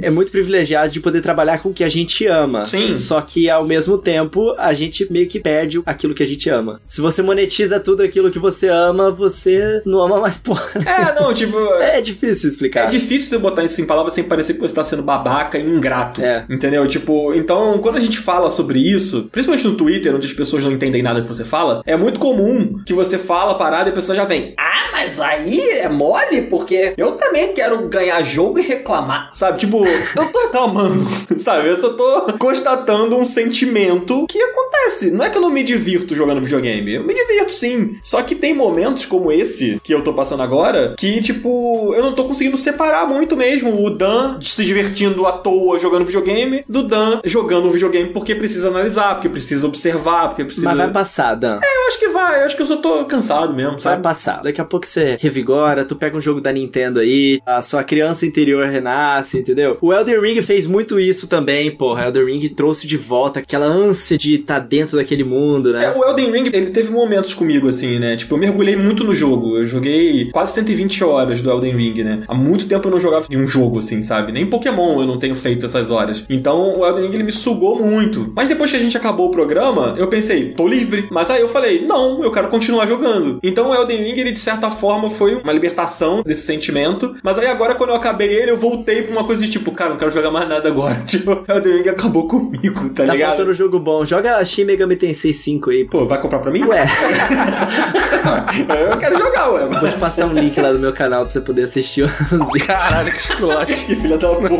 [0.00, 2.64] é muito privilegiado de poder trabalhar com o que a gente ama.
[2.66, 2.96] Sim.
[2.96, 6.78] Só que ao mesmo tempo, a gente meio que perde aquilo que a gente ama.
[6.80, 10.62] Se você monetiza tudo aquilo que você ama, você não ama mais porra.
[10.86, 11.58] É, não, tipo.
[11.80, 12.84] é difícil explicar.
[12.84, 15.62] É difícil você botar isso em palavras sem parecer que você tá sendo babaca e
[15.62, 16.20] ingrato.
[16.20, 16.44] É.
[16.48, 16.86] Entendeu?
[16.86, 20.72] Tipo, então, quando a gente fala sobre isso, principalmente no Twitter, onde as pessoas não
[20.72, 23.94] entendem nada que você fala, é muito comum que você fala a parada e a
[23.94, 24.54] pessoa já vem.
[24.58, 29.30] Ah, mas aí é mole, porque eu também quero ganhar jogo e reclamar.
[29.32, 29.58] Sabe?
[29.58, 31.06] Tipo, eu tô reclamando,
[31.38, 31.68] sabe?
[31.68, 35.10] Eu só tô constatando um sentimento que acontece.
[35.10, 36.94] Não é que eu não me divirto jogando videogame.
[36.94, 37.96] Eu me divirto sim.
[38.02, 42.14] Só que tem momentos como esse que eu tô passando agora que, tipo, eu não
[42.14, 47.20] tô conseguindo separar muito mesmo o Dan se divertindo à toa jogando videogame do Dan
[47.24, 50.66] jogando um videogame porque precisa analisar, porque precisa observar, porque precisa.
[50.66, 51.58] Mas vai passar, Dan.
[51.62, 52.42] É, eu acho que vai.
[52.42, 53.96] Eu acho que eu só tô cansado mesmo, sabe?
[53.96, 54.42] Vai passar.
[54.42, 58.26] Daqui a pouco você revigora, tu pega um jogo da Nintendo aí, a sua criança
[58.26, 59.76] interior renasce, entendeu?
[59.80, 62.06] O Elden Ring fez muito isso também, porra.
[62.06, 65.84] Elden Ring trouxe de volta aquela ânsia de estar tá dentro daquele mundo, né?
[65.84, 68.16] É, o Elden Ring, ele teve momentos comigo, assim, né?
[68.16, 69.56] Tipo, eu mergulhei muito no jogo.
[69.56, 72.22] Eu joguei quase 120 horas do Elden Ring, né?
[72.28, 74.32] Há muito tempo eu não jogava em um jogo, assim, sabe?
[74.32, 76.24] Nem Pokémon eu não tenho feito essas horas.
[76.28, 78.32] Então, o Elden Ring, ele me sugou muito.
[78.34, 81.08] Mas depois que a gente acabou o programa, eu pensei, tô livre.
[81.10, 83.38] Mas aí eu falei, não, eu quero continuar jogando.
[83.42, 87.14] Então, o Elden Ring, ele de certa forma foi uma libertação desse sentimento.
[87.22, 89.90] Mas aí agora, quando eu acabei ele, eu voltei pra uma coisa de tipo, cara,
[89.90, 90.94] não quero jogar mais nada agora.
[91.12, 93.30] Tipo, o Elden Ring acabou comigo, tá, tá ligado?
[93.30, 94.04] Tá faltando jogo bom.
[94.04, 95.84] Joga Shin Shin Megami Tensei 5 aí.
[95.84, 96.64] Pô, vai comprar pra mim?
[96.64, 96.86] Ué,
[98.90, 99.66] Eu quero jogar, ué.
[99.66, 102.66] vou te passar um link lá no meu canal pra você poder assistir os vídeos.
[102.66, 103.72] Caralho, que esculacho.
[103.86, 104.52] Que filha da puta.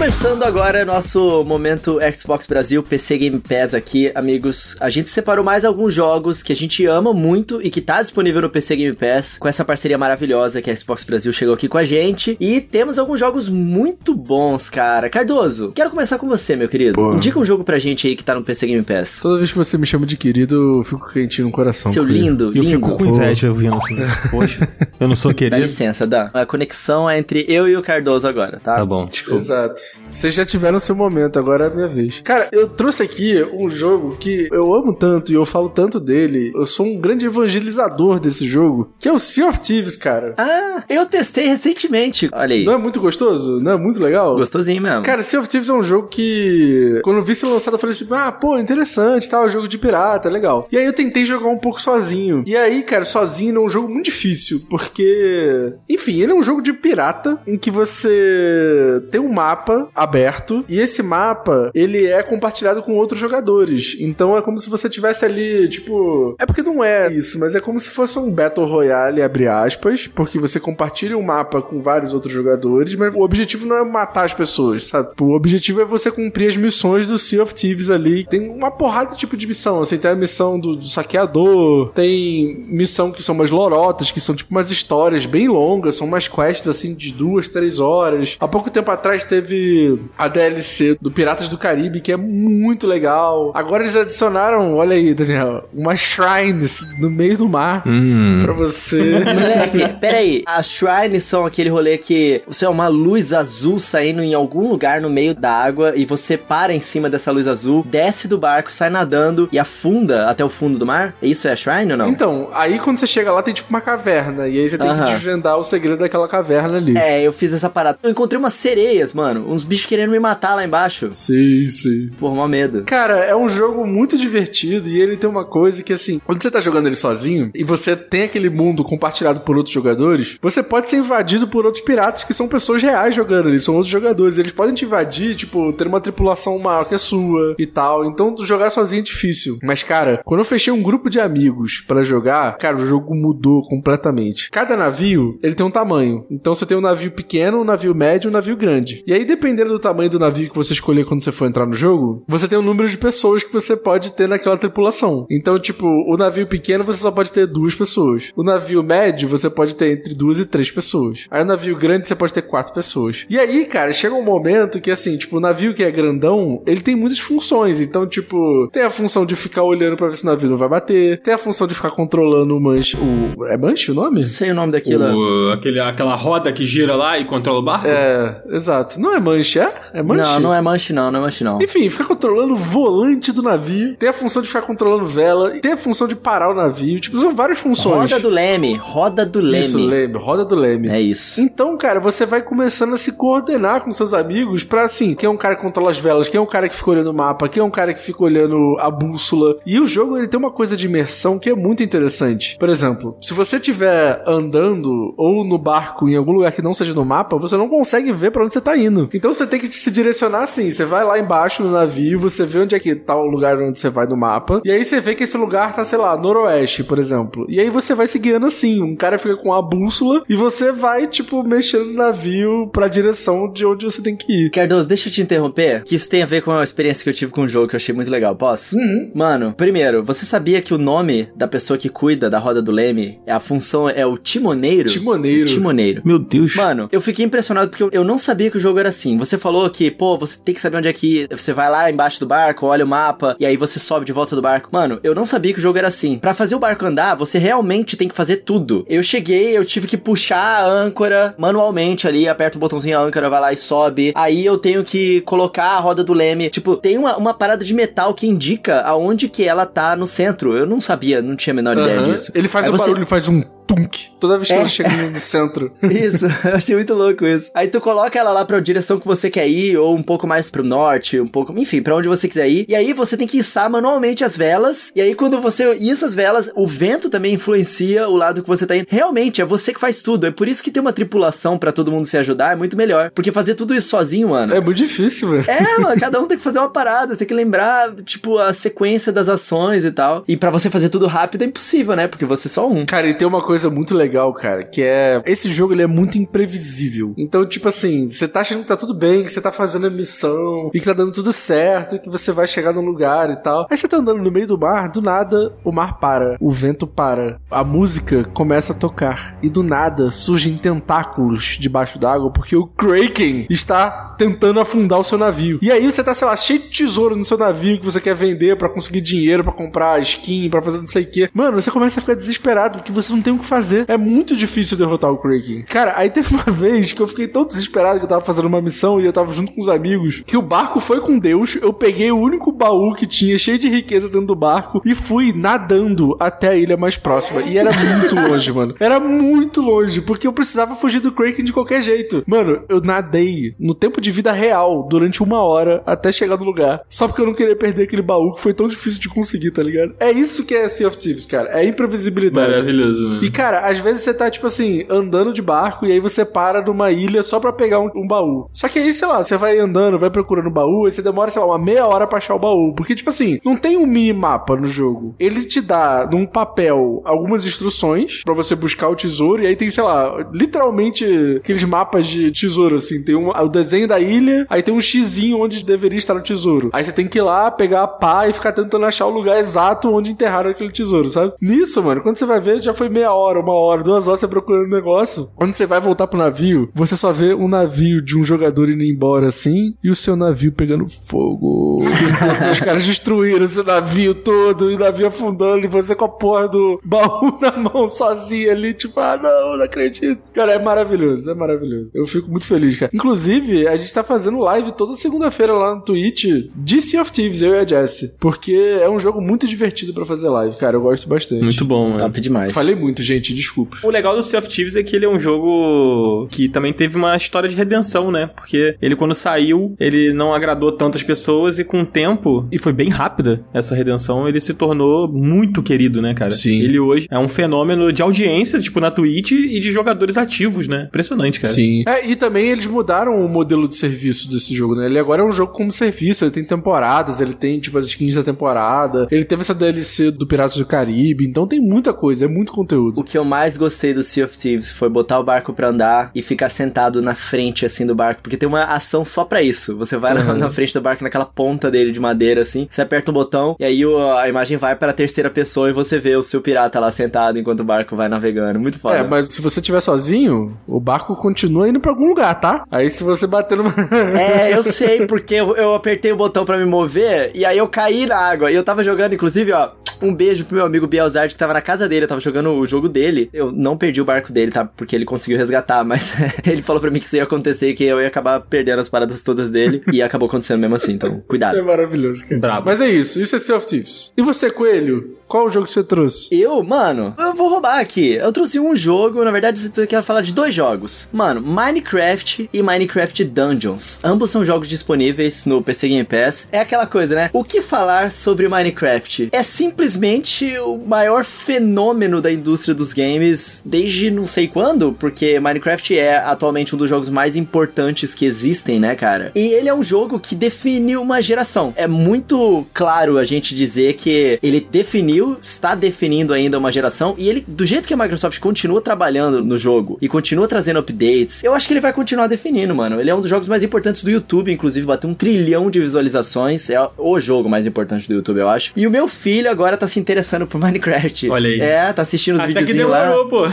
[0.00, 4.74] Começando agora nosso momento Xbox Brasil PC Game Pass aqui, amigos.
[4.80, 8.40] A gente separou mais alguns jogos que a gente ama muito e que tá disponível
[8.40, 11.76] no PC Game Pass, com essa parceria maravilhosa que a Xbox Brasil chegou aqui com
[11.76, 12.34] a gente.
[12.40, 15.10] E temos alguns jogos muito bons, cara.
[15.10, 16.94] Cardoso, quero começar com você, meu querido.
[16.94, 17.16] Porra.
[17.18, 19.20] Indica um jogo pra gente aí que tá no PC Game Pass.
[19.20, 21.92] Toda vez que você me chama de querido, eu fico quentinho no coração.
[21.92, 22.24] Seu querido.
[22.24, 22.86] lindo, Eu lindo.
[22.86, 23.96] fico com inveja ouvindo assim.
[24.32, 24.66] Poxa,
[24.98, 25.60] eu não sou Dá querido.
[25.60, 26.30] licença, Dan.
[26.32, 28.76] A conexão é entre eu e o Cardoso agora, tá?
[28.76, 29.36] Tá bom, desculpa.
[29.36, 29.89] Exato.
[30.10, 32.20] Vocês já tiveram seu momento, agora é a minha vez.
[32.20, 36.52] Cara, eu trouxe aqui um jogo que eu amo tanto e eu falo tanto dele.
[36.54, 40.34] Eu sou um grande evangelizador desse jogo, que é o Sea of Thieves, cara.
[40.36, 42.28] Ah, eu testei recentemente.
[42.32, 42.64] Olha aí.
[42.64, 43.60] Não é muito gostoso?
[43.60, 44.36] Não é muito legal?
[44.36, 45.02] Gostosinho mesmo.
[45.02, 47.94] Cara, Sea of Thieves é um jogo que, quando eu vi ser lançado, eu falei
[47.94, 50.66] assim: ah, pô, interessante, tal, jogo de pirata, legal.
[50.70, 52.42] E aí eu tentei jogar um pouco sozinho.
[52.46, 56.62] E aí, cara, sozinho é um jogo muito difícil, porque, enfim, ele é um jogo
[56.62, 62.82] de pirata em que você tem um mapa aberto e esse mapa ele é compartilhado
[62.82, 63.96] com outros jogadores.
[64.00, 67.60] Então é como se você tivesse ali, tipo, é porque não é isso, mas é
[67.60, 72.14] como se fosse um Battle Royale, abre aspas, porque você compartilha um mapa com vários
[72.14, 75.10] outros jogadores, mas o objetivo não é matar as pessoas, sabe?
[75.20, 78.24] O objetivo é você cumprir as missões do Sea of Thieves ali.
[78.24, 82.64] Tem uma porrada de tipo de missão, assim, tem a missão do, do saqueador, tem
[82.68, 86.68] missão que são umas lorotas, que são tipo umas histórias bem longas, são umas quests
[86.68, 88.36] assim de duas, três horas.
[88.40, 89.69] Há pouco tempo atrás teve
[90.16, 93.52] a DLC do Piratas do Caribe, que é muito legal.
[93.54, 98.38] Agora eles adicionaram, olha aí, Daniel, umas shrines no meio do mar Hum.
[98.42, 99.20] pra você.
[99.24, 100.42] Moleque, peraí.
[100.46, 105.00] As shrines são aquele rolê que você é uma luz azul saindo em algum lugar
[105.00, 108.70] no meio da água e você para em cima dessa luz azul, desce do barco,
[108.72, 111.14] sai nadando e afunda até o fundo do mar?
[111.22, 112.08] Isso é a shrine ou não?
[112.08, 115.04] Então, aí quando você chega lá tem tipo uma caverna, e aí você tem Aham.
[115.04, 116.96] que desvendar o segredo daquela caverna ali.
[116.96, 117.98] É, eu fiz essa parada.
[118.02, 119.50] Eu encontrei umas sereias, mano.
[119.50, 121.08] Uns bichos querendo me matar lá embaixo.
[121.12, 122.10] Sim, sim.
[122.18, 122.84] Por mó medo.
[122.84, 126.50] Cara, é um jogo muito divertido e ele tem uma coisa que, assim, quando você
[126.50, 130.88] tá jogando ele sozinho e você tem aquele mundo compartilhado por outros jogadores, você pode
[130.88, 134.38] ser invadido por outros piratas que são pessoas reais jogando ali, são outros jogadores.
[134.38, 138.04] Eles podem te invadir, tipo, ter uma tripulação maior que a sua e tal.
[138.04, 139.58] Então, jogar sozinho é difícil.
[139.62, 143.62] Mas, cara, quando eu fechei um grupo de amigos pra jogar, cara, o jogo mudou
[143.66, 144.50] completamente.
[144.50, 146.24] Cada navio, ele tem um tamanho.
[146.30, 149.02] Então, você tem um navio pequeno, um navio médio e um navio grande.
[149.06, 151.72] E aí, dependendo do tamanho do navio que você escolher quando você for entrar no
[151.72, 155.26] jogo, você tem um número de pessoas que você pode ter naquela tripulação.
[155.30, 158.30] Então, tipo, o navio pequeno você só pode ter duas pessoas.
[158.36, 161.26] O navio médio você pode ter entre duas e três pessoas.
[161.30, 163.26] Aí o navio grande você pode ter quatro pessoas.
[163.28, 166.80] E aí, cara, chega um momento que assim, tipo, o navio que é grandão, ele
[166.80, 167.80] tem muitas funções.
[167.80, 170.68] Então, tipo, tem a função de ficar olhando pra ver se o navio não vai
[170.68, 172.96] bater, tem a função de ficar controlando o manche.
[172.96, 173.44] O...
[173.46, 174.16] É manche o nome?
[174.20, 175.04] Não sei o nome daquilo.
[175.04, 177.86] O- aquele, aquela roda que gira lá e controla o barco?
[177.86, 179.00] É, exato.
[179.00, 179.72] Não é manche, é?
[179.92, 180.22] É manche?
[180.22, 181.60] Não, não é manche não, não é manche não.
[181.60, 183.96] Enfim, fica controlando o volante do navio.
[183.96, 185.58] Tem a função de ficar controlando vela.
[185.60, 187.00] Tem a função de parar o navio.
[187.00, 188.10] Tipo, são várias funções.
[188.10, 189.58] Roda do leme, roda do leme.
[189.58, 190.18] Isso, leme.
[190.18, 190.88] Roda do leme.
[190.88, 191.40] É isso.
[191.40, 195.30] Então, cara, você vai começando a se coordenar com seus amigos pra, assim, quem é
[195.30, 197.48] um cara que controla as velas, quem é um cara que fica olhando o mapa,
[197.48, 199.56] quem é um cara que fica olhando a bússola.
[199.64, 202.56] E o jogo, ele tem uma coisa de imersão que é muito interessante.
[202.58, 206.94] Por exemplo, se você estiver andando ou no barco em algum lugar que não seja
[206.94, 209.08] no mapa, você não consegue ver pra onde você tá indo.
[209.12, 210.70] Então você tem que se direcionar assim.
[210.70, 213.78] Você vai lá embaixo no navio, você vê onde é que tá o lugar onde
[213.78, 216.84] você vai no mapa, e aí você vê que esse lugar tá, sei lá, noroeste,
[216.84, 217.46] por exemplo.
[217.48, 218.82] E aí você vai se guiando assim.
[218.82, 223.52] Um cara fica com a bússola e você vai, tipo, mexendo no navio pra direção
[223.52, 224.50] de onde você tem que ir.
[224.50, 227.14] Cardoso, deixa eu te interromper, que isso tem a ver com a experiência que eu
[227.14, 228.34] tive com o jogo, que eu achei muito legal.
[228.36, 228.76] Posso?
[229.14, 233.20] Mano, primeiro, você sabia que o nome da pessoa que cuida da roda do leme,
[233.26, 234.88] a função é o timoneiro?
[234.88, 235.48] Timoneiro.
[235.48, 236.02] Timoneiro.
[236.04, 236.54] Meu Deus.
[236.56, 239.16] Mano, eu fiquei impressionado porque eu, eu não sabia que o jogo era assim.
[239.20, 242.18] Você falou que, pô, você tem que saber onde é que você vai lá embaixo
[242.18, 244.68] do barco, olha o mapa, e aí você sobe de volta do barco.
[244.72, 246.18] Mano, eu não sabia que o jogo era assim.
[246.18, 248.84] Pra fazer o barco andar, você realmente tem que fazer tudo.
[248.88, 253.28] Eu cheguei, eu tive que puxar a âncora manualmente ali, aperta o botãozinho a âncora,
[253.30, 254.12] vai lá e sobe.
[254.16, 256.48] Aí eu tenho que colocar a roda do leme.
[256.48, 260.56] Tipo, tem uma, uma parada de metal que indica aonde que ela tá no centro.
[260.56, 262.12] Eu não sabia, não tinha a menor ideia Aham.
[262.12, 262.32] disso.
[262.34, 264.10] Ele faz Aí o você- barulho, ele faz um tum, punk.
[264.20, 265.72] Toda vez que ela chega no centro.
[265.82, 267.50] Isso, eu achei muito louco isso.
[267.54, 270.50] Aí tu coloca ela lá pra direção que você quer ir, ou um pouco mais
[270.50, 272.66] pro norte, um pouco, enfim, pra onde você quiser ir.
[272.68, 274.92] E aí você tem que içar manualmente as velas.
[274.94, 278.66] E aí quando você issa as velas, o vento também influencia o lado que você
[278.66, 278.86] tá indo.
[278.90, 280.26] Realmente, é você que faz tudo.
[280.26, 283.10] É por isso que ter uma tripulação pra todo mundo se ajudar é muito melhor.
[283.10, 284.54] Porque fazer tudo isso sozinho, mano.
[284.54, 285.44] É muito difícil, velho.
[285.48, 288.52] É, mano, cada um tem que fazer uma parada, você tem que lembrar, tipo, a
[288.52, 290.24] sequência das ações e tal.
[290.28, 292.06] E pra você fazer tudo rápido é impossível, né?
[292.06, 292.84] Porque você é só um.
[292.84, 295.22] Cara, e tem uma coisa muito legal, cara, que é.
[295.24, 297.14] Esse jogo ele é muito imprevisível.
[297.16, 299.90] Então, tipo assim, você tá achando que tá tudo bem, que você tá fazendo a
[299.90, 303.36] missão, e que tá dando tudo certo, e que você vai chegar num lugar e
[303.36, 303.66] tal.
[303.70, 306.86] Aí você tá andando no meio do mar, do nada o mar para, o vento
[306.86, 312.66] para, a música começa a tocar, e do nada surgem tentáculos debaixo d'água, porque o
[312.66, 315.58] Kraken está tentando afundar o seu navio.
[315.62, 318.14] E aí você tá, sei lá, cheio de tesouro no seu navio que você quer
[318.14, 321.30] vender pra conseguir dinheiro, pra comprar skin, pra fazer não sei o quê.
[321.32, 323.84] Mano, você começa a ficar desesperado porque você não tem o que fazer.
[323.88, 325.62] É muito difícil derrotar o Kraken.
[325.62, 328.62] Cara, aí teve uma vez que eu fiquei tão desesperado que eu tava fazendo uma
[328.62, 331.72] missão e eu tava junto com os amigos, que o barco foi com Deus, eu
[331.72, 336.16] peguei o único baú que tinha, cheio de riqueza dentro do barco, e fui nadando
[336.20, 337.42] até a ilha mais próxima.
[337.42, 338.74] E era muito longe, mano.
[338.78, 342.22] Era muito longe, porque eu precisava fugir do Kraken de qualquer jeito.
[342.26, 346.82] Mano, eu nadei no tempo de vida real durante uma hora até chegar no lugar.
[346.88, 349.62] Só porque eu não queria perder aquele baú que foi tão difícil de conseguir, tá
[349.62, 349.94] ligado?
[349.98, 351.50] É isso que é Sea of Thieves, cara.
[351.50, 352.52] É imprevisibilidade.
[352.52, 353.24] Maravilhoso, mano.
[353.24, 356.62] E, cara, às vezes você tá, tipo assim, andando de barco e aí você para
[356.62, 358.46] numa ilha só pra pegar um, um baú.
[358.52, 361.30] Só que aí, sei lá, você vai andando, vai procurando o baú e você demora,
[361.30, 362.74] sei lá, uma meia hora pra achar o baú.
[362.74, 365.14] Porque, tipo assim, não tem um minimapa no jogo.
[365.18, 369.70] Ele te dá num papel algumas instruções pra você buscar o tesouro e aí tem,
[369.70, 371.04] sei lá, literalmente
[371.38, 373.02] aqueles mapas de tesouro, assim.
[373.04, 376.68] Tem um, o desenho da ilha, aí tem um xizinho onde deveria estar o tesouro.
[376.74, 379.38] Aí você tem que ir lá, pegar a pá e ficar tentando achar o lugar
[379.38, 381.32] exato onde enterraram aquele tesouro, sabe?
[381.40, 384.28] Nisso, mano, quando você vai ver, já foi meia hora, uma hora, duas horas você
[384.28, 385.30] procurando o negócio.
[385.36, 388.82] Quando você vai voltar pro navio, você só vê um navio de um jogador indo
[388.82, 391.84] embora assim e o seu navio pegando fogo.
[392.50, 396.48] Os caras destruíram seu navio todo e o navio afundando e você com a porra
[396.48, 400.32] do baú na mão sozinho ali, tipo, ah, não, não acredito.
[400.32, 401.90] Cara, é maravilhoso, é maravilhoso.
[401.94, 402.90] Eu fico muito feliz, cara.
[402.94, 406.24] Inclusive, a gente tá fazendo live toda segunda-feira lá no Twitch
[406.54, 408.16] de Sea of Thieves, eu e a Jessie.
[408.18, 410.76] Porque é um jogo muito divertido pra fazer live, cara.
[410.76, 411.42] Eu gosto bastante.
[411.42, 412.00] Muito bom, mano.
[412.00, 412.52] Top demais.
[412.52, 413.78] Falei muito, gente, desculpa.
[413.82, 416.96] O legal do Sea of Thieves é que ele é um jogo que também teve
[416.96, 418.26] uma história de redenção, né?
[418.26, 422.72] Porque ele, quando saiu, ele não agradou tantas pessoas e com o tempo, e foi
[422.72, 426.30] bem rápida essa redenção, ele se tornou muito querido, né, cara?
[426.30, 426.60] Sim.
[426.60, 430.86] Ele hoje é um fenômeno de audiência, tipo, na Twitch e de jogadores ativos, né?
[430.88, 431.52] Impressionante, cara.
[431.52, 431.82] Sim.
[431.86, 434.86] É, e também eles mudaram o modelo de serviço desse jogo, né?
[434.86, 438.14] Ele agora é um jogo como serviço, ele tem temporadas, ele tem, tipo, as skins
[438.14, 442.28] da temporada, ele teve essa DLC do Piratas do Caribe, então tem muita coisa, é
[442.28, 442.99] muito conteúdo.
[443.00, 446.10] O que eu mais gostei do Sea of Thieves foi botar o barco pra andar
[446.14, 448.20] e ficar sentado na frente, assim, do barco.
[448.22, 449.76] Porque tem uma ação só pra isso.
[449.78, 452.66] Você vai na, na frente do barco, naquela ponta dele de madeira, assim.
[452.68, 455.72] Você aperta um botão e aí o- a imagem vai para a terceira pessoa e
[455.72, 458.60] você vê o seu pirata lá sentado enquanto o barco vai navegando.
[458.60, 458.96] Muito foda.
[458.96, 462.64] É, mas se você estiver sozinho, o barco continua indo pra algum lugar, tá?
[462.70, 463.74] Aí se você bater numa.
[464.18, 467.66] É, eu sei, porque eu, eu apertei o botão pra me mover e aí eu
[467.66, 468.50] caí na água.
[468.50, 469.70] E eu tava jogando, inclusive, ó,
[470.02, 472.04] um beijo pro meu amigo Bielzard que tava na casa dele.
[472.04, 473.30] Eu tava jogando o jogo dele.
[473.32, 474.64] Eu não perdi o barco dele, tá?
[474.64, 476.14] Porque ele conseguiu resgatar, mas
[476.46, 479.22] ele falou pra mim que isso ia acontecer, que eu ia acabar perdendo as paradas
[479.22, 479.82] todas dele.
[479.92, 481.58] e acabou acontecendo mesmo assim, então cuidado.
[481.58, 482.40] É maravilhoso, cara.
[482.40, 482.66] Brabo.
[482.66, 484.12] Mas é isso, isso é Sea of Thieves.
[484.16, 485.16] E você, Coelho?
[485.30, 486.28] Qual o jogo que você trouxe?
[486.34, 488.14] Eu, mano, eu vou roubar aqui.
[488.14, 491.08] Eu trouxe um jogo, na verdade, eu quero falar de dois jogos.
[491.12, 494.00] Mano, Minecraft e Minecraft Dungeons.
[494.02, 496.48] Ambos são jogos disponíveis no PC Game Pass.
[496.50, 497.30] É aquela coisa, né?
[497.32, 499.28] O que falar sobre Minecraft?
[499.30, 505.96] É simplesmente o maior fenômeno da indústria dos games desde não sei quando, porque Minecraft
[505.96, 509.30] é atualmente um dos jogos mais importantes que existem, né, cara?
[509.36, 511.72] E ele é um jogo que define uma geração.
[511.76, 517.28] É muito claro a gente dizer que ele definiu, está definindo ainda uma geração, e
[517.28, 521.54] ele, do jeito que a Microsoft continua trabalhando no jogo e continua trazendo updates, eu
[521.54, 523.00] acho que ele vai continuar definindo, mano.
[523.00, 526.70] Ele é um dos jogos mais importantes do YouTube, inclusive, bateu um trilhão de visualizações.
[526.70, 528.72] É o jogo mais importante do YouTube, eu acho.
[528.76, 531.28] E o meu filho agora tá se interessando por Minecraft.
[531.30, 531.60] Olha aí.
[531.60, 533.10] É, tá assistindo os videozinhos lá.
[533.28, 533.46] pô.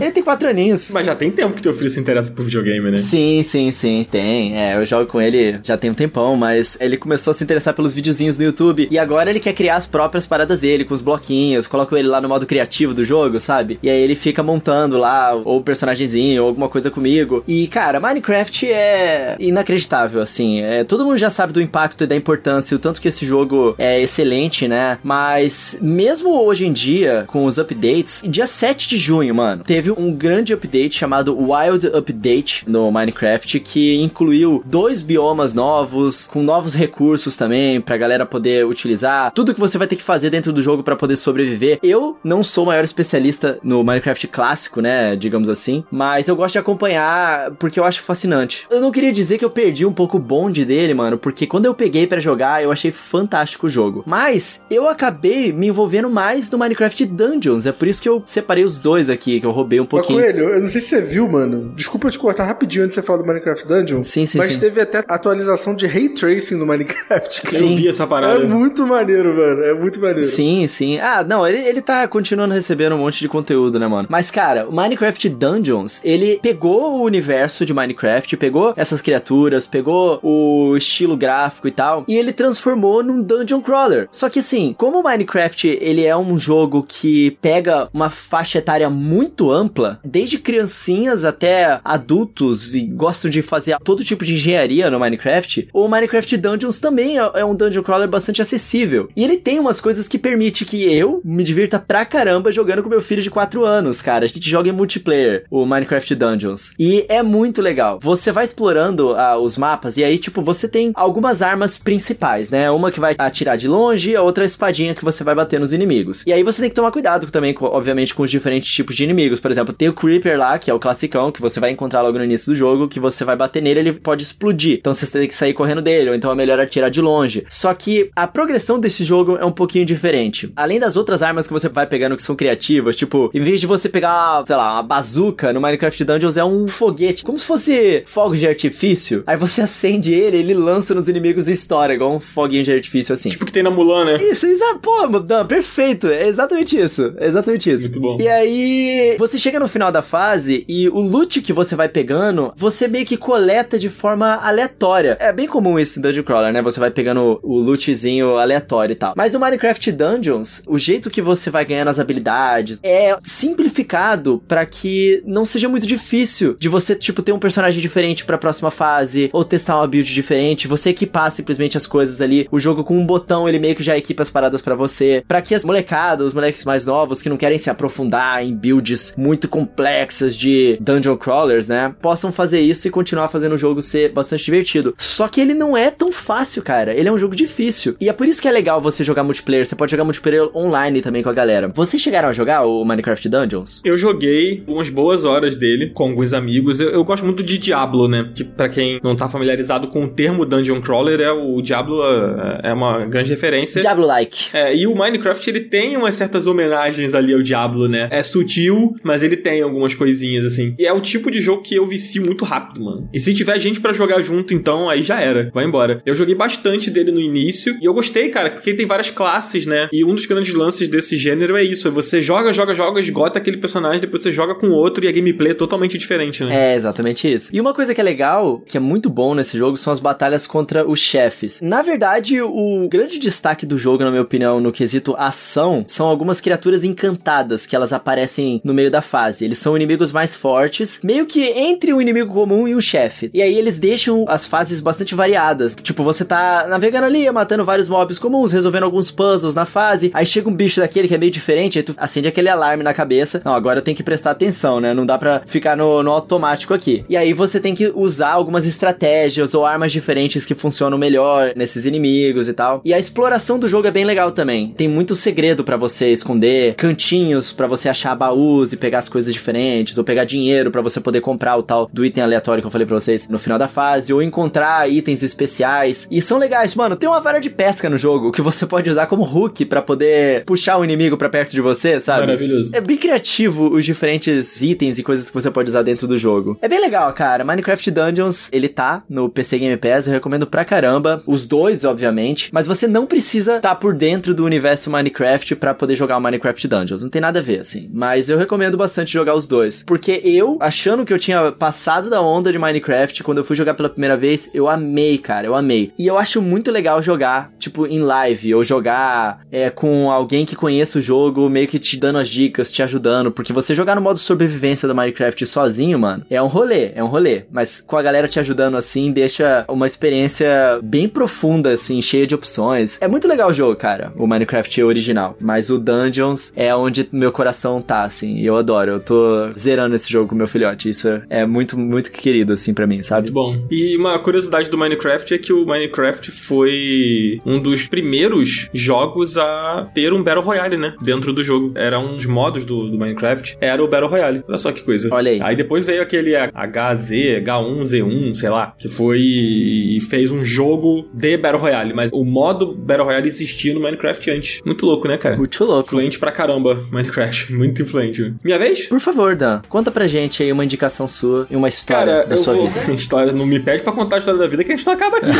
[0.00, 0.90] Ele tem quatro aninhos.
[0.90, 2.96] Mas já tem tempo que teu filho se interessa por videogame, né?
[2.98, 4.56] Sim, sim, sim, tem.
[4.56, 7.74] É, eu jogo com ele já tem um tempão, mas ele começou a se interessar
[7.74, 11.00] pelos videozinhos no YouTube e agora ele quer criar as próprias paradas dele, com os
[11.14, 13.78] bloquinhos, coloco ele lá no modo criativo do jogo, sabe?
[13.82, 17.44] E aí ele fica montando lá ou personagemzinho ou alguma coisa comigo.
[17.46, 20.60] E, cara, Minecraft é inacreditável, assim.
[20.60, 23.74] É, todo mundo já sabe do impacto e da importância, o tanto que esse jogo
[23.78, 24.98] é excelente, né?
[25.02, 30.12] Mas mesmo hoje em dia, com os updates, dia 7 de junho, mano, teve um
[30.12, 37.36] grande update chamado Wild Update no Minecraft que incluiu dois biomas novos, com novos recursos
[37.36, 39.32] também pra galera poder utilizar.
[39.32, 41.78] Tudo que você vai ter que fazer dentro do jogo para poder sobreviver.
[41.82, 46.54] Eu não sou o maior especialista no Minecraft clássico, né, digamos assim, mas eu gosto
[46.54, 48.66] de acompanhar porque eu acho fascinante.
[48.70, 51.66] Eu não queria dizer que eu perdi um pouco o bonde dele, mano, porque quando
[51.66, 54.02] eu peguei para jogar, eu achei fantástico o jogo.
[54.06, 58.64] Mas eu acabei me envolvendo mais no Minecraft Dungeons, é por isso que eu separei
[58.64, 60.20] os dois aqui, que eu roubei um pouquinho.
[60.20, 61.72] Mas, Coelho, eu não sei se você viu, mano.
[61.76, 64.02] Desculpa te cortar rapidinho antes de você falar do Minecraft Dungeon.
[64.02, 64.60] Sim, sim, Mas sim.
[64.60, 67.42] teve até atualização de Ray Tracing no Minecraft.
[67.44, 67.58] cara.
[67.58, 68.42] Eu vi essa parada.
[68.42, 69.62] É muito maneiro, mano.
[69.62, 70.24] É muito maneiro.
[70.24, 70.93] Sim, sim.
[71.00, 74.08] Ah, não, ele, ele tá continuando recebendo um monte de conteúdo, né, mano?
[74.10, 80.18] Mas, cara, o Minecraft Dungeons, ele pegou o universo de Minecraft, pegou essas criaturas, pegou
[80.22, 84.08] o estilo gráfico e tal, e ele transformou num dungeon crawler.
[84.10, 88.88] Só que assim, como o Minecraft, ele é um jogo que pega uma faixa etária
[88.88, 94.98] muito ampla, desde criancinhas até adultos e gostam de fazer todo tipo de engenharia no
[94.98, 99.08] Minecraft, o Minecraft Dungeons também é é um dungeon crawler bastante acessível.
[99.16, 102.88] E ele tem umas coisas que permite que eu me divirta pra caramba jogando com
[102.88, 104.24] meu filho de 4 anos, cara.
[104.24, 106.72] A gente joga em multiplayer, o Minecraft Dungeons.
[106.78, 107.98] E é muito legal.
[108.02, 112.70] Você vai explorando ah, os mapas e aí, tipo, você tem algumas armas principais, né?
[112.70, 115.60] Uma que vai atirar de longe a outra é a espadinha que você vai bater
[115.60, 116.24] nos inimigos.
[116.26, 119.40] E aí você tem que tomar cuidado também, obviamente, com os diferentes tipos de inimigos.
[119.40, 122.18] Por exemplo, tem o Creeper lá, que é o classicão, que você vai encontrar logo
[122.18, 124.78] no início do jogo, que você vai bater nele, ele pode explodir.
[124.78, 127.44] Então você tem que sair correndo dele, ou então é melhor atirar de longe.
[127.48, 130.52] Só que a progressão desse jogo é um pouquinho diferente.
[130.64, 133.66] Além das outras armas que você vai pegando que são criativas, tipo, em vez de
[133.66, 138.02] você pegar, sei lá, uma bazuca no Minecraft Dungeons é um foguete, como se fosse
[138.06, 139.22] fogos de artifício.
[139.26, 143.12] Aí você acende ele, ele lança nos inimigos e estoura, igual um foguinho de artifício
[143.12, 143.28] assim.
[143.28, 144.16] Tipo que tem na Mulan, né?
[144.16, 146.06] Isso, isso, pô, não, perfeito.
[146.06, 147.12] É exatamente isso.
[147.18, 147.82] É exatamente isso.
[147.82, 148.16] Muito bom.
[148.18, 152.54] E aí, você chega no final da fase e o loot que você vai pegando,
[152.56, 155.18] você meio que coleta de forma aleatória.
[155.20, 156.62] É bem comum isso em Dungeon Crawler, né?
[156.62, 159.12] Você vai pegando o lootzinho aleatório e tal.
[159.14, 164.64] Mas no Minecraft Dungeons, o jeito que você vai ganhando as habilidades é simplificado pra
[164.66, 169.30] que não seja muito difícil de você, tipo, ter um personagem diferente pra próxima fase
[169.32, 172.48] ou testar uma build diferente, você equipar simplesmente as coisas ali.
[172.50, 175.42] O jogo com um botão, ele meio que já equipa as paradas pra você, Pra
[175.42, 179.48] que as molecadas, os moleques mais novos que não querem se aprofundar em builds muito
[179.48, 184.44] complexas de dungeon crawlers, né, possam fazer isso e continuar fazendo o jogo ser bastante
[184.44, 184.94] divertido.
[184.98, 186.94] Só que ele não é tão fácil, cara.
[186.94, 187.96] Ele é um jogo difícil.
[188.00, 189.66] E é por isso que é legal você jogar multiplayer.
[189.66, 191.68] Você pode jogar multiplayer online também com a galera.
[191.74, 193.82] Vocês chegaram a jogar o Minecraft Dungeons?
[193.84, 196.80] Eu joguei umas boas horas dele com alguns amigos.
[196.80, 198.30] Eu, eu gosto muito de Diablo, né?
[198.34, 202.70] Que pra quem não tá familiarizado com o termo Dungeon Crawler, é o Diablo é,
[202.70, 203.80] é uma grande referência.
[203.80, 204.48] Diablo-like.
[204.52, 208.08] É, e o Minecraft ele tem umas certas homenagens ali ao Diablo, né?
[208.10, 210.74] É sutil, mas ele tem algumas coisinhas assim.
[210.78, 213.08] E é o tipo de jogo que eu vicio muito rápido, mano.
[213.12, 215.50] E se tiver gente pra jogar junto, então aí já era.
[215.52, 216.02] Vai embora.
[216.04, 219.88] Eu joguei bastante dele no início e eu gostei, cara, porque tem várias classes, né?
[219.92, 223.38] E um dos grandes lances desse gênero é isso: é você joga, joga, joga, esgota
[223.38, 226.72] aquele personagem, depois você joga com outro e a gameplay é totalmente diferente, né?
[226.72, 227.50] É, exatamente isso.
[227.52, 230.46] E uma coisa que é legal, que é muito bom nesse jogo, são as batalhas
[230.46, 231.60] contra os chefes.
[231.60, 236.40] Na verdade, o grande destaque do jogo, na minha opinião, no quesito ação, são algumas
[236.40, 239.44] criaturas encantadas que elas aparecem no meio da fase.
[239.44, 243.30] Eles são inimigos mais fortes, meio que entre um inimigo comum e um chefe.
[243.32, 245.74] E aí eles deixam as fases bastante variadas.
[245.74, 250.10] Tipo, você tá navegando ali, matando vários mobs comuns, resolvendo alguns puzzles na fase.
[250.14, 252.94] Aí chega um bicho daquele que é meio diferente, aí tu acende aquele alarme na
[252.94, 253.42] cabeça.
[253.44, 254.94] Não, agora eu tenho que prestar atenção, né?
[254.94, 257.04] Não dá pra ficar no, no automático aqui.
[257.08, 261.86] E aí você tem que usar algumas estratégias ou armas diferentes que funcionam melhor nesses
[261.86, 262.80] inimigos e tal.
[262.84, 264.72] E a exploração do jogo é bem legal também.
[264.76, 269.32] Tem muito segredo pra você esconder, cantinhos pra você achar baús e pegar as coisas
[269.32, 272.70] diferentes, ou pegar dinheiro pra você poder comprar o tal do item aleatório que eu
[272.70, 276.06] falei pra vocês no final da fase, ou encontrar itens especiais.
[276.10, 276.96] E são legais, mano.
[276.96, 280.13] Tem uma vara de pesca no jogo que você pode usar como hook pra poder
[280.46, 282.20] puxar o inimigo pra perto de você, sabe?
[282.20, 282.74] Maravilhoso.
[282.74, 286.58] É bem criativo os diferentes itens e coisas que você pode usar dentro do jogo.
[286.60, 287.44] É bem legal, cara.
[287.44, 291.22] Minecraft Dungeons, ele tá no PC Game Pass, eu recomendo pra caramba.
[291.26, 292.50] Os dois, obviamente.
[292.52, 296.68] Mas você não precisa estar por dentro do universo Minecraft pra poder jogar o Minecraft
[296.68, 297.02] Dungeons.
[297.02, 297.90] Não tem nada a ver, assim.
[297.92, 299.84] Mas eu recomendo bastante jogar os dois.
[299.86, 303.74] Porque eu, achando que eu tinha passado da onda de Minecraft, quando eu fui jogar
[303.74, 305.46] pela primeira vez, eu amei, cara.
[305.46, 305.92] Eu amei.
[305.98, 310.44] E eu acho muito legal jogar, tipo, em live, ou jogar é, com com alguém
[310.44, 313.94] que conheça o jogo, meio que te dando as dicas, te ajudando, porque você jogar
[313.94, 317.96] no modo sobrevivência do Minecraft sozinho, mano, é um rolê, é um rolê, mas com
[317.96, 322.98] a galera te ajudando assim, deixa uma experiência bem profunda, assim, cheia de opções.
[323.00, 327.32] É muito legal o jogo, cara, o Minecraft original, mas o Dungeons é onde meu
[327.32, 331.08] coração tá, assim, e eu adoro, eu tô zerando esse jogo com meu filhote, isso
[331.30, 333.30] é muito, muito querido, assim, para mim, sabe?
[333.30, 333.66] Muito bom.
[333.70, 339.88] E uma curiosidade do Minecraft é que o Minecraft foi um dos primeiros jogos a
[339.94, 340.94] ter um Battle Royale, né?
[341.00, 341.72] Dentro do jogo.
[341.74, 344.42] Era um dos modos do, do Minecraft, era o Battle Royale.
[344.46, 345.08] Olha só que coisa.
[345.12, 345.40] Olha aí.
[345.42, 347.10] Aí depois veio aquele HZ,
[347.44, 352.74] H1Z1, sei lá, que foi e fez um jogo de Battle Royale, mas o modo
[352.74, 354.60] Battle Royale existia no Minecraft antes.
[354.64, 355.36] Muito louco, né, cara?
[355.36, 355.86] Muito louco.
[355.86, 357.52] Influente pra caramba, Minecraft.
[357.54, 358.34] Muito influente.
[358.42, 358.88] Minha vez?
[358.88, 362.34] Por favor, Dan, conta pra gente aí uma indicação sua e uma história Cara, da
[362.34, 362.70] eu sua vou...
[362.70, 362.92] vida.
[362.92, 365.18] história, não me pede pra contar a história da vida que a gente não acaba
[365.18, 365.30] aqui.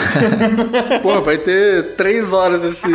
[1.02, 2.88] Pô, vai ter três horas esse.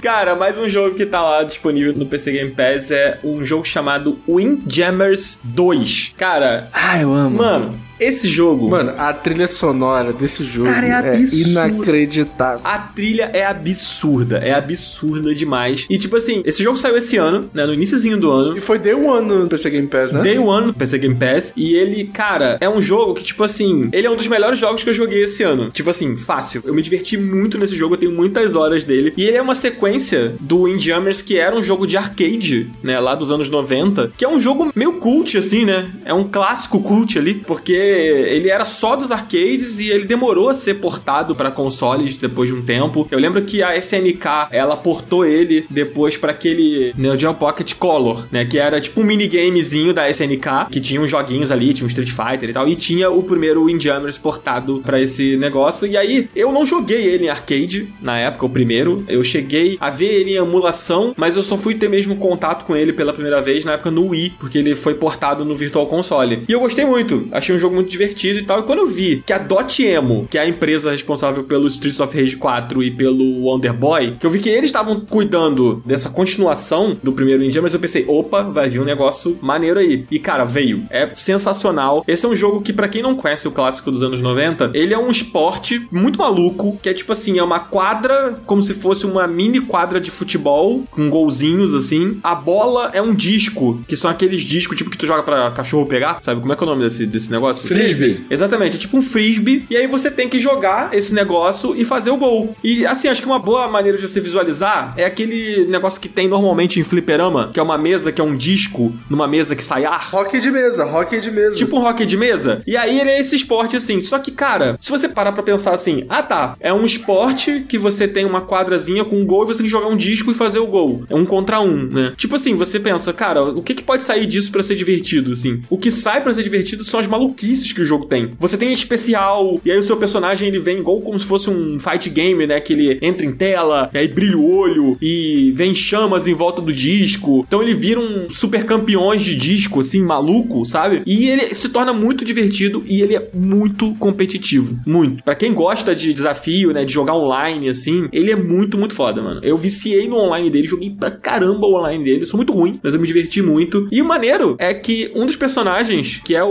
[0.00, 3.64] Cara, mais um jogo que tá lá disponível no PC Game Pass é um jogo
[3.64, 6.14] chamado Windjammers 2.
[6.16, 7.38] Cara, Ah, eu amo.
[7.38, 8.68] mano, esse jogo.
[8.68, 12.60] Mano, a trilha sonora desse jogo Cara, é é, inacreditável.
[12.64, 15.86] A trilha é absurda, é absurda demais.
[15.88, 18.56] E tipo assim, esse jogo saiu esse ano, né, no iníciozinho do ano.
[18.56, 20.22] E foi Day One no PC Game Pass, né?
[20.22, 21.52] Day One no PC Game Pass.
[21.56, 24.82] E ele, cara, é um jogo que, tipo assim, ele é um dos melhores jogos
[24.82, 25.70] que eu joguei esse ano.
[25.70, 26.62] Tipo assim, fácil.
[26.64, 29.12] Eu me diverti muito nesse jogo, eu tenho muitas horas dele.
[29.16, 33.14] E ele é uma sequência do Windjammers, que era um jogo de arcade, né, lá
[33.14, 35.90] dos anos 90, que é um jogo meio cult, assim, né?
[36.04, 40.54] É um clássico cult ali, porque ele era só dos arcades e ele demorou a
[40.54, 43.06] ser portado pra consoles depois de um tempo.
[43.10, 48.26] Eu lembro que a SNK, ela portou ele depois pra aquele Neo Geo Pocket Color,
[48.30, 51.88] né, que era tipo um minigamezinho da SNK, que tinha uns joguinhos ali, tinha um
[51.88, 55.86] Street Fighter e tal, e tinha o primeiro Windjammers portado pra esse negócio.
[55.86, 59.04] E aí, eu não joguei ele em arcade na época, o primeiro.
[59.08, 62.76] Eu cheguei a ver ele em emulação, mas eu só fui ter mesmo contato com
[62.76, 66.44] ele pela primeira vez na época no Wii, porque ele foi portado no Virtual Console.
[66.48, 68.60] E eu gostei muito, achei um jogo muito divertido e tal.
[68.60, 72.18] E quando eu vi que a Dotemu, que é a empresa responsável pelo Streets of
[72.18, 76.96] Rage 4 e pelo Wonder Boy, que eu vi que eles estavam cuidando dessa continuação
[77.02, 80.04] do primeiro Indian, mas eu pensei, opa, vai vir um negócio maneiro aí.
[80.10, 80.84] E cara, veio.
[80.90, 82.04] É sensacional.
[82.06, 84.94] Esse é um jogo que, pra quem não conhece o clássico dos anos 90, ele
[84.94, 89.06] é um esporte muito maluco, que é tipo assim, é uma quadra, como se fosse
[89.06, 92.18] uma mini quadra de futebol, com golzinhos assim.
[92.22, 95.86] A bola é um disco, que são aqueles discos tipo que tu joga pra cachorro
[95.86, 96.40] pegar, sabe?
[96.40, 97.63] Como é que é o nome desse, desse negócio?
[97.68, 98.20] Frisbee.
[98.30, 102.10] Exatamente, é tipo um frisbee, e aí você tem que jogar esse negócio e fazer
[102.10, 102.54] o gol.
[102.62, 106.28] E assim, acho que uma boa maneira de você visualizar é aquele negócio que tem
[106.28, 109.84] normalmente em fliperama, que é uma mesa que é um disco numa mesa que sai
[109.84, 110.08] ar.
[110.12, 111.56] Hockey de mesa, hockey de mesa.
[111.56, 112.62] Tipo um hockey de mesa.
[112.66, 114.00] E aí ele é esse esporte assim.
[114.00, 117.78] Só que, cara, se você parar pra pensar assim, ah tá, é um esporte que
[117.78, 120.34] você tem uma quadrazinha com um gol e você tem que jogar um disco e
[120.34, 121.04] fazer o gol.
[121.08, 122.12] É um contra um, né?
[122.16, 125.62] Tipo assim, você pensa, cara, o que, que pode sair disso pra ser divertido, assim?
[125.70, 128.32] O que sai pra ser divertido são as maluquices que o jogo tem.
[128.38, 131.78] Você tem especial, e aí o seu personagem ele vem igual como se fosse um
[131.78, 132.60] fight game, né?
[132.60, 136.60] Que ele entra em tela, e aí brilha o olho, e vem chamas em volta
[136.60, 137.44] do disco.
[137.46, 141.02] Então ele vira um super campeões de disco, assim, maluco, sabe?
[141.06, 144.78] E ele se torna muito divertido e ele é muito competitivo.
[144.86, 145.22] Muito.
[145.22, 146.84] Pra quem gosta de desafio, né?
[146.84, 149.40] De jogar online, assim, ele é muito, muito foda, mano.
[149.42, 152.22] Eu viciei no online dele, joguei pra caramba o online dele.
[152.22, 153.88] Eu sou muito ruim, mas eu me diverti muito.
[153.90, 156.48] E o maneiro é que um dos personagens, que é o,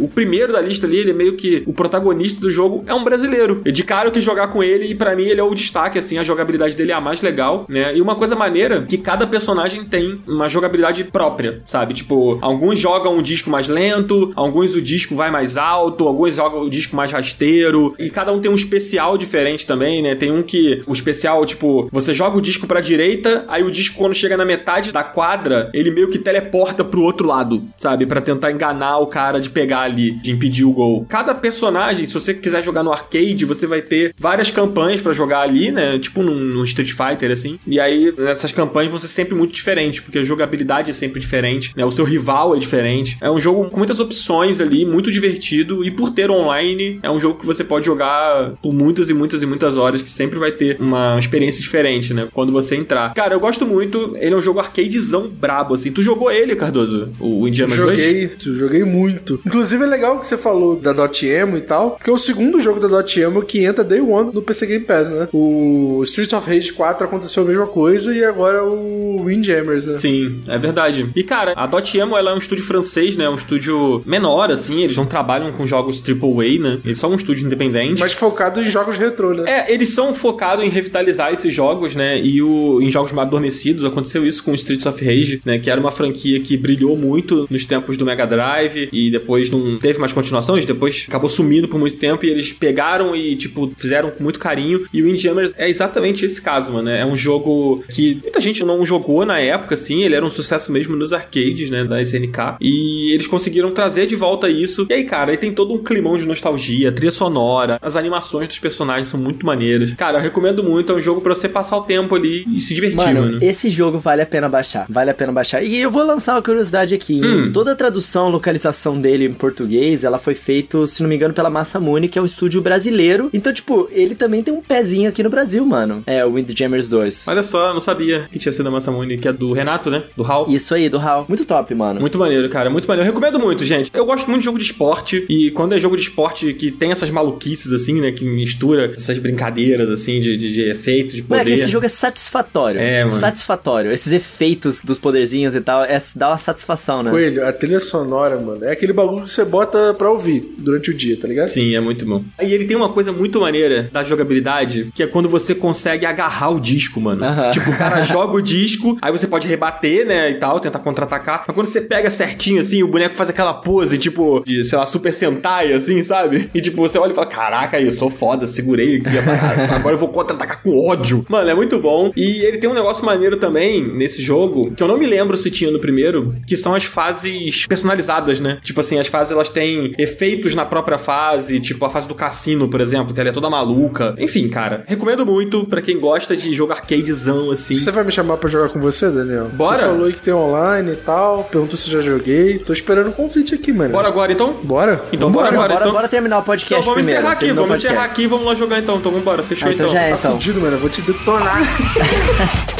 [0.00, 3.04] o primeiro da lista ali, ele é meio que o protagonista do jogo, é um
[3.04, 3.62] brasileiro.
[3.64, 5.98] Eu de cara eu quis jogar com ele e pra mim ele é o destaque,
[5.98, 7.96] assim, a jogabilidade dele é a mais legal, né?
[7.96, 11.94] E uma coisa maneira que cada personagem tem uma jogabilidade própria, sabe?
[11.94, 16.62] Tipo, alguns jogam o disco mais lento, alguns o disco vai mais alto, alguns jogam
[16.62, 20.14] o disco mais rasteiro, e cada um tem um especial diferente também, né?
[20.14, 23.96] Tem um que o especial, tipo, você joga o disco pra direita, aí o disco
[23.98, 28.06] quando chega na metade da quadra, ele meio que teleporta pro outro lado, sabe?
[28.06, 31.06] Pra tentar enganar o cara de pegar ali, impedir o gol.
[31.08, 35.40] Cada personagem, se você quiser jogar no arcade, você vai ter várias campanhas pra jogar
[35.40, 35.98] ali, né?
[35.98, 37.58] Tipo num, num Street Fighter, assim.
[37.66, 41.72] E aí, essas campanhas vão ser sempre muito diferentes, porque a jogabilidade é sempre diferente,
[41.76, 41.84] né?
[41.84, 43.16] O seu rival é diferente.
[43.20, 47.20] É um jogo com muitas opções ali, muito divertido, e por ter online, é um
[47.20, 50.52] jogo que você pode jogar por muitas e muitas e muitas horas, que sempre vai
[50.52, 52.28] ter uma experiência diferente, né?
[52.32, 53.14] Quando você entrar.
[53.14, 55.90] Cara, eu gosto muito, ele é um jogo arcadezão brabo, assim.
[55.90, 57.10] Tu jogou ele, Cardoso?
[57.20, 57.88] O Indiana 2?
[57.88, 59.40] Joguei, joguei muito.
[59.46, 62.80] Inclusive é legal que você falou da Dotemu e tal, porque é o segundo jogo
[62.80, 65.28] da Dotemu que entra Day One no PC Game Pass, né?
[65.32, 69.98] O Streets of Rage 4 aconteceu a mesma coisa e agora o Windjammers, né?
[69.98, 71.10] Sim, é verdade.
[71.14, 73.28] E cara, a Dotemu ela é um estúdio francês, né?
[73.28, 74.82] Um estúdio menor, assim.
[74.82, 76.80] Eles não trabalham com jogos AAA, né?
[76.84, 78.00] Eles são um estúdio independente.
[78.00, 79.44] Mas focado em jogos retrô, né?
[79.46, 82.20] É, eles são focados em revitalizar esses jogos, né?
[82.20, 83.84] E o, em jogos mais adormecidos.
[83.84, 85.58] Aconteceu isso com Streets of Rage, né?
[85.58, 89.78] Que era uma franquia que brilhou muito nos tempos do Mega Drive e depois não
[89.78, 90.64] teve mais continuações.
[90.64, 94.86] Depois acabou sumindo por muito tempo e eles pegaram e, tipo, fizeram com muito carinho.
[94.92, 96.88] E o Windjammers é exatamente esse caso, mano.
[96.88, 100.02] É um jogo que muita gente não jogou na época, assim.
[100.02, 101.84] Ele era um sucesso mesmo nos arcades, né?
[101.84, 102.56] Da SNK.
[102.60, 104.86] E eles conseguiram trazer de volta isso.
[104.88, 108.58] E aí, cara, aí tem todo um climão de nostalgia, trilha sonora, as animações dos
[108.58, 109.92] personagens são muito maneiras.
[109.92, 110.92] Cara, eu recomendo muito.
[110.92, 113.20] É um jogo pra você passar o tempo ali e se divertir, mano.
[113.20, 114.86] Mano, esse jogo vale a pena baixar.
[114.88, 115.62] Vale a pena baixar.
[115.62, 117.20] E eu vou lançar uma curiosidade aqui.
[117.22, 117.50] Hum.
[117.52, 121.50] Toda a tradução, localização dele em português, ela foi feita, se não me engano, pela
[121.50, 123.30] Massa Muni, que é um estúdio brasileiro.
[123.32, 126.02] Então, tipo, ele também tem um pezinho aqui no Brasil, mano.
[126.06, 127.28] É, o Windjammers 2.
[127.28, 130.04] Olha só, eu não sabia que tinha sido a Massamune, que é do Renato, né?
[130.16, 130.46] Do Hal.
[130.48, 131.24] Isso aí, do HAL.
[131.28, 132.00] Muito top, mano.
[132.00, 132.70] Muito maneiro, cara.
[132.70, 133.08] Muito maneiro.
[133.08, 133.90] Eu recomendo muito, gente.
[133.92, 135.24] Eu gosto muito de jogo de esporte.
[135.28, 138.12] E quando é jogo de esporte que tem essas maluquices, assim, né?
[138.12, 141.44] Que mistura essas brincadeiras, assim, de, de, de efeitos, de poder.
[141.44, 142.80] Moleque, esse jogo é satisfatório.
[142.80, 143.18] É, mano.
[143.18, 143.92] Satisfatório.
[143.92, 147.10] Esses efeitos dos poderzinhos e tal, é, dá uma satisfação, né?
[147.10, 150.94] Coelho, a trilha sonora, mano, é aquele bagulho que você bota pra ouvir durante o
[150.94, 151.48] dia, tá ligado?
[151.48, 152.22] Sim, é muito bom.
[152.42, 156.50] E ele tem uma coisa muito maneira da jogabilidade, que é quando você consegue agarrar
[156.50, 157.24] o disco, mano.
[157.24, 157.50] Aham.
[157.50, 161.44] Tipo, o cara joga o disco, aí você pode rebater, né, e tal, tentar contra-atacar.
[161.46, 164.86] Mas quando você pega certinho, assim, o boneco faz aquela pose, tipo, de, sei lá,
[164.86, 166.50] Super Sentai, assim, sabe?
[166.54, 169.16] E tipo, você olha e fala, caraca, eu sou foda, segurei aqui,
[169.74, 171.24] agora eu vou contra-atacar com ódio.
[171.28, 172.10] Mano, é muito bom.
[172.16, 175.50] E ele tem um negócio maneiro também nesse jogo, que eu não me lembro se
[175.50, 178.58] tinha no primeiro, que são as fases personalizadas, né?
[178.62, 182.68] Tipo assim, as fases elas têm efeitos na própria fase, tipo a fase do cassino,
[182.68, 184.14] por exemplo, que ela é toda maluca.
[184.18, 187.74] Enfim, cara, recomendo muito pra quem gosta de jogo arcadezão assim.
[187.74, 189.48] Você vai me chamar pra jogar com você, Daniel?
[189.52, 189.78] Bora.
[189.78, 192.58] Você falou que tem online e tal, perguntou se já joguei.
[192.58, 193.92] Tô esperando o convite aqui, mano.
[193.92, 194.54] Bora agora então?
[194.62, 195.02] Bora?
[195.12, 195.68] Então bora Bora, agora.
[195.74, 195.92] bora, então.
[195.94, 197.20] bora terminar o podcast Então vamos primeiro.
[197.20, 197.86] encerrar aqui, vamos podcast.
[197.86, 198.96] encerrar aqui, vamos lá jogar então.
[198.96, 200.32] Então vambora, fechou Ah, então já é, Tá então.
[200.32, 200.76] fudido, mano.
[200.76, 201.60] Eu vou te detonar.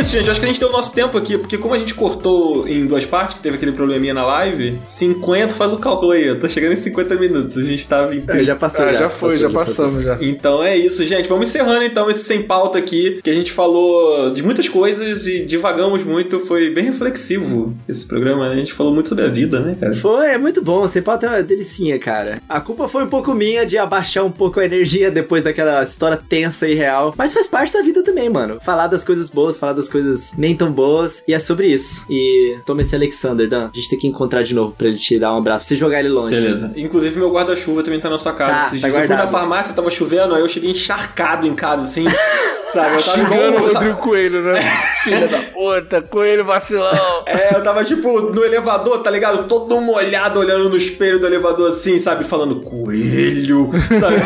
[0.00, 0.30] isso, gente.
[0.30, 2.86] Acho que a gente deu o nosso tempo aqui, porque como a gente cortou em
[2.86, 6.48] duas partes, que teve aquele probleminha na live, 50, faz o cálculo aí, eu tô
[6.48, 7.56] chegando em 50 minutos.
[7.56, 8.84] A gente tava em É, já passou.
[8.84, 9.86] ah, já, foi, já passou.
[9.86, 10.18] passamos já.
[10.20, 11.28] Então é isso, gente.
[11.28, 15.44] Vamos encerrando então esse sem pauta aqui, que a gente falou de muitas coisas e
[15.44, 16.40] divagamos muito.
[16.46, 18.54] Foi bem reflexivo esse programa, né?
[18.54, 19.94] A gente falou muito sobre a vida, né, cara?
[19.94, 20.80] Foi, é muito bom.
[20.80, 22.38] Você pode ter uma delicinha, cara.
[22.48, 26.18] A culpa foi um pouco minha de abaixar um pouco a energia depois daquela história
[26.28, 27.14] tensa e real.
[27.16, 28.58] Mas faz parte da vida também, mano.
[28.60, 31.22] Falar das coisas boas, falar das coisas nem tão boas.
[31.26, 32.04] E é sobre isso.
[32.08, 33.70] E toma esse Alexander, Dan.
[33.72, 35.60] A gente tem que encontrar de novo pra ele te dar um abraço.
[35.60, 36.40] Pra você jogar ele longe.
[36.40, 36.72] Beleza.
[36.76, 38.52] Inclusive, meu guarda-chuva também tá na sua casa.
[38.52, 41.82] Tá, Esses tá eu fui na farmácia, tava chovendo, aí eu cheguei encharcado em casa,
[41.82, 42.04] assim.
[42.72, 42.96] sabe?
[42.96, 43.72] Eu tava Xingando o?
[43.72, 44.60] Rodrigo Coelho, né?
[45.02, 46.90] Filha da puta, Coelho vacilão.
[47.26, 49.46] É, eu tava tipo no elevador, tá ligado?
[49.46, 52.24] Todo molhado olhando no espelho do elevador assim, sabe?
[52.24, 54.16] Falando coelho, sabe?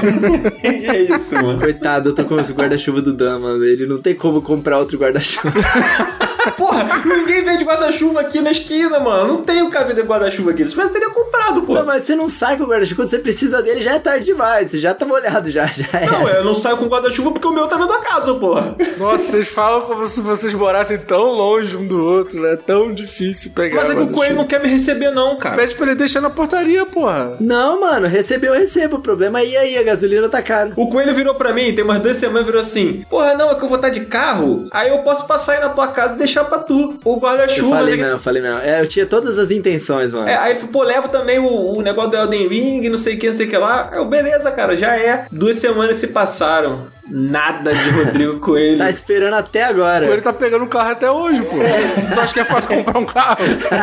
[0.62, 1.60] é isso, mano.
[1.60, 3.64] Coitado, eu tô com esse guarda-chuva do Dan, mano.
[3.64, 5.52] Ele não tem como comprar outro guarda-chuva.
[6.56, 9.28] Porra, ninguém vende guarda-chuva aqui na esquina, mano.
[9.28, 10.64] Não tem o cara vender guarda-chuva aqui.
[10.64, 11.74] Se tivesse, teria comprado, pô.
[11.74, 13.02] Não, mas você não sai com o guarda-chuva.
[13.02, 14.70] Quando você precisa dele, já é tarde demais.
[14.70, 16.06] Você já tá molhado, já, já é.
[16.06, 18.76] Não, eu não saio com guarda-chuva porque o meu tá na tua casa, porra.
[18.98, 22.56] Nossa, vocês falam como se vocês morassem tão longe um do outro, né?
[22.56, 23.76] Tão difícil pegar.
[23.76, 25.56] Mas é que o coelho não quer me receber, não, cara.
[25.56, 27.36] Pede pra ele deixar na portaria, porra.
[27.40, 28.96] Não, mano, recebeu, eu recebo.
[28.96, 30.72] O problema é ir aí, a gasolina tá cara.
[30.76, 33.64] O coelho virou pra mim, tem umas duas semanas, virou assim: Porra, não, é que
[33.64, 36.44] eu vou estar de carro, aí eu posso passar aí na tua casa e deixar
[36.44, 36.98] pra tu.
[37.04, 37.76] O Eu guarda-chuva.
[37.76, 38.10] falei né?
[38.10, 38.58] não, falei não.
[38.58, 40.28] É, eu tinha todas as intenções, mano.
[40.28, 41.46] É, aí ele falou, pô, levo também o,
[41.76, 43.90] o negócio do Elden Ring, não sei o que, não sei o que lá.
[43.94, 45.26] Eu, beleza, cara, já é.
[45.30, 46.86] Duas semanas se passaram.
[47.08, 48.78] Nada de Rodrigo Coelho.
[48.78, 50.06] Tá esperando até agora.
[50.06, 51.56] Coelho tá pegando um carro até hoje, pô.
[52.14, 53.36] Tu acha que é fácil comprar um carro?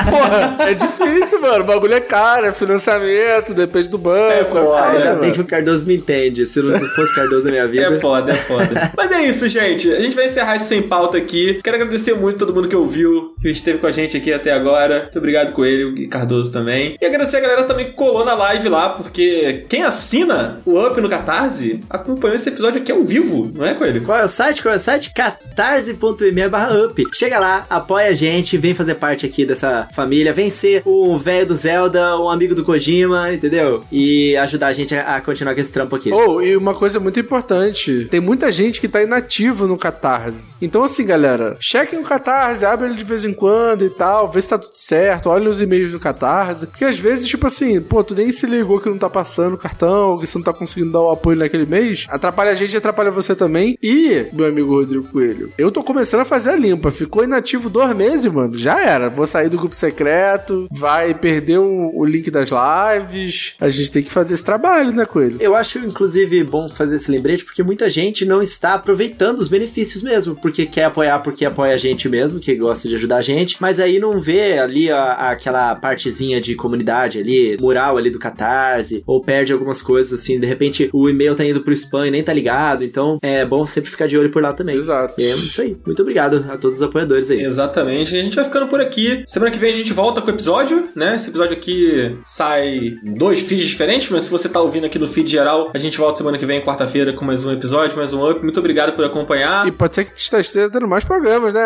[0.09, 1.63] Porra, é difícil, mano.
[1.63, 4.31] O bagulho é caro, é financiamento, depende do banco.
[4.31, 6.45] É É, foda, Ainda bem que o Cardoso me entende.
[6.45, 7.95] Se não fosse Cardoso na minha vida.
[7.95, 8.91] É foda, é foda.
[8.97, 9.91] Mas é isso, gente.
[9.91, 11.59] A gente vai encerrar esse sem pauta aqui.
[11.63, 15.01] Quero agradecer muito todo mundo que ouviu, que esteve com a gente aqui até agora.
[15.01, 16.97] Muito obrigado, Coelho e Cardoso também.
[16.99, 20.99] E agradecer a galera também que colou na live lá, porque quem assina o Up
[20.99, 24.03] no Catarse acompanhou esse episódio aqui ao vivo, não é, Coelho?
[24.03, 24.61] Qual é o site?
[24.61, 25.11] Qual é o site?
[25.13, 27.03] catarse.me barra up.
[27.13, 31.47] Chega lá, apoia a gente, vem fazer parte aqui dessa família, vem ser um velho
[31.47, 33.83] do Zelda, um amigo do Kojima, entendeu?
[33.91, 36.11] E ajudar a gente a, a continuar com esse trampo aqui.
[36.11, 40.55] Oh, e uma coisa muito importante: tem muita gente que tá inativo no Catarse.
[40.61, 44.41] Então, assim, galera, chequem o Catarse, abre ele de vez em quando e tal, vê
[44.41, 46.67] se tá tudo certo, olha os e-mails do Catarse.
[46.67, 49.57] Porque às vezes, tipo assim, pô, tu nem se ligou que não tá passando o
[49.57, 52.05] cartão, que você não tá conseguindo dar o apoio naquele mês.
[52.09, 53.77] Atrapalha a gente e atrapalha você também.
[53.81, 56.91] E, meu amigo Rodrigo Coelho, eu tô começando a fazer a limpa.
[56.91, 58.57] Ficou inativo dois meses, mano.
[58.57, 59.09] Já era.
[59.09, 63.55] Vou sair do grupo secreto, vai perder o, o link das lives.
[63.59, 65.37] A gente tem que fazer esse trabalho, né, Coelho?
[65.39, 70.01] Eu acho, inclusive, bom fazer esse lembrete, porque muita gente não está aproveitando os benefícios
[70.03, 73.57] mesmo, porque quer apoiar porque apoia a gente mesmo, que gosta de ajudar a gente,
[73.59, 79.03] mas aí não vê ali a- aquela partezinha de comunidade ali, mural ali do Catarse,
[79.05, 82.23] ou perde algumas coisas assim, de repente o e-mail tá indo pro spam e nem
[82.23, 84.75] tá ligado, então é bom sempre ficar de olho por lá também.
[84.75, 85.15] Exato.
[85.19, 85.77] É isso aí.
[85.85, 87.43] Muito obrigado a todos os apoiadores aí.
[87.43, 88.15] Exatamente.
[88.15, 89.23] A gente vai ficando por aqui.
[89.25, 91.15] Semana que vem a gente volta com o episódio, né?
[91.15, 95.07] Esse episódio aqui sai em dois feeds diferentes, mas se você tá ouvindo aqui no
[95.07, 98.29] feed geral, a gente volta semana que vem, quarta-feira, com mais um episódio, mais um
[98.29, 98.41] up.
[98.43, 99.65] Muito obrigado por acompanhar.
[99.67, 101.61] E pode ser que esteja tendo mais programas, né,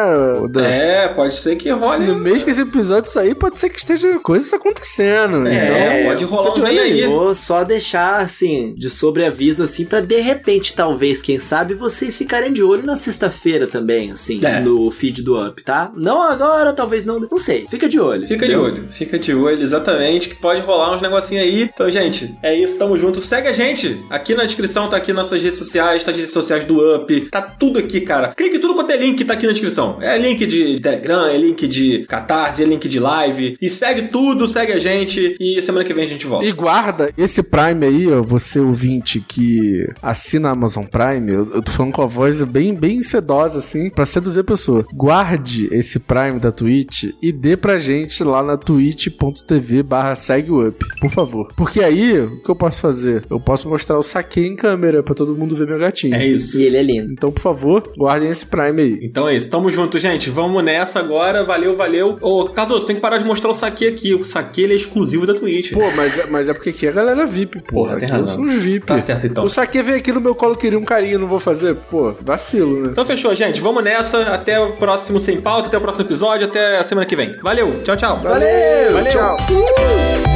[0.51, 0.63] Dan?
[0.63, 2.05] É, pode ser que role.
[2.05, 5.47] No mês que esse episódio sair, pode ser que esteja coisas acontecendo.
[5.47, 7.05] É, então, pode rolar um aí.
[7.05, 12.51] Vou só deixar, assim, de sobreaviso, assim, pra de repente, talvez, quem sabe, vocês ficarem
[12.53, 14.59] de olho na sexta-feira também, assim, É.
[14.59, 15.91] no feed do Up, tá?
[15.95, 17.65] Não agora, talvez não, não sei.
[17.69, 18.27] Fica de olho.
[18.27, 18.61] Fica de entendeu?
[18.63, 21.63] olho, fica de olho, exatamente, que pode rolar uns negocinhos aí.
[21.73, 23.19] Então, gente, é isso, tamo junto.
[23.21, 23.99] Segue a gente.
[24.09, 27.41] Aqui na descrição tá aqui nossas redes sociais, tá as redes sociais do Up, tá
[27.41, 28.33] tudo aqui, cara.
[28.35, 29.97] Clique em tudo quanto é link, tá aqui na descrição.
[30.01, 33.57] É link de Telegram, é link de Catarse, é link de live.
[33.61, 35.35] E segue tudo, segue a gente.
[35.39, 36.45] E semana que vem a gente volta.
[36.45, 41.61] E guarda esse Prime aí, ó, você ouvinte que assina a Amazon Prime, eu, eu
[41.61, 44.85] tô falando com a voz bem, bem sedosa, assim, pra seduzir a pessoa.
[44.93, 51.09] Guarde esse Prime da Twitch e dê pra gente lá na twitch.tv barra segueup, por
[51.11, 51.47] favor.
[51.55, 53.23] Porque aí, o que eu posso fazer?
[53.29, 56.15] Eu posso mostrar o saque em câmera pra todo mundo ver meu gatinho.
[56.15, 56.59] É isso.
[56.59, 57.11] E ele é lindo.
[57.13, 58.99] Então, por favor, guardem esse Prime aí.
[59.01, 60.29] Então é isso, tamo junto, gente.
[60.29, 61.43] Vamos nessa agora.
[61.45, 62.17] Valeu, valeu.
[62.21, 64.13] Ô, Cardoso, tem que parar de mostrar o saque aqui.
[64.13, 65.71] O saque ele é exclusivo da Twitch.
[65.73, 67.85] Pô, mas, é- mas é porque aqui é a galera VIP, pô.
[67.85, 68.85] Porra, tem aqui são os VIP.
[68.85, 69.43] Tá certo, então.
[69.43, 71.75] O saque veio aqui no meu colo, queria um carinho, não vou fazer?
[71.89, 72.89] Pô, vacilo, né?
[72.91, 73.61] Então fechou, gente.
[73.61, 74.21] Vamos nessa.
[74.33, 77.37] Até o próximo Sem Pauta, até o próximo episódio, até a semana que vem.
[77.41, 78.19] Valeu, tchau, tchau.
[78.19, 79.11] Valeu, Valeu.
[79.11, 80.34] tchau.